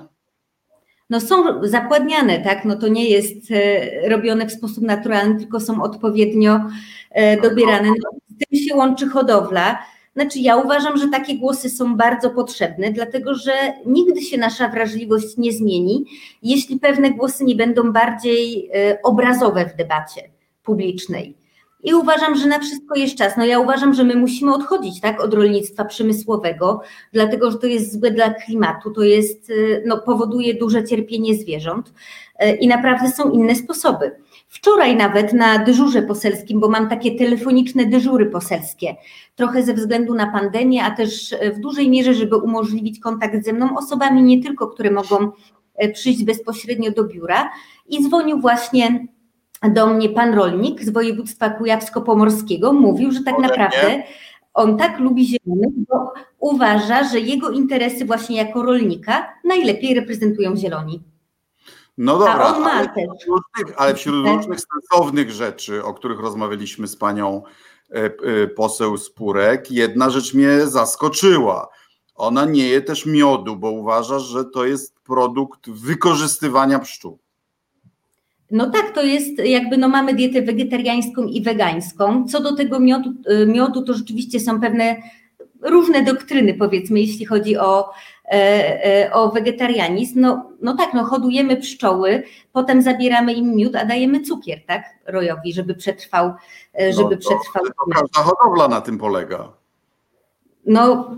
No 1.10 1.22
są 1.22 1.68
zapładniane, 1.68 2.40
tak? 2.40 2.66
No 2.66 2.76
to 2.76 2.88
nie 2.88 3.10
jest 3.10 3.52
e, 3.52 4.10
robione 4.10 4.46
w 4.46 4.52
sposób 4.52 4.84
naturalny, 4.84 5.40
tylko 5.40 5.60
są 5.60 5.84
odpowiednio 5.84 6.60
e, 7.12 7.42
dobierane. 7.42 7.88
No, 7.88 8.10
z 8.30 8.38
tym 8.38 8.60
się 8.60 8.76
łączy 8.76 9.08
hodowla. 9.08 9.80
Znaczy, 10.14 10.40
ja 10.40 10.58
uważam, 10.58 10.98
że 10.98 11.08
takie 11.08 11.38
głosy 11.38 11.70
są 11.70 11.98
bardzo 11.98 12.30
potrzebne, 12.30 12.92
dlatego 12.92 13.36
że 13.36 13.52
nigdy 13.86 14.22
się 14.22 14.38
nasza 14.38 14.70
wrażliwość 14.70 15.38
nie 15.38 15.52
zmieni, 15.52 16.06
jeśli 16.44 16.80
pewne 16.80 17.12
głosy 17.12 17.44
nie 17.44 17.56
będą 17.56 17.92
bardziej 17.92 18.70
e, 18.74 19.02
obrazowe 19.04 19.66
w 19.66 19.76
debacie 19.76 20.22
publicznej. 20.64 21.47
I 21.84 21.94
uważam, 21.94 22.36
że 22.36 22.48
na 22.48 22.60
wszystko 22.60 22.96
jest 22.96 23.16
czas. 23.16 23.38
No 23.38 23.46
ja 23.46 23.60
uważam, 23.60 23.94
że 23.94 24.04
my 24.04 24.16
musimy 24.16 24.54
odchodzić 24.54 25.02
tak, 25.02 25.22
od 25.22 25.34
rolnictwa 25.34 25.86
przemysłowego, 25.86 26.82
dlatego 27.14 27.52
że 27.52 27.58
to 27.58 27.68
jest 27.68 28.00
złe 28.00 28.12
dla 28.12 28.34
klimatu, 28.34 28.92
to 28.92 29.04
jest, 29.04 29.50
y, 29.50 29.84
no, 29.86 29.98
powoduje 29.98 30.54
duże 30.54 30.84
cierpienie 30.84 31.36
zwierząt 31.36 31.94
y, 32.44 32.52
i 32.52 32.68
naprawdę 32.68 33.12
są 33.12 33.32
inne 33.32 33.56
sposoby. 33.56 34.12
Wczoraj 34.48 34.96
nawet 34.96 35.34
na 35.34 35.60
dyżurze 35.60 36.02
poselskim, 36.02 36.60
bo 36.60 36.70
mam 36.70 36.90
takie 36.90 37.18
telefoniczne 37.18 37.86
dyżury 37.86 38.26
poselskie, 38.26 38.96
trochę 39.36 39.64
ze 39.64 39.74
względu 39.74 40.16
na 40.16 40.32
pandemię, 40.32 40.84
a 40.84 40.92
też 40.92 41.36
w 41.56 41.60
dużej 41.60 41.90
mierze, 41.90 42.14
żeby 42.14 42.36
umożliwić 42.36 43.00
kontakt 43.00 43.46
ze 43.46 43.54
mną 43.54 43.78
osobami 43.78 44.24
nie 44.24 44.44
tylko, 44.44 44.68
które 44.68 44.92
mogą 44.92 45.32
y, 45.84 45.90
przyjść 45.90 46.24
bezpośrednio 46.24 46.92
do 46.92 47.04
biura. 47.04 47.50
I 47.90 48.04
dzwonił 48.04 48.40
właśnie 48.40 49.08
do 49.70 49.88
mnie 49.88 50.10
pan 50.10 50.34
rolnik 50.34 50.84
z 50.84 50.90
województwa 50.90 51.50
kujawsko-pomorskiego 51.50 52.74
mówił, 52.74 53.12
że 53.12 53.24
tak 53.24 53.40
naprawdę 53.40 54.04
on 54.54 54.78
tak 54.78 55.00
lubi 55.00 55.26
zielonych, 55.26 55.74
bo 55.90 56.14
uważa, 56.40 57.04
że 57.04 57.20
jego 57.20 57.50
interesy 57.50 58.06
właśnie 58.06 58.38
jako 58.38 58.64
rolnika 58.64 59.34
najlepiej 59.44 59.96
reprezentują 59.96 60.56
zieloni. 60.56 61.04
No 61.98 62.18
dobra, 62.18 62.34
ale 62.34 62.90
wśród, 62.90 63.08
różnych, 63.28 63.82
ale 63.82 63.96
wśród 63.96 64.28
różnych 64.28 64.60
sensownych 64.60 65.32
rzeczy, 65.32 65.84
o 65.84 65.94
których 65.94 66.20
rozmawialiśmy 66.20 66.88
z 66.88 66.96
panią 66.96 67.44
e, 67.92 67.96
e, 68.04 68.48
poseł 68.48 68.98
Spurek, 68.98 69.72
jedna 69.72 70.10
rzecz 70.10 70.34
mnie 70.34 70.68
zaskoczyła. 70.68 71.68
Ona 72.16 72.46
nie 72.46 72.68
je 72.68 72.82
też 72.82 73.06
miodu, 73.06 73.56
bo 73.56 73.72
uważa, 73.72 74.20
że 74.20 74.46
to 74.46 74.66
jest 74.66 75.00
produkt 75.00 75.70
wykorzystywania 75.70 76.80
pszczół. 76.80 77.20
No 78.52 78.70
tak, 78.70 78.92
to 78.92 79.04
jest 79.04 79.40
jakby, 79.46 79.78
no 79.78 79.88
mamy 79.88 80.14
dietę 80.14 80.42
wegetariańską 80.42 81.24
i 81.24 81.42
wegańską. 81.42 82.26
Co 82.28 82.42
do 82.42 82.56
tego 82.56 82.80
miodu, 82.80 83.14
y, 83.32 83.46
miodu 83.46 83.82
to 83.82 83.94
rzeczywiście 83.94 84.40
są 84.40 84.62
pewne 84.62 84.96
różne 85.62 86.04
doktryny, 86.04 86.54
powiedzmy, 86.54 87.00
jeśli 87.00 87.26
chodzi 87.26 87.58
o, 87.58 87.90
e, 88.26 89.06
e, 89.06 89.14
o 89.14 89.32
wegetarianizm. 89.32 90.22
No, 90.22 90.52
no 90.62 90.76
tak, 90.76 90.94
no 90.94 91.04
hodujemy 91.04 91.58
pszczoły, 91.58 92.24
potem 92.54 92.82
zabieramy 92.82 93.34
im 93.34 93.56
miód, 93.56 93.76
a 93.76 93.86
dajemy 93.86 94.22
cukier, 94.22 94.66
tak, 94.68 94.84
rojowi, 95.06 95.54
żeby 95.54 95.76
przetrwał, 95.76 96.34
e, 96.80 96.94
żeby 96.94 97.16
no 97.16 97.22
przetrwał. 97.22 97.64
Każda 97.94 98.22
hodowla 98.22 98.68
na 98.68 98.82
tym 98.82 98.98
polega. 98.98 99.54
No, 100.66 101.12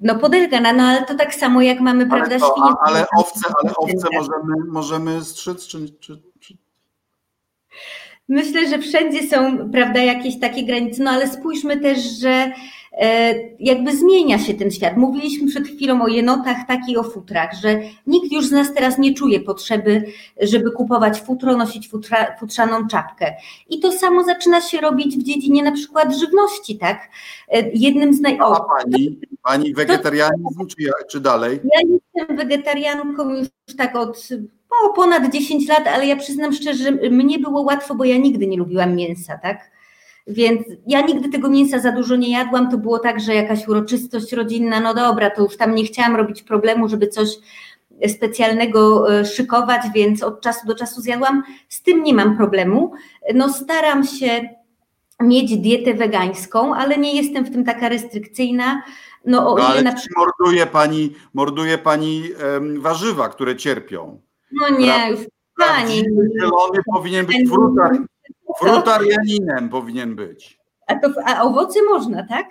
no 0.00 0.14
polega 0.14 0.60
na, 0.60 0.72
no 0.72 0.82
ale 0.82 1.02
to 1.06 1.14
tak 1.14 1.34
samo 1.34 1.62
jak 1.62 1.80
mamy, 1.80 2.06
ale 2.10 2.10
prawda, 2.10 2.38
to, 2.38 2.52
świnie. 2.52 2.70
Ale 2.80 3.06
owce, 3.18 3.52
ale 3.62 3.72
owce 3.76 4.08
możemy, 4.12 4.64
możemy 4.68 5.24
strzyc, 5.24 5.66
czy, 5.66 5.88
czy, 5.88 6.16
czy 6.16 6.25
Myślę, 8.28 8.68
że 8.68 8.78
wszędzie 8.78 9.28
są, 9.28 9.70
prawda, 9.70 10.00
jakieś 10.00 10.40
takie 10.40 10.64
granice, 10.64 11.02
no 11.02 11.10
ale 11.10 11.28
spójrzmy 11.28 11.76
też, 11.80 11.98
że 12.20 12.52
e, 12.92 13.34
jakby 13.60 13.96
zmienia 13.96 14.38
się 14.38 14.54
ten 14.54 14.70
świat. 14.70 14.96
Mówiliśmy 14.96 15.48
przed 15.48 15.68
chwilą 15.68 16.02
o 16.02 16.08
jenotach, 16.08 16.56
tak 16.68 16.80
i 16.88 16.96
o 16.96 17.02
futrach, 17.02 17.50
że 17.62 17.80
nikt 18.06 18.32
już 18.32 18.46
z 18.46 18.52
nas 18.52 18.74
teraz 18.74 18.98
nie 18.98 19.14
czuje 19.14 19.40
potrzeby, 19.40 20.04
żeby 20.40 20.70
kupować 20.70 21.20
futro, 21.20 21.56
nosić 21.56 21.88
futra, 21.88 22.36
futrzaną 22.40 22.88
czapkę. 22.88 23.34
I 23.68 23.80
to 23.80 23.92
samo 23.92 24.24
zaczyna 24.24 24.60
się 24.60 24.80
robić 24.80 25.16
w 25.16 25.22
dziedzinie 25.22 25.62
na 25.62 25.72
przykład 25.72 26.16
żywności, 26.16 26.78
tak? 26.78 27.08
E, 27.48 27.70
jednym 27.74 28.14
z 28.14 28.20
naj... 28.20 28.38
A 28.40 28.60
pani, 28.60 29.20
pani 29.42 29.74
wegetarianizm, 29.74 30.66
czy, 30.66 30.90
czy 31.10 31.20
dalej? 31.20 31.60
Ja 31.64 31.80
jestem 31.88 32.36
wegetarianką 32.36 33.30
już 33.30 33.48
tak 33.76 33.96
od 33.96 34.28
o 34.84 34.92
ponad 34.92 35.32
10 35.32 35.68
lat, 35.68 35.86
ale 35.86 36.06
ja 36.06 36.16
przyznam 36.16 36.52
szczerze, 36.52 36.84
że 36.84 37.10
mnie 37.10 37.38
było 37.38 37.62
łatwo, 37.62 37.94
bo 37.94 38.04
ja 38.04 38.16
nigdy 38.16 38.46
nie 38.46 38.56
lubiłam 38.56 38.96
mięsa, 38.96 39.38
tak? 39.38 39.70
Więc 40.26 40.62
ja 40.86 41.00
nigdy 41.00 41.28
tego 41.28 41.50
mięsa 41.50 41.78
za 41.78 41.92
dużo 41.92 42.16
nie 42.16 42.30
jadłam. 42.30 42.70
To 42.70 42.78
było 42.78 42.98
tak, 42.98 43.20
że 43.20 43.34
jakaś 43.34 43.68
uroczystość 43.68 44.32
rodzinna, 44.32 44.80
no 44.80 44.94
dobra, 44.94 45.30
to 45.30 45.42
już 45.42 45.56
tam 45.56 45.74
nie 45.74 45.84
chciałam 45.84 46.16
robić 46.16 46.42
problemu, 46.42 46.88
żeby 46.88 47.08
coś 47.08 47.28
specjalnego 48.08 49.12
e, 49.14 49.24
szykować, 49.24 49.82
więc 49.94 50.22
od 50.22 50.40
czasu 50.40 50.66
do 50.66 50.74
czasu 50.74 51.00
zjadłam. 51.00 51.42
Z 51.68 51.82
tym 51.82 52.02
nie 52.02 52.14
mam 52.14 52.36
problemu. 52.36 52.92
No 53.34 53.52
staram 53.52 54.04
się 54.04 54.48
mieć 55.20 55.58
dietę 55.58 55.94
wegańską, 55.94 56.74
ale 56.74 56.98
nie 56.98 57.16
jestem 57.16 57.44
w 57.44 57.50
tym 57.50 57.64
taka 57.64 57.88
restrykcyjna. 57.88 58.82
No, 59.24 59.52
o 59.52 59.58
no, 59.58 59.66
ale 59.66 59.82
na 59.82 59.92
przykład... 59.92 60.26
morduje 60.26 60.66
pani, 60.66 61.14
morduje 61.34 61.78
pani 61.78 62.22
warzywa, 62.78 63.28
które 63.28 63.56
cierpią. 63.56 64.25
No 64.52 64.68
nie, 64.68 65.10
już 65.10 65.20
pani. 65.58 66.04
Zielony 66.40 66.80
powinien 66.94 67.26
być 67.26 67.48
frutar, 67.48 67.98
frutarianinem 68.58 69.68
powinien 69.68 70.16
być. 70.16 70.58
A, 70.86 70.94
to, 70.94 71.08
a 71.24 71.42
owoce 71.42 71.82
można, 71.82 72.26
tak? 72.26 72.46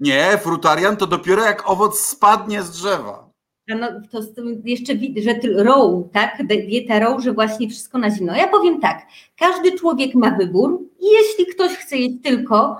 Nie, 0.00 0.38
frutarian 0.38 0.96
to 0.96 1.06
dopiero 1.06 1.44
jak 1.44 1.70
owoc 1.70 2.00
spadnie 2.00 2.62
z 2.62 2.70
drzewa. 2.70 3.30
A 3.70 3.74
no, 3.74 3.88
to 4.12 4.42
jeszcze 4.64 4.94
widzę, 4.94 5.20
że 5.22 5.64
row, 5.64 6.04
tak? 6.12 6.46
Dieta 6.46 6.98
row, 6.98 7.22
że 7.22 7.32
właśnie 7.32 7.68
wszystko 7.68 7.98
na 7.98 8.10
zimno. 8.10 8.36
Ja 8.36 8.48
powiem 8.48 8.80
tak, 8.80 9.06
każdy 9.38 9.72
człowiek 9.72 10.14
ma 10.14 10.30
wybór 10.30 10.80
i 11.00 11.06
jeśli 11.10 11.46
ktoś 11.46 11.72
chce 11.72 11.96
jeść 11.96 12.16
tylko 12.22 12.76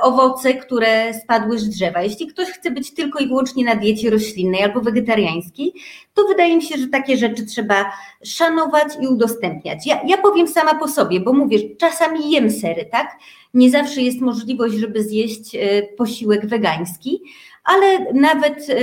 owoce, 0.00 0.54
które 0.54 1.14
spadły 1.14 1.58
z 1.58 1.68
drzewa. 1.68 2.02
Jeśli 2.02 2.26
ktoś 2.26 2.48
chce 2.48 2.70
być 2.70 2.94
tylko 2.94 3.18
i 3.18 3.28
wyłącznie 3.28 3.64
na 3.64 3.74
diecie 3.74 4.10
roślinnej 4.10 4.62
albo 4.62 4.80
wegetariańskiej, 4.80 5.72
to 6.14 6.24
wydaje 6.28 6.56
mi 6.56 6.62
się, 6.62 6.76
że 6.78 6.86
takie 6.86 7.16
rzeczy 7.16 7.46
trzeba 7.46 7.92
szanować 8.24 8.88
i 9.00 9.06
udostępniać. 9.06 9.86
Ja, 9.86 10.00
ja 10.06 10.18
powiem 10.18 10.48
sama 10.48 10.74
po 10.74 10.88
sobie, 10.88 11.20
bo 11.20 11.32
mówię, 11.32 11.76
czasami 11.76 12.30
jem 12.30 12.50
sery, 12.50 12.84
tak? 12.92 13.18
Nie 13.54 13.70
zawsze 13.70 14.02
jest 14.02 14.20
możliwość, 14.20 14.74
żeby 14.74 15.02
zjeść 15.02 15.54
e, 15.54 15.82
posiłek 15.82 16.46
wegański, 16.46 17.22
ale 17.64 18.12
nawet 18.12 18.70
e, 18.70 18.74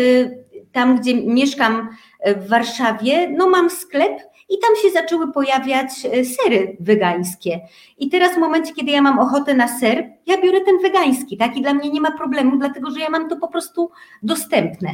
tam, 0.72 1.00
gdzie 1.00 1.16
mieszkam 1.16 1.90
w 2.38 2.48
Warszawie, 2.48 3.30
no 3.30 3.50
mam 3.50 3.70
sklep, 3.70 4.29
i 4.50 4.60
tam 4.60 4.76
się 4.76 4.90
zaczęły 4.90 5.32
pojawiać 5.32 5.90
e, 6.06 6.26
sery 6.26 6.78
wegańskie. 6.80 7.60
I 7.98 8.10
teraz 8.10 8.36
w 8.36 8.38
momencie, 8.38 8.74
kiedy 8.74 8.92
ja 8.92 9.02
mam 9.02 9.20
ochotę 9.20 9.54
na 9.54 9.80
ser, 9.80 10.10
ja 10.26 10.42
biorę 10.42 10.62
ten 10.62 10.80
wegański, 10.82 11.38
tak? 11.38 11.58
I 11.58 11.62
dla 11.62 11.74
mnie 11.74 11.90
nie 11.90 12.02
ma 12.02 12.12
problemu, 12.12 12.58
dlatego 12.58 12.92
że 12.92 13.00
ja 13.00 13.10
mam 13.10 13.30
to 13.30 13.36
po 13.36 13.48
prostu 13.48 13.92
dostępne. 14.24 14.90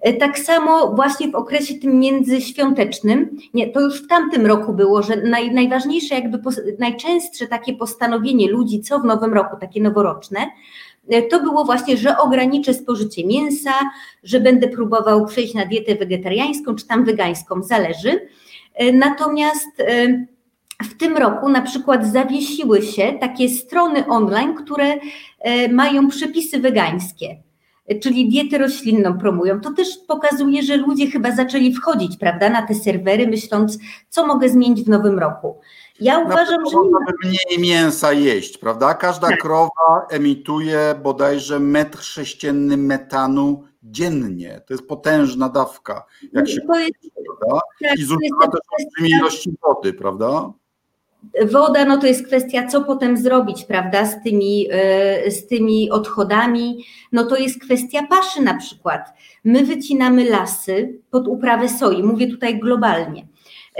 E, 0.00 0.12
tak 0.12 0.38
samo 0.38 0.94
właśnie 0.94 1.28
w 1.28 1.34
okresie 1.34 1.74
tym 1.74 1.98
międzyświątecznym, 1.98 3.36
nie, 3.54 3.70
to 3.70 3.80
już 3.80 4.02
w 4.02 4.08
tamtym 4.08 4.46
roku 4.46 4.72
było, 4.72 5.02
że 5.02 5.16
naj, 5.16 5.52
najważniejsze, 5.52 6.14
jakby 6.14 6.38
najczęstsze 6.78 7.46
takie 7.46 7.72
postanowienie 7.72 8.50
ludzi, 8.50 8.80
co 8.80 9.00
w 9.00 9.04
nowym 9.04 9.34
roku, 9.34 9.56
takie 9.60 9.82
noworoczne, 9.82 10.40
e, 11.08 11.22
to 11.22 11.40
było 11.40 11.64
właśnie, 11.64 11.96
że 11.96 12.18
ograniczę 12.18 12.74
spożycie 12.74 13.26
mięsa, 13.26 13.72
że 14.22 14.40
będę 14.40 14.68
próbował 14.68 15.26
przejść 15.26 15.54
na 15.54 15.66
dietę 15.66 15.94
wegetariańską 15.94 16.74
czy 16.74 16.86
tam 16.86 17.04
wegańską, 17.04 17.62
zależy. 17.62 18.28
E, 18.80 18.92
natomiast 18.92 19.80
e, 19.80 20.26
w 20.82 20.96
tym 20.98 21.16
roku 21.16 21.48
na 21.48 21.62
przykład 21.62 22.06
zawiesiły 22.06 22.82
się 22.82 23.12
takie 23.20 23.48
strony 23.48 24.06
online, 24.06 24.54
które 24.54 24.94
e, 25.40 25.68
mają 25.68 26.08
przepisy 26.08 26.60
wegańskie, 26.60 27.42
czyli 28.02 28.28
dietę 28.28 28.58
roślinną 28.58 29.18
promują. 29.18 29.60
To 29.60 29.70
też 29.70 29.88
pokazuje, 30.08 30.62
że 30.62 30.76
ludzie 30.76 31.06
chyba 31.10 31.30
zaczęli 31.30 31.74
wchodzić, 31.74 32.16
prawda, 32.16 32.50
na 32.50 32.66
te 32.66 32.74
serwery, 32.74 33.26
myśląc, 33.26 33.78
co 34.08 34.26
mogę 34.26 34.48
zmienić 34.48 34.84
w 34.84 34.88
nowym 34.88 35.18
roku. 35.18 35.60
Ja 36.00 36.18
uważam, 36.18 36.66
że 36.70 36.76
mniej 37.24 37.70
mięsa 37.70 38.12
jeść, 38.12 38.58
prawda? 38.58 38.94
Każda 38.94 39.28
tak. 39.28 39.40
krowa 39.40 40.06
emituje 40.10 40.94
bodajże 41.02 41.60
metr 41.60 42.02
sześcienny 42.02 42.76
metanu 42.76 43.64
dziennie. 43.82 44.60
To 44.66 44.74
jest 44.74 44.86
potężna 44.86 45.48
dawka, 45.48 46.04
jak 46.32 46.48
się 46.48 46.60
to 46.60 46.78
jest, 46.78 46.94
prawda? 47.26 47.60
Tak, 47.82 47.98
I 47.98 48.02
zużywa 48.02 48.48
też 48.52 48.60
olbrzymie 48.78 49.18
ilości 49.18 49.52
wody, 49.62 49.92
prawda? 49.92 50.52
Woda, 51.50 51.84
no 51.84 51.96
to 51.98 52.06
jest 52.06 52.26
kwestia, 52.26 52.66
co 52.66 52.84
potem 52.84 53.16
zrobić, 53.16 53.64
prawda, 53.64 54.04
z 54.06 54.22
tymi, 54.22 54.66
e, 54.70 55.30
z 55.30 55.46
tymi 55.46 55.90
odchodami. 55.90 56.84
No 57.12 57.24
to 57.24 57.36
jest 57.36 57.60
kwestia 57.60 58.06
paszy 58.06 58.42
na 58.42 58.54
przykład. 58.54 59.00
My 59.44 59.64
wycinamy 59.64 60.30
lasy 60.30 60.98
pod 61.10 61.28
uprawę 61.28 61.68
soi, 61.68 62.02
mówię 62.02 62.26
tutaj 62.26 62.60
globalnie. 62.60 63.26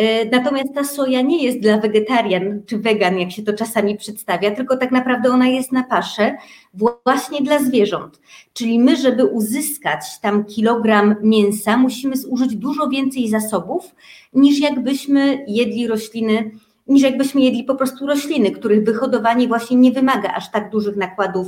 E, 0.01 0.25
natomiast 0.25 0.75
ta 0.75 0.85
soja 0.85 1.23
nie 1.23 1.45
jest 1.45 1.61
dla 1.61 1.79
wegetarian 1.79 2.63
czy 2.67 2.79
wegan, 2.79 3.19
jak 3.19 3.31
się 3.31 3.43
to 3.43 3.53
czasami 3.53 3.97
przedstawia, 3.97 4.51
tylko 4.51 4.77
tak 4.77 4.91
naprawdę 4.91 5.31
ona 5.31 5.49
jest 5.49 5.73
na 5.73 5.85
paszę 5.85 6.37
właśnie 6.75 7.43
dla 7.43 7.59
zwierząt. 7.59 8.21
Czyli 8.53 8.79
my, 8.79 8.97
żeby 8.97 9.25
uzyskać 9.25 10.21
tam 10.21 10.45
kilogram 10.45 11.17
mięsa, 11.23 11.77
musimy 11.77 12.17
zużyć 12.17 12.57
dużo 12.57 12.89
więcej 12.89 13.29
zasobów, 13.29 13.95
niż 14.33 14.61
jakbyśmy 14.61 15.45
jedli 15.49 15.87
rośliny, 15.87 16.51
niż 16.87 17.03
jakbyśmy 17.03 17.41
jedli 17.41 17.65
po 17.65 17.75
prostu 17.75 18.07
rośliny, 18.07 18.51
których 18.51 18.85
wyhodowanie 18.85 19.49
właśnie 19.49 19.77
nie 19.77 19.93
wymaga 19.93 20.29
aż 20.35 20.51
tak 20.51 20.71
dużych 20.71 20.97
nakładów 20.97 21.47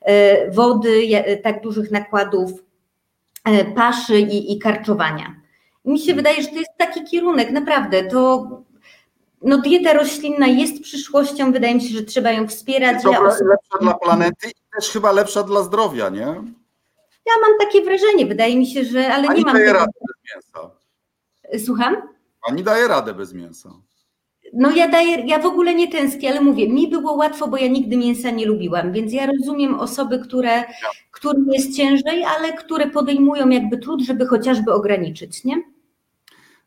e, 0.00 0.50
wody, 0.50 1.08
tak 1.42 1.62
dużych 1.62 1.90
nakładów 1.90 2.50
e, 3.44 3.64
paszy 3.64 4.20
i, 4.20 4.52
i 4.52 4.58
karczowania. 4.58 5.41
Mi 5.84 5.98
się 5.98 6.14
wydaje, 6.14 6.42
że 6.42 6.48
to 6.48 6.54
jest 6.54 6.70
taki 6.78 7.04
kierunek, 7.04 7.50
naprawdę. 7.50 8.04
To 8.04 8.48
no, 9.42 9.58
dieta 9.58 9.92
roślinna 9.92 10.46
jest 10.46 10.82
przyszłością, 10.82 11.52
wydaje 11.52 11.74
mi 11.74 11.80
się, 11.80 11.94
że 11.94 12.02
trzeba 12.02 12.30
ją 12.30 12.48
wspierać. 12.48 13.02
Dobra, 13.02 13.18
ja 13.20 13.24
lepsza 13.24 13.78
dla 13.80 13.94
planety 13.94 14.48
i 14.48 14.74
też 14.76 14.90
chyba 14.90 15.12
lepsza 15.12 15.42
dla 15.42 15.62
zdrowia, 15.62 16.08
nie? 16.08 16.26
Ja 17.26 17.32
mam 17.40 17.58
takie 17.60 17.82
wrażenie, 17.82 18.26
wydaje 18.26 18.56
mi 18.56 18.66
się, 18.66 18.84
że 18.84 19.14
ale 19.14 19.26
Pani 19.26 19.38
nie 19.38 19.44
mam. 19.44 19.54
daje 19.54 19.66
tego... 19.66 19.78
radę 19.78 19.92
bez 20.06 20.16
mięsa. 20.34 20.70
Słucham? 21.66 21.96
Pani 22.46 22.62
daje 22.62 22.88
radę 22.88 23.14
bez 23.14 23.32
mięsa. 23.32 23.70
No 24.52 24.70
ja 24.70 24.88
daję, 24.88 25.26
ja 25.26 25.38
w 25.38 25.46
ogóle 25.46 25.74
nie 25.74 25.88
tęsknię, 25.88 26.30
ale 26.30 26.40
mówię, 26.40 26.68
mi 26.68 26.88
było 26.88 27.12
łatwo, 27.12 27.48
bo 27.48 27.56
ja 27.56 27.68
nigdy 27.68 27.96
mięsa 27.96 28.30
nie 28.30 28.46
lubiłam, 28.46 28.92
więc 28.92 29.12
ja 29.12 29.26
rozumiem 29.26 29.80
osoby, 29.80 30.18
które, 30.18 30.64
którym 31.10 31.46
jest 31.52 31.76
ciężej, 31.76 32.24
ale 32.24 32.52
które 32.52 32.90
podejmują 32.90 33.48
jakby 33.48 33.78
trud, 33.78 34.02
żeby 34.02 34.26
chociażby 34.26 34.72
ograniczyć, 34.72 35.44
nie? 35.44 35.62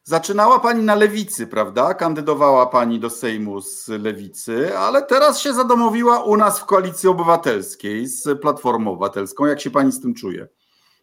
Zaczynała 0.03 0.59
pani 0.59 0.83
na 0.83 0.95
lewicy, 0.95 1.47
prawda? 1.47 1.93
Kandydowała 1.93 2.65
pani 2.65 2.99
do 2.99 3.09
Sejmu 3.09 3.61
z 3.61 3.87
lewicy, 3.87 4.77
ale 4.77 5.01
teraz 5.01 5.41
się 5.41 5.53
zadomowiła 5.53 6.23
u 6.23 6.37
nas 6.37 6.59
w 6.59 6.65
koalicji 6.65 7.09
obywatelskiej 7.09 8.07
z 8.07 8.41
Platformą 8.41 8.91
Obywatelską. 8.91 9.45
Jak 9.45 9.61
się 9.61 9.71
pani 9.71 9.91
z 9.91 10.01
tym 10.01 10.13
czuje? 10.13 10.47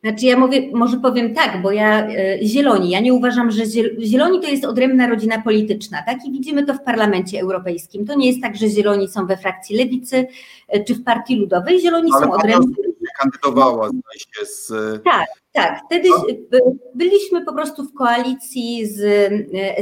Znaczy 0.05 0.27
ja 0.27 0.39
mówię, 0.39 0.71
może 0.73 0.97
powiem 0.97 1.35
tak, 1.35 1.63
bo 1.63 1.73
ja 1.73 2.07
e, 2.07 2.47
zieloni, 2.47 2.91
ja 2.91 3.01
nie 3.01 3.15
uważam, 3.15 3.51
że 3.51 3.63
zieloni 4.01 4.41
to 4.41 4.49
jest 4.49 4.65
odrębna 4.65 5.07
rodzina 5.07 5.43
polityczna, 5.43 6.03
tak? 6.07 6.25
I 6.25 6.33
widzimy 6.33 6.67
to 6.67 6.75
w 6.75 6.83
Parlamencie 6.83 7.41
Europejskim. 7.41 8.07
To 8.07 8.15
nie 8.15 8.27
jest 8.27 8.43
tak, 8.43 8.57
że 8.57 8.69
zieloni 8.69 9.09
są 9.09 9.27
we 9.27 9.37
frakcji 9.37 9.77
lewicy 9.77 10.27
e, 10.69 10.85
czy 10.85 10.95
w 10.95 11.05
Partii 11.05 11.37
Ludowej. 11.37 11.81
Zieloni 11.81 12.11
Ale 12.15 12.27
są 12.27 12.33
odrębni. 12.33 12.75
kandydowała 13.21 13.91
się 14.17 14.47
z. 14.47 14.73
Tak, 15.05 15.27
tak. 15.53 15.81
Wtedy 15.87 16.09
no. 16.09 16.25
byliśmy 16.95 17.45
po 17.45 17.53
prostu 17.53 17.85
w 17.85 17.95
koalicji 17.95 18.87
z, 18.87 18.97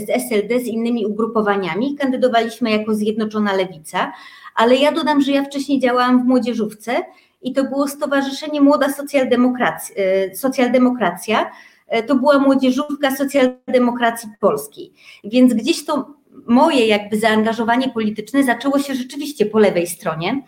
z 0.07 0.11
SLD, 0.11 0.61
z 0.61 0.67
innymi 0.67 1.07
ugrupowaniami. 1.07 1.95
Kandydowaliśmy 1.95 2.71
jako 2.71 2.95
Zjednoczona 2.95 3.53
Lewica, 3.53 4.13
ale 4.55 4.77
ja 4.77 4.93
dodam, 4.93 5.21
że 5.21 5.33
ja 5.33 5.45
wcześniej 5.45 5.81
działałam 5.81 6.23
w 6.23 6.27
młodzieżówce 6.27 7.03
i 7.43 7.53
to 7.53 7.65
było 7.65 7.89
Stowarzyszenie 7.89 8.61
Młoda 8.61 8.93
Socjaldemokracja. 8.93 9.97
E, 9.97 10.37
Socjaldemokracja. 10.37 11.51
E, 11.89 12.03
to 12.03 12.15
była 12.15 12.39
młodzieżówka 12.39 13.17
socjaldemokracji 13.17 14.29
polskiej. 14.41 14.93
Więc 15.25 15.55
gdzieś 15.55 15.85
to 15.85 16.15
moje 16.47 16.87
jakby 16.87 17.19
zaangażowanie 17.19 17.89
polityczne 17.89 18.45
zaczęło 18.45 18.79
się 18.79 18.95
rzeczywiście 18.95 19.47
po 19.47 19.59
lewej 19.59 19.87
stronie, 19.87 20.43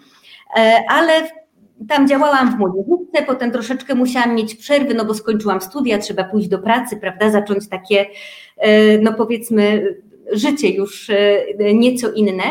e, 0.56 0.82
ale 0.88 1.12
tam 1.88 2.08
działałam 2.08 2.56
w 2.56 2.58
młodzieżówce, 2.58 3.22
potem 3.26 3.50
troszeczkę 3.50 3.94
musiałam 3.94 4.34
mieć 4.34 4.54
przerwy, 4.54 4.94
no 4.94 5.04
bo 5.04 5.14
skończyłam 5.14 5.60
studia, 5.60 5.98
trzeba 5.98 6.24
pójść 6.24 6.48
do 6.48 6.58
pracy, 6.58 6.96
prawda, 6.96 7.30
zacząć 7.30 7.68
takie, 7.68 8.06
no 9.00 9.12
powiedzmy, 9.12 9.94
życie 10.32 10.68
już 10.68 11.10
nieco 11.74 12.12
inne. 12.12 12.44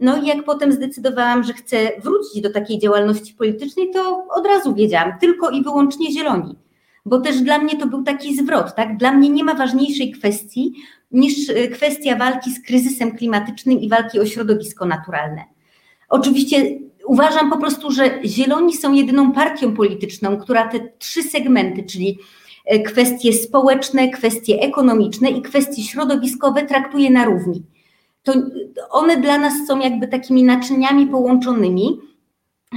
No 0.00 0.22
i 0.22 0.26
jak 0.26 0.44
potem 0.44 0.72
zdecydowałam, 0.72 1.44
że 1.44 1.52
chcę 1.52 1.90
wrócić 2.02 2.42
do 2.42 2.52
takiej 2.52 2.78
działalności 2.78 3.34
politycznej, 3.34 3.90
to 3.90 4.26
od 4.30 4.46
razu 4.46 4.74
wiedziałam, 4.74 5.18
tylko 5.20 5.50
i 5.50 5.62
wyłącznie 5.62 6.12
zieloni. 6.12 6.56
Bo 7.06 7.20
też 7.20 7.40
dla 7.40 7.58
mnie 7.58 7.76
to 7.76 7.86
był 7.86 8.02
taki 8.02 8.36
zwrot, 8.36 8.74
tak? 8.74 8.96
Dla 8.96 9.12
mnie 9.12 9.28
nie 9.28 9.44
ma 9.44 9.54
ważniejszej 9.54 10.12
kwestii 10.12 10.72
niż 11.12 11.50
e, 11.50 11.68
kwestia 11.68 12.16
walki 12.16 12.50
z 12.50 12.62
kryzysem 12.62 13.16
klimatycznym 13.16 13.80
i 13.80 13.88
walki 13.88 14.20
o 14.20 14.26
środowisko 14.26 14.86
naturalne. 14.86 15.44
Oczywiście 16.08 16.78
uważam 17.06 17.50
po 17.50 17.58
prostu, 17.58 17.90
że 17.90 18.20
zieloni 18.24 18.76
są 18.76 18.92
jedyną 18.92 19.32
partią 19.32 19.74
polityczną, 19.74 20.36
która 20.36 20.68
te 20.68 20.78
trzy 20.98 21.22
segmenty, 21.22 21.82
czyli 21.82 22.18
e, 22.66 22.78
kwestie 22.78 23.32
społeczne, 23.32 24.08
kwestie 24.08 24.60
ekonomiczne 24.60 25.30
i 25.30 25.42
kwestie 25.42 25.82
środowiskowe 25.82 26.66
traktuje 26.66 27.10
na 27.10 27.24
równi 27.24 27.62
to 28.22 28.32
one 28.90 29.16
dla 29.16 29.38
nas 29.38 29.52
są 29.68 29.78
jakby 29.78 30.08
takimi 30.08 30.44
naczyniami 30.44 31.06
połączonymi. 31.06 32.00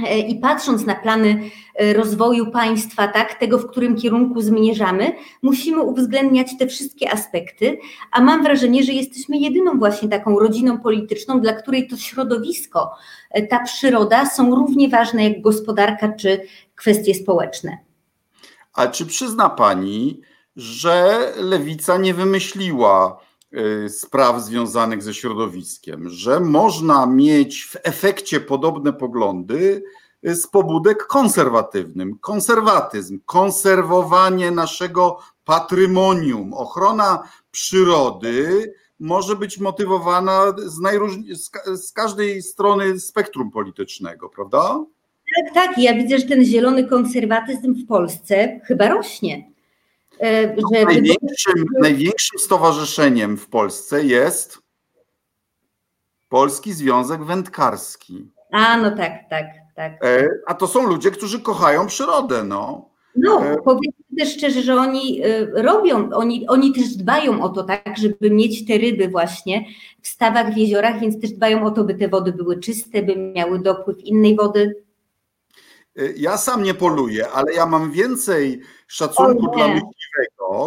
E, 0.06 0.18
I 0.18 0.40
patrząc 0.40 0.86
na 0.86 0.94
plany 0.94 1.50
e, 1.74 1.92
rozwoju 1.92 2.50
państwa, 2.50 3.08
tak, 3.08 3.34
tego, 3.34 3.58
w 3.58 3.66
którym 3.66 3.96
kierunku 3.96 4.40
zmierzamy, 4.40 5.12
musimy 5.42 5.82
uwzględniać 5.82 6.58
te 6.58 6.66
wszystkie 6.66 7.12
aspekty, 7.12 7.78
a 8.12 8.20
mam 8.20 8.42
wrażenie, 8.42 8.82
że 8.82 8.92
jesteśmy 8.92 9.38
jedyną 9.38 9.78
właśnie 9.78 10.08
taką 10.08 10.38
rodziną 10.38 10.78
polityczną, 10.78 11.40
dla 11.40 11.52
której 11.52 11.88
to 11.88 11.96
środowisko, 11.96 12.90
e, 13.30 13.46
ta 13.46 13.62
przyroda 13.62 14.26
są 14.26 14.54
równie 14.54 14.88
ważne 14.88 15.28
jak 15.28 15.42
gospodarka 15.42 16.12
czy 16.12 16.40
kwestie 16.74 17.14
społeczne. 17.14 17.78
A 18.74 18.86
czy 18.86 19.06
przyzna 19.06 19.50
Pani, 19.50 20.20
że 20.56 21.18
lewica 21.36 21.96
nie 21.96 22.14
wymyśliła 22.14 23.20
spraw 23.88 24.42
związanych 24.42 25.02
ze 25.02 25.14
środowiskiem, 25.14 26.08
że 26.08 26.40
można 26.40 27.06
mieć 27.06 27.64
w 27.64 27.76
efekcie 27.82 28.40
podobne 28.40 28.92
poglądy 28.92 29.82
y, 30.26 30.34
z 30.34 30.46
pobudek 30.46 31.06
konserwatywnym. 31.06 32.18
Konserwatyzm, 32.18 33.20
konserwowanie 33.26 34.50
naszego 34.50 35.18
patrymonium, 35.44 36.54
ochrona 36.54 37.22
przyrody 37.50 38.72
może 39.00 39.36
być 39.36 39.58
motywowana 39.58 40.54
z, 40.56 41.50
z 41.86 41.92
każdej 41.92 42.42
strony 42.42 43.00
spektrum 43.00 43.50
politycznego, 43.50 44.28
prawda? 44.28 44.84
Tak, 45.36 45.54
tak. 45.54 45.78
Ja 45.78 45.94
widzę, 45.94 46.18
że 46.18 46.24
ten 46.24 46.44
zielony 46.44 46.88
konserwatyzm 46.88 47.74
w 47.74 47.86
Polsce 47.86 48.60
chyba 48.64 48.88
rośnie. 48.88 49.51
E, 50.22 50.56
że 50.72 50.84
największym, 50.84 51.64
największym 51.80 52.38
stowarzyszeniem 52.38 53.36
w 53.36 53.48
Polsce 53.48 54.04
jest 54.04 54.58
Polski 56.28 56.72
Związek 56.72 57.24
Wędkarski. 57.24 58.30
A, 58.52 58.76
no 58.76 58.90
tak, 58.90 59.12
tak, 59.30 59.46
tak. 59.76 60.04
E, 60.04 60.28
a 60.46 60.54
to 60.54 60.66
są 60.66 60.86
ludzie, 60.86 61.10
którzy 61.10 61.40
kochają 61.40 61.86
przyrodę, 61.86 62.44
no. 62.44 62.90
No, 63.16 63.46
e, 63.46 63.56
powiedzmy 63.64 64.04
też 64.18 64.32
szczerze, 64.36 64.62
że 64.62 64.74
oni 64.74 65.22
robią, 65.54 66.10
oni, 66.10 66.48
oni 66.48 66.72
też 66.72 66.96
dbają 66.96 67.42
o 67.42 67.48
to, 67.48 67.62
tak, 67.62 67.98
żeby 67.98 68.30
mieć 68.30 68.66
te 68.66 68.78
ryby 68.78 69.08
właśnie 69.08 69.64
w 70.02 70.08
stawach, 70.08 70.54
w 70.54 70.56
jeziorach, 70.56 71.00
więc 71.00 71.20
też 71.20 71.30
dbają 71.30 71.66
o 71.66 71.70
to, 71.70 71.84
by 71.84 71.94
te 71.94 72.08
wody 72.08 72.32
były 72.32 72.58
czyste, 72.58 73.02
by 73.02 73.16
miały 73.16 73.58
dopływ 73.58 73.98
innej 73.98 74.36
wody. 74.36 74.82
Ja 76.16 76.36
sam 76.36 76.62
nie 76.62 76.74
poluję, 76.74 77.28
ale 77.28 77.52
ja 77.52 77.66
mam 77.66 77.92
więcej 77.92 78.60
szacunku 78.86 79.50
dla 79.56 79.68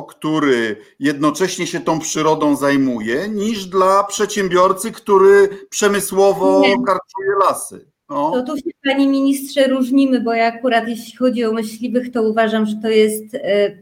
który 0.09 0.77
jednocześnie 0.99 1.67
się 1.67 1.79
tą 1.79 1.99
przyrodą 1.99 2.55
zajmuje, 2.55 3.29
niż 3.29 3.65
dla 3.65 4.03
przedsiębiorcy, 4.03 4.91
który 4.91 5.49
przemysłowo 5.69 6.61
nie. 6.61 6.75
karczuje 6.75 7.36
lasy. 7.49 7.86
No. 8.09 8.31
To 8.31 8.43
tu 8.43 8.57
się, 8.57 8.69
panie 8.83 9.07
ministrze, 9.07 9.67
różnimy, 9.67 10.21
bo 10.21 10.33
ja 10.33 10.47
akurat 10.47 10.88
jeśli 10.88 11.17
chodzi 11.17 11.45
o 11.45 11.53
myśliwych, 11.53 12.11
to 12.11 12.23
uważam, 12.23 12.65
że 12.65 12.75
to 12.81 12.89
jest 12.89 13.36
e, 13.36 13.77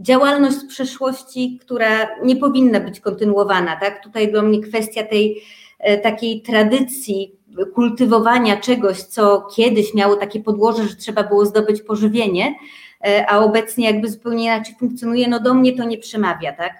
działalność 0.00 0.56
z 0.56 0.66
przeszłości, 0.66 1.58
która 1.60 2.08
nie 2.24 2.36
powinna 2.36 2.80
być 2.80 3.00
kontynuowana. 3.00 3.76
Tak? 3.76 4.02
Tutaj 4.04 4.32
dla 4.32 4.42
mnie 4.42 4.60
kwestia 4.60 5.04
tej 5.04 5.42
e, 5.78 5.98
takiej 5.98 6.42
tradycji 6.42 7.38
kultywowania 7.74 8.60
czegoś, 8.60 9.02
co 9.02 9.46
kiedyś 9.56 9.94
miało 9.94 10.16
takie 10.16 10.40
podłoże, 10.40 10.88
że 10.88 10.96
trzeba 10.96 11.22
było 11.22 11.46
zdobyć 11.46 11.82
pożywienie, 11.82 12.54
a 13.28 13.38
obecnie 13.38 13.86
jakby 13.86 14.10
zupełnie 14.10 14.44
inaczej 14.44 14.74
funkcjonuje, 14.78 15.28
no 15.28 15.40
do 15.40 15.54
mnie 15.54 15.76
to 15.76 15.84
nie 15.84 15.98
przemawia, 15.98 16.52
tak? 16.52 16.72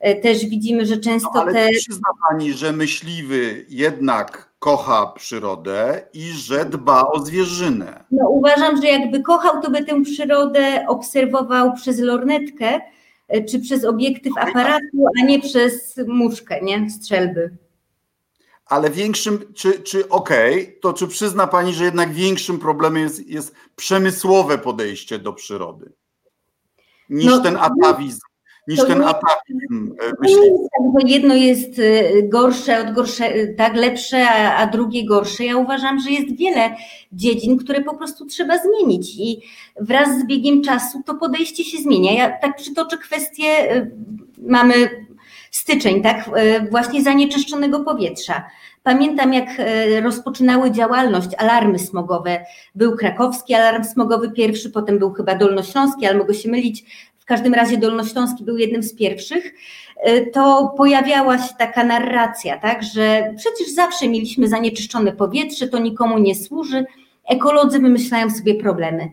E, 0.00 0.14
też 0.14 0.46
widzimy, 0.46 0.86
że 0.86 0.96
często 0.96 1.30
no, 1.34 1.40
ale 1.40 1.52
te. 1.52 1.68
Przyzna 1.70 2.10
Pani, 2.28 2.52
że 2.52 2.72
myśliwy 2.72 3.66
jednak 3.68 4.52
kocha 4.58 5.06
przyrodę 5.06 6.02
i 6.12 6.22
że 6.22 6.64
dba 6.64 7.06
o 7.06 7.18
zwierzynę. 7.18 8.04
No 8.10 8.28
uważam, 8.28 8.82
że 8.82 8.88
jakby 8.88 9.22
kochał, 9.22 9.62
to 9.62 9.70
by 9.70 9.84
tę 9.84 10.02
przyrodę 10.02 10.84
obserwował 10.88 11.72
przez 11.72 11.98
lornetkę 11.98 12.80
e, 13.28 13.44
czy 13.44 13.60
przez 13.60 13.84
obiektyw 13.84 14.34
tak. 14.34 14.48
aparatu, 14.48 15.06
a 15.20 15.24
nie 15.24 15.40
przez 15.40 16.00
muszkę, 16.06 16.60
nie? 16.60 16.90
Strzelby 16.90 17.65
ale 18.66 18.90
większym, 18.90 19.52
czy, 19.54 19.80
czy 19.80 20.08
okej, 20.08 20.62
okay, 20.62 20.76
to 20.80 20.92
czy 20.92 21.08
przyzna 21.08 21.46
Pani, 21.46 21.74
że 21.74 21.84
jednak 21.84 22.12
większym 22.12 22.58
problemem 22.58 23.02
jest, 23.02 23.26
jest 23.26 23.54
przemysłowe 23.76 24.58
podejście 24.58 25.18
do 25.18 25.32
przyrody 25.32 25.92
niż 27.10 27.26
no, 27.26 27.40
ten 27.40 27.56
atawizm? 27.56 28.20
Niż 28.68 28.80
ten 28.86 28.98
nie, 28.98 29.06
atawizm 29.06 29.94
e, 30.02 30.12
myśli. 30.20 30.50
Tak, 30.94 31.08
jedno 31.08 31.34
jest 31.34 31.78
e, 31.78 32.22
gorsze 32.22 32.80
od 32.80 32.94
gorsze, 32.94 33.34
e, 33.34 33.46
tak, 33.46 33.76
lepsze, 33.76 34.28
a, 34.28 34.56
a 34.56 34.66
drugie 34.66 35.06
gorsze. 35.06 35.44
Ja 35.44 35.56
uważam, 35.56 36.00
że 36.00 36.10
jest 36.10 36.36
wiele 36.36 36.76
dziedzin, 37.12 37.58
które 37.58 37.80
po 37.80 37.96
prostu 37.96 38.26
trzeba 38.26 38.54
zmienić 38.58 39.16
i 39.16 39.42
wraz 39.80 40.20
z 40.20 40.26
biegiem 40.26 40.62
czasu 40.62 41.02
to 41.06 41.14
podejście 41.14 41.64
się 41.64 41.78
zmienia. 41.78 42.12
Ja 42.12 42.38
tak 42.38 42.56
przytoczę 42.56 42.98
kwestię, 42.98 43.44
mamy 44.38 45.05
styczeń, 45.56 46.02
tak, 46.02 46.30
e, 46.34 46.70
właśnie 46.70 47.02
zanieczyszczonego 47.02 47.80
powietrza. 47.80 48.44
Pamiętam, 48.82 49.34
jak 49.34 49.48
e, 49.58 50.00
rozpoczynały 50.00 50.70
działalność 50.70 51.28
alarmy 51.38 51.78
smogowe. 51.78 52.44
Był 52.74 52.96
krakowski 52.96 53.54
alarm 53.54 53.84
smogowy 53.84 54.30
pierwszy, 54.30 54.70
potem 54.70 54.98
był 54.98 55.12
chyba 55.12 55.34
dolnośląski, 55.34 56.06
ale 56.06 56.18
mogę 56.18 56.34
się 56.34 56.48
mylić. 56.48 56.84
W 57.18 57.24
każdym 57.24 57.54
razie 57.54 57.76
dolnośląski 57.76 58.44
był 58.44 58.56
jednym 58.56 58.82
z 58.82 58.94
pierwszych. 58.94 59.54
E, 59.96 60.26
to 60.26 60.74
pojawiała 60.76 61.38
się 61.38 61.54
taka 61.58 61.84
narracja, 61.84 62.58
tak, 62.58 62.82
że 62.82 63.34
przecież 63.36 63.74
zawsze 63.74 64.08
mieliśmy 64.08 64.48
zanieczyszczone 64.48 65.12
powietrze, 65.12 65.68
to 65.68 65.78
nikomu 65.78 66.18
nie 66.18 66.34
służy. 66.34 66.84
Ekolodzy 67.28 67.78
wymyślają 67.78 68.30
sobie 68.30 68.54
problemy. 68.54 69.08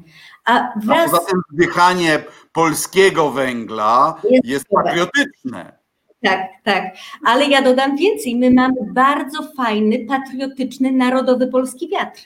A 0.45 0.73
wraz... 0.83 1.13
A 1.13 1.17
poza 1.17 1.25
tym 1.31 1.41
wdychanie 1.51 2.23
polskiego 2.53 3.31
węgla 3.31 4.15
jest, 4.29 4.45
jest 4.45 4.65
patriotyczne. 4.69 5.82
Tak, 6.23 6.39
tak. 6.63 6.83
Ale 7.25 7.45
ja 7.45 7.61
dodam 7.61 7.97
więcej. 7.97 8.35
My 8.35 8.51
mamy 8.51 8.75
bardzo 8.93 9.43
fajny, 9.57 10.05
patriotyczny, 10.07 10.91
narodowy 10.91 11.47
polski 11.47 11.89
wiatr. 11.89 12.21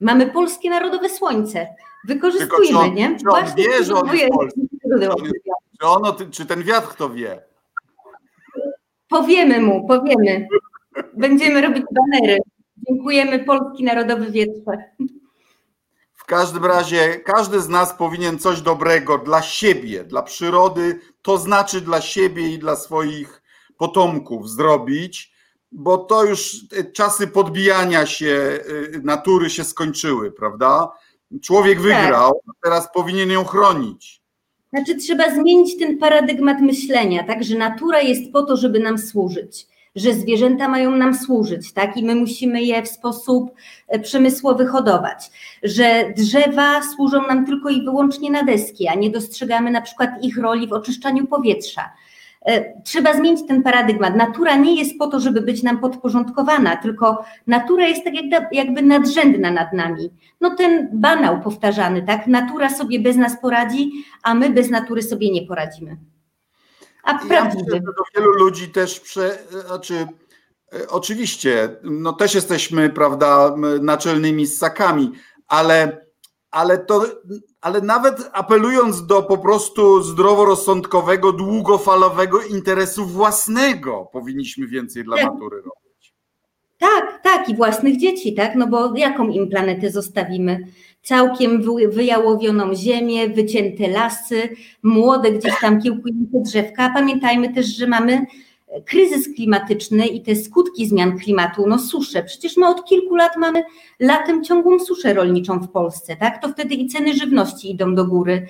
Mamy 0.00 0.26
polskie 0.26 0.70
narodowe 0.70 1.08
słońce. 1.08 1.66
Wykorzystujmy, 2.08 2.66
czy 2.68 2.76
on, 2.78 2.94
nie? 2.94 3.16
Czy 3.18 3.30
on 3.30 3.44
Właśnie 3.44 3.64
wie, 3.64 3.84
że 3.84 3.94
on 3.94 4.16
jest 4.16 4.32
polski? 4.32 4.60
Czy, 5.80 5.86
ono, 5.86 6.16
czy 6.30 6.46
ten 6.46 6.62
wiatr 6.62 6.94
to 6.94 7.10
wie? 7.10 7.42
Powiemy 9.08 9.60
mu, 9.60 9.86
powiemy. 9.86 10.48
Będziemy 11.14 11.60
robić 11.60 11.84
banery. 11.92 12.38
Dziękujemy 12.88 13.38
Polski 13.38 13.84
Narodowy 13.84 14.30
Wietrze. 14.30 14.72
W 16.26 16.28
każdym 16.28 16.64
razie 16.64 17.20
każdy 17.20 17.60
z 17.60 17.68
nas 17.68 17.94
powinien 17.94 18.38
coś 18.38 18.60
dobrego 18.60 19.18
dla 19.18 19.42
siebie, 19.42 20.04
dla 20.04 20.22
przyrody, 20.22 21.00
to 21.22 21.38
znaczy 21.38 21.80
dla 21.80 22.00
siebie 22.00 22.48
i 22.48 22.58
dla 22.58 22.76
swoich 22.76 23.42
potomków 23.76 24.50
zrobić, 24.50 25.32
bo 25.72 25.98
to 25.98 26.24
już 26.24 26.56
czasy 26.92 27.26
podbijania 27.26 28.06
się 28.06 28.26
y, 28.26 29.00
natury 29.04 29.50
się 29.50 29.64
skończyły, 29.64 30.32
prawda? 30.32 30.92
Człowiek 31.42 31.74
tak. 31.74 31.82
wygrał, 31.82 32.40
teraz 32.62 32.88
powinien 32.94 33.30
ją 33.30 33.44
chronić. 33.44 34.22
Znaczy, 34.72 34.96
trzeba 34.96 35.34
zmienić 35.34 35.78
ten 35.78 35.98
paradygmat 35.98 36.60
myślenia, 36.60 37.24
tak, 37.24 37.44
że 37.44 37.58
natura 37.58 38.00
jest 38.00 38.32
po 38.32 38.42
to, 38.42 38.56
żeby 38.56 38.78
nam 38.78 38.98
służyć 38.98 39.75
że 39.96 40.14
zwierzęta 40.14 40.68
mają 40.68 40.90
nam 40.90 41.14
służyć, 41.14 41.72
tak? 41.72 41.96
I 41.96 42.04
my 42.04 42.14
musimy 42.14 42.62
je 42.62 42.82
w 42.82 42.88
sposób 42.88 43.50
e, 43.88 43.98
przemysłowy 43.98 44.66
hodować, 44.66 45.30
że 45.62 46.12
drzewa 46.16 46.82
służą 46.82 47.26
nam 47.26 47.46
tylko 47.46 47.70
i 47.70 47.84
wyłącznie 47.84 48.30
na 48.30 48.42
deski, 48.42 48.88
a 48.88 48.94
nie 48.94 49.10
dostrzegamy 49.10 49.70
na 49.70 49.80
przykład 49.80 50.10
ich 50.22 50.38
roli 50.38 50.66
w 50.66 50.72
oczyszczaniu 50.72 51.26
powietrza. 51.26 51.92
E, 52.46 52.82
trzeba 52.82 53.14
zmienić 53.14 53.46
ten 53.48 53.62
paradygmat. 53.62 54.16
Natura 54.16 54.56
nie 54.56 54.74
jest 54.74 54.98
po 54.98 55.06
to, 55.06 55.20
żeby 55.20 55.40
być 55.40 55.62
nam 55.62 55.78
podporządkowana, 55.78 56.76
tylko 56.76 57.24
natura 57.46 57.86
jest 57.86 58.04
tak 58.04 58.14
jakby 58.52 58.82
nadrzędna 58.82 59.50
nad 59.50 59.72
nami. 59.72 60.10
No 60.40 60.54
ten 60.54 60.88
banał 60.92 61.40
powtarzany, 61.40 62.02
tak? 62.02 62.26
Natura 62.26 62.70
sobie 62.70 63.00
bez 63.00 63.16
nas 63.16 63.40
poradzi, 63.40 63.90
a 64.22 64.34
my 64.34 64.50
bez 64.50 64.70
natury 64.70 65.02
sobie 65.02 65.32
nie 65.32 65.42
poradzimy. 65.42 65.96
A 67.06 67.34
ja 67.34 67.50
do 67.70 68.04
wielu 68.16 68.32
ludzi 68.32 68.68
też 68.68 69.00
prze, 69.00 69.38
znaczy, 69.66 70.06
e, 70.72 70.88
oczywiście, 70.88 71.76
no 71.82 72.12
też 72.12 72.34
jesteśmy, 72.34 72.90
prawda, 72.90 73.54
naczelnymi 73.80 74.46
ssakami, 74.46 75.12
ale, 75.48 76.06
ale 76.50 76.78
to, 76.78 77.04
ale 77.60 77.80
nawet 77.80 78.30
apelując 78.32 79.06
do 79.06 79.22
po 79.22 79.38
prostu 79.38 80.02
zdroworozsądkowego, 80.02 81.32
długofalowego 81.32 82.42
interesu 82.42 83.06
własnego, 83.06 84.08
powinniśmy 84.12 84.66
więcej 84.66 85.04
dla 85.04 85.16
natury 85.16 85.56
robić. 85.56 86.14
Tak, 86.78 87.22
tak, 87.22 87.48
i 87.48 87.56
własnych 87.56 87.96
dzieci, 87.98 88.34
tak, 88.34 88.54
no 88.54 88.66
bo 88.66 88.96
jaką 88.96 89.28
im 89.28 89.48
planetę 89.48 89.90
zostawimy? 89.90 90.58
Całkiem 91.06 91.62
wyjałowioną 91.88 92.74
ziemię, 92.74 93.28
wycięte 93.28 93.88
lasy, 93.88 94.48
młode 94.82 95.32
gdzieś 95.32 95.60
tam 95.60 95.82
kiełkujące 95.82 96.40
drzewka. 96.40 96.90
Pamiętajmy 96.94 97.54
też, 97.54 97.66
że 97.66 97.86
mamy 97.86 98.26
kryzys 98.86 99.34
klimatyczny 99.34 100.06
i 100.06 100.22
te 100.22 100.36
skutki 100.36 100.86
zmian 100.86 101.18
klimatu, 101.18 101.66
no 101.66 101.78
susze. 101.78 102.22
Przecież 102.22 102.56
my 102.56 102.68
od 102.68 102.84
kilku 102.84 103.16
lat 103.16 103.36
mamy 103.36 103.62
latem 104.00 104.44
ciągłą 104.44 104.78
suszę 104.78 105.14
rolniczą 105.14 105.58
w 105.58 105.68
Polsce, 105.68 106.16
tak? 106.16 106.42
To 106.42 106.48
wtedy 106.48 106.74
i 106.74 106.86
ceny 106.86 107.14
żywności 107.14 107.70
idą 107.70 107.94
do 107.94 108.04
góry. 108.04 108.46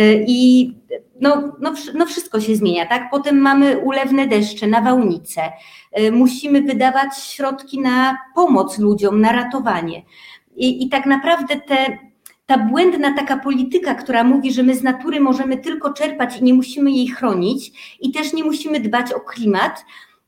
Y, 0.00 0.24
I 0.26 0.72
no, 1.20 1.56
no, 1.60 1.74
no 1.94 2.06
wszystko 2.06 2.40
się 2.40 2.56
zmienia, 2.56 2.86
tak? 2.86 3.10
Potem 3.10 3.38
mamy 3.38 3.78
ulewne 3.78 4.26
deszcze, 4.26 4.66
nawałnice. 4.66 5.40
Y, 6.00 6.12
musimy 6.12 6.62
wydawać 6.62 7.18
środki 7.18 7.80
na 7.80 8.18
pomoc 8.34 8.78
ludziom, 8.78 9.20
na 9.20 9.32
ratowanie. 9.32 10.02
I, 10.56 10.84
i 10.84 10.88
tak 10.88 11.06
naprawdę 11.06 11.56
te, 11.56 11.98
ta 12.46 12.58
błędna 12.58 13.14
taka 13.14 13.36
polityka, 13.36 13.94
która 13.94 14.24
mówi, 14.24 14.52
że 14.52 14.62
my 14.62 14.74
z 14.74 14.82
natury 14.82 15.20
możemy 15.20 15.58
tylko 15.58 15.92
czerpać 15.92 16.36
i 16.40 16.44
nie 16.44 16.54
musimy 16.54 16.90
jej 16.90 17.08
chronić 17.08 17.72
i 18.00 18.12
też 18.12 18.32
nie 18.32 18.44
musimy 18.44 18.80
dbać 18.80 19.12
o 19.12 19.20
klimat, 19.20 19.84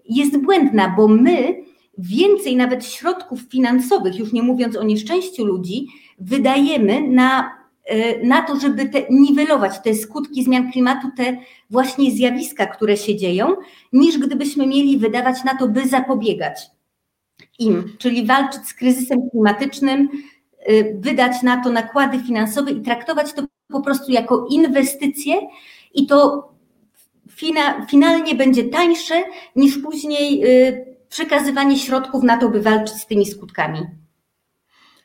jest 0.08 0.38
błędna, 0.38 0.94
bo 0.96 1.08
my 1.08 1.64
więcej 1.98 2.56
nawet 2.56 2.86
środków 2.86 3.40
finansowych, 3.40 4.18
już 4.18 4.32
nie 4.32 4.42
mówiąc 4.42 4.76
o 4.76 4.82
nieszczęściu 4.82 5.44
ludzi, 5.44 5.86
wydajemy 6.18 7.08
na, 7.08 7.50
e, 7.84 8.26
na 8.26 8.42
to, 8.42 8.60
żeby 8.60 8.88
te, 8.88 9.02
niwelować 9.10 9.82
te 9.82 9.94
skutki 9.94 10.44
zmian 10.44 10.72
klimatu, 10.72 11.08
te 11.16 11.36
właśnie 11.70 12.10
zjawiska, 12.10 12.66
które 12.66 12.96
się 12.96 13.16
dzieją, 13.16 13.54
niż 13.92 14.18
gdybyśmy 14.18 14.66
mieli 14.66 14.98
wydawać 14.98 15.44
na 15.44 15.58
to, 15.58 15.68
by 15.68 15.88
zapobiegać 15.88 16.58
im, 17.58 17.96
czyli 17.98 18.26
walczyć 18.26 18.66
z 18.66 18.74
kryzysem 18.74 19.30
klimatycznym 19.30 20.08
wydać 20.94 21.42
na 21.42 21.64
to 21.64 21.70
nakłady 21.70 22.18
finansowe 22.18 22.70
i 22.70 22.82
traktować 22.82 23.32
to 23.32 23.42
po 23.68 23.80
prostu 23.80 24.12
jako 24.12 24.46
inwestycje 24.50 25.34
i 25.94 26.06
to 26.06 26.48
fina, 27.30 27.86
finalnie 27.86 28.34
będzie 28.34 28.64
tańsze 28.64 29.22
niż 29.56 29.78
później 29.78 30.44
przekazywanie 31.08 31.78
środków 31.78 32.22
na 32.22 32.36
to, 32.36 32.48
by 32.48 32.62
walczyć 32.62 32.96
z 32.96 33.06
tymi 33.06 33.26
skutkami. 33.26 33.86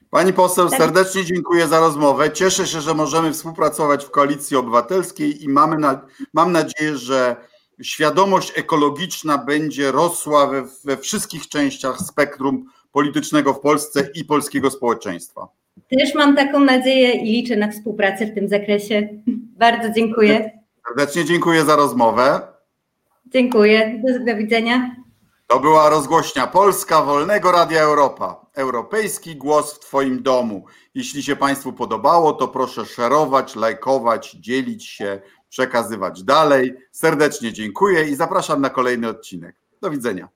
Pani 0.09 0.33
poseł, 0.33 0.69
tak. 0.69 0.79
serdecznie 0.79 1.25
dziękuję 1.25 1.67
za 1.67 1.79
rozmowę. 1.79 2.31
Cieszę 2.31 2.67
się, 2.67 2.81
że 2.81 2.93
możemy 2.93 3.33
współpracować 3.33 4.05
w 4.05 4.11
Koalicji 4.11 4.57
Obywatelskiej 4.57 5.43
i 5.43 5.49
mamy 5.49 5.77
na, 5.77 6.05
mam 6.33 6.51
nadzieję, 6.51 6.97
że 6.97 7.35
świadomość 7.81 8.53
ekologiczna 8.55 9.37
będzie 9.37 9.91
rosła 9.91 10.47
we, 10.47 10.63
we 10.83 10.97
wszystkich 10.97 11.47
częściach 11.47 11.99
spektrum 11.99 12.65
politycznego 12.91 13.53
w 13.53 13.59
Polsce 13.59 14.09
i 14.15 14.25
polskiego 14.25 14.71
społeczeństwa. 14.71 15.47
Też 15.99 16.15
mam 16.15 16.35
taką 16.35 16.59
nadzieję 16.59 17.11
i 17.11 17.31
liczę 17.31 17.55
na 17.55 17.71
współpracę 17.71 18.25
w 18.25 18.35
tym 18.35 18.49
zakresie. 18.49 19.09
Bardzo 19.57 19.93
dziękuję. 19.93 20.51
Serdecznie 20.87 21.25
dziękuję 21.25 21.65
za 21.65 21.75
rozmowę. 21.75 22.41
Dziękuję. 23.25 24.01
Do, 24.03 24.25
do 24.25 24.37
widzenia. 24.37 24.95
To 25.47 25.59
była 25.59 25.89
rozgłośnia 25.89 26.47
Polska 26.47 27.01
Wolnego 27.01 27.51
Radia 27.51 27.81
Europa. 27.81 28.45
Europejski 28.55 29.35
głos 29.35 29.73
w 29.73 29.79
Twoim 29.79 30.23
domu. 30.23 30.65
Jeśli 30.95 31.23
się 31.23 31.35
Państwu 31.35 31.73
podobało, 31.73 32.33
to 32.33 32.47
proszę 32.47 32.85
szerować, 32.85 33.55
lajkować, 33.55 34.31
dzielić 34.31 34.85
się, 34.85 35.21
przekazywać 35.49 36.23
dalej. 36.23 36.75
Serdecznie 36.91 37.53
dziękuję 37.53 38.09
i 38.09 38.15
zapraszam 38.15 38.61
na 38.61 38.69
kolejny 38.69 39.07
odcinek. 39.07 39.55
Do 39.81 39.89
widzenia. 39.89 40.29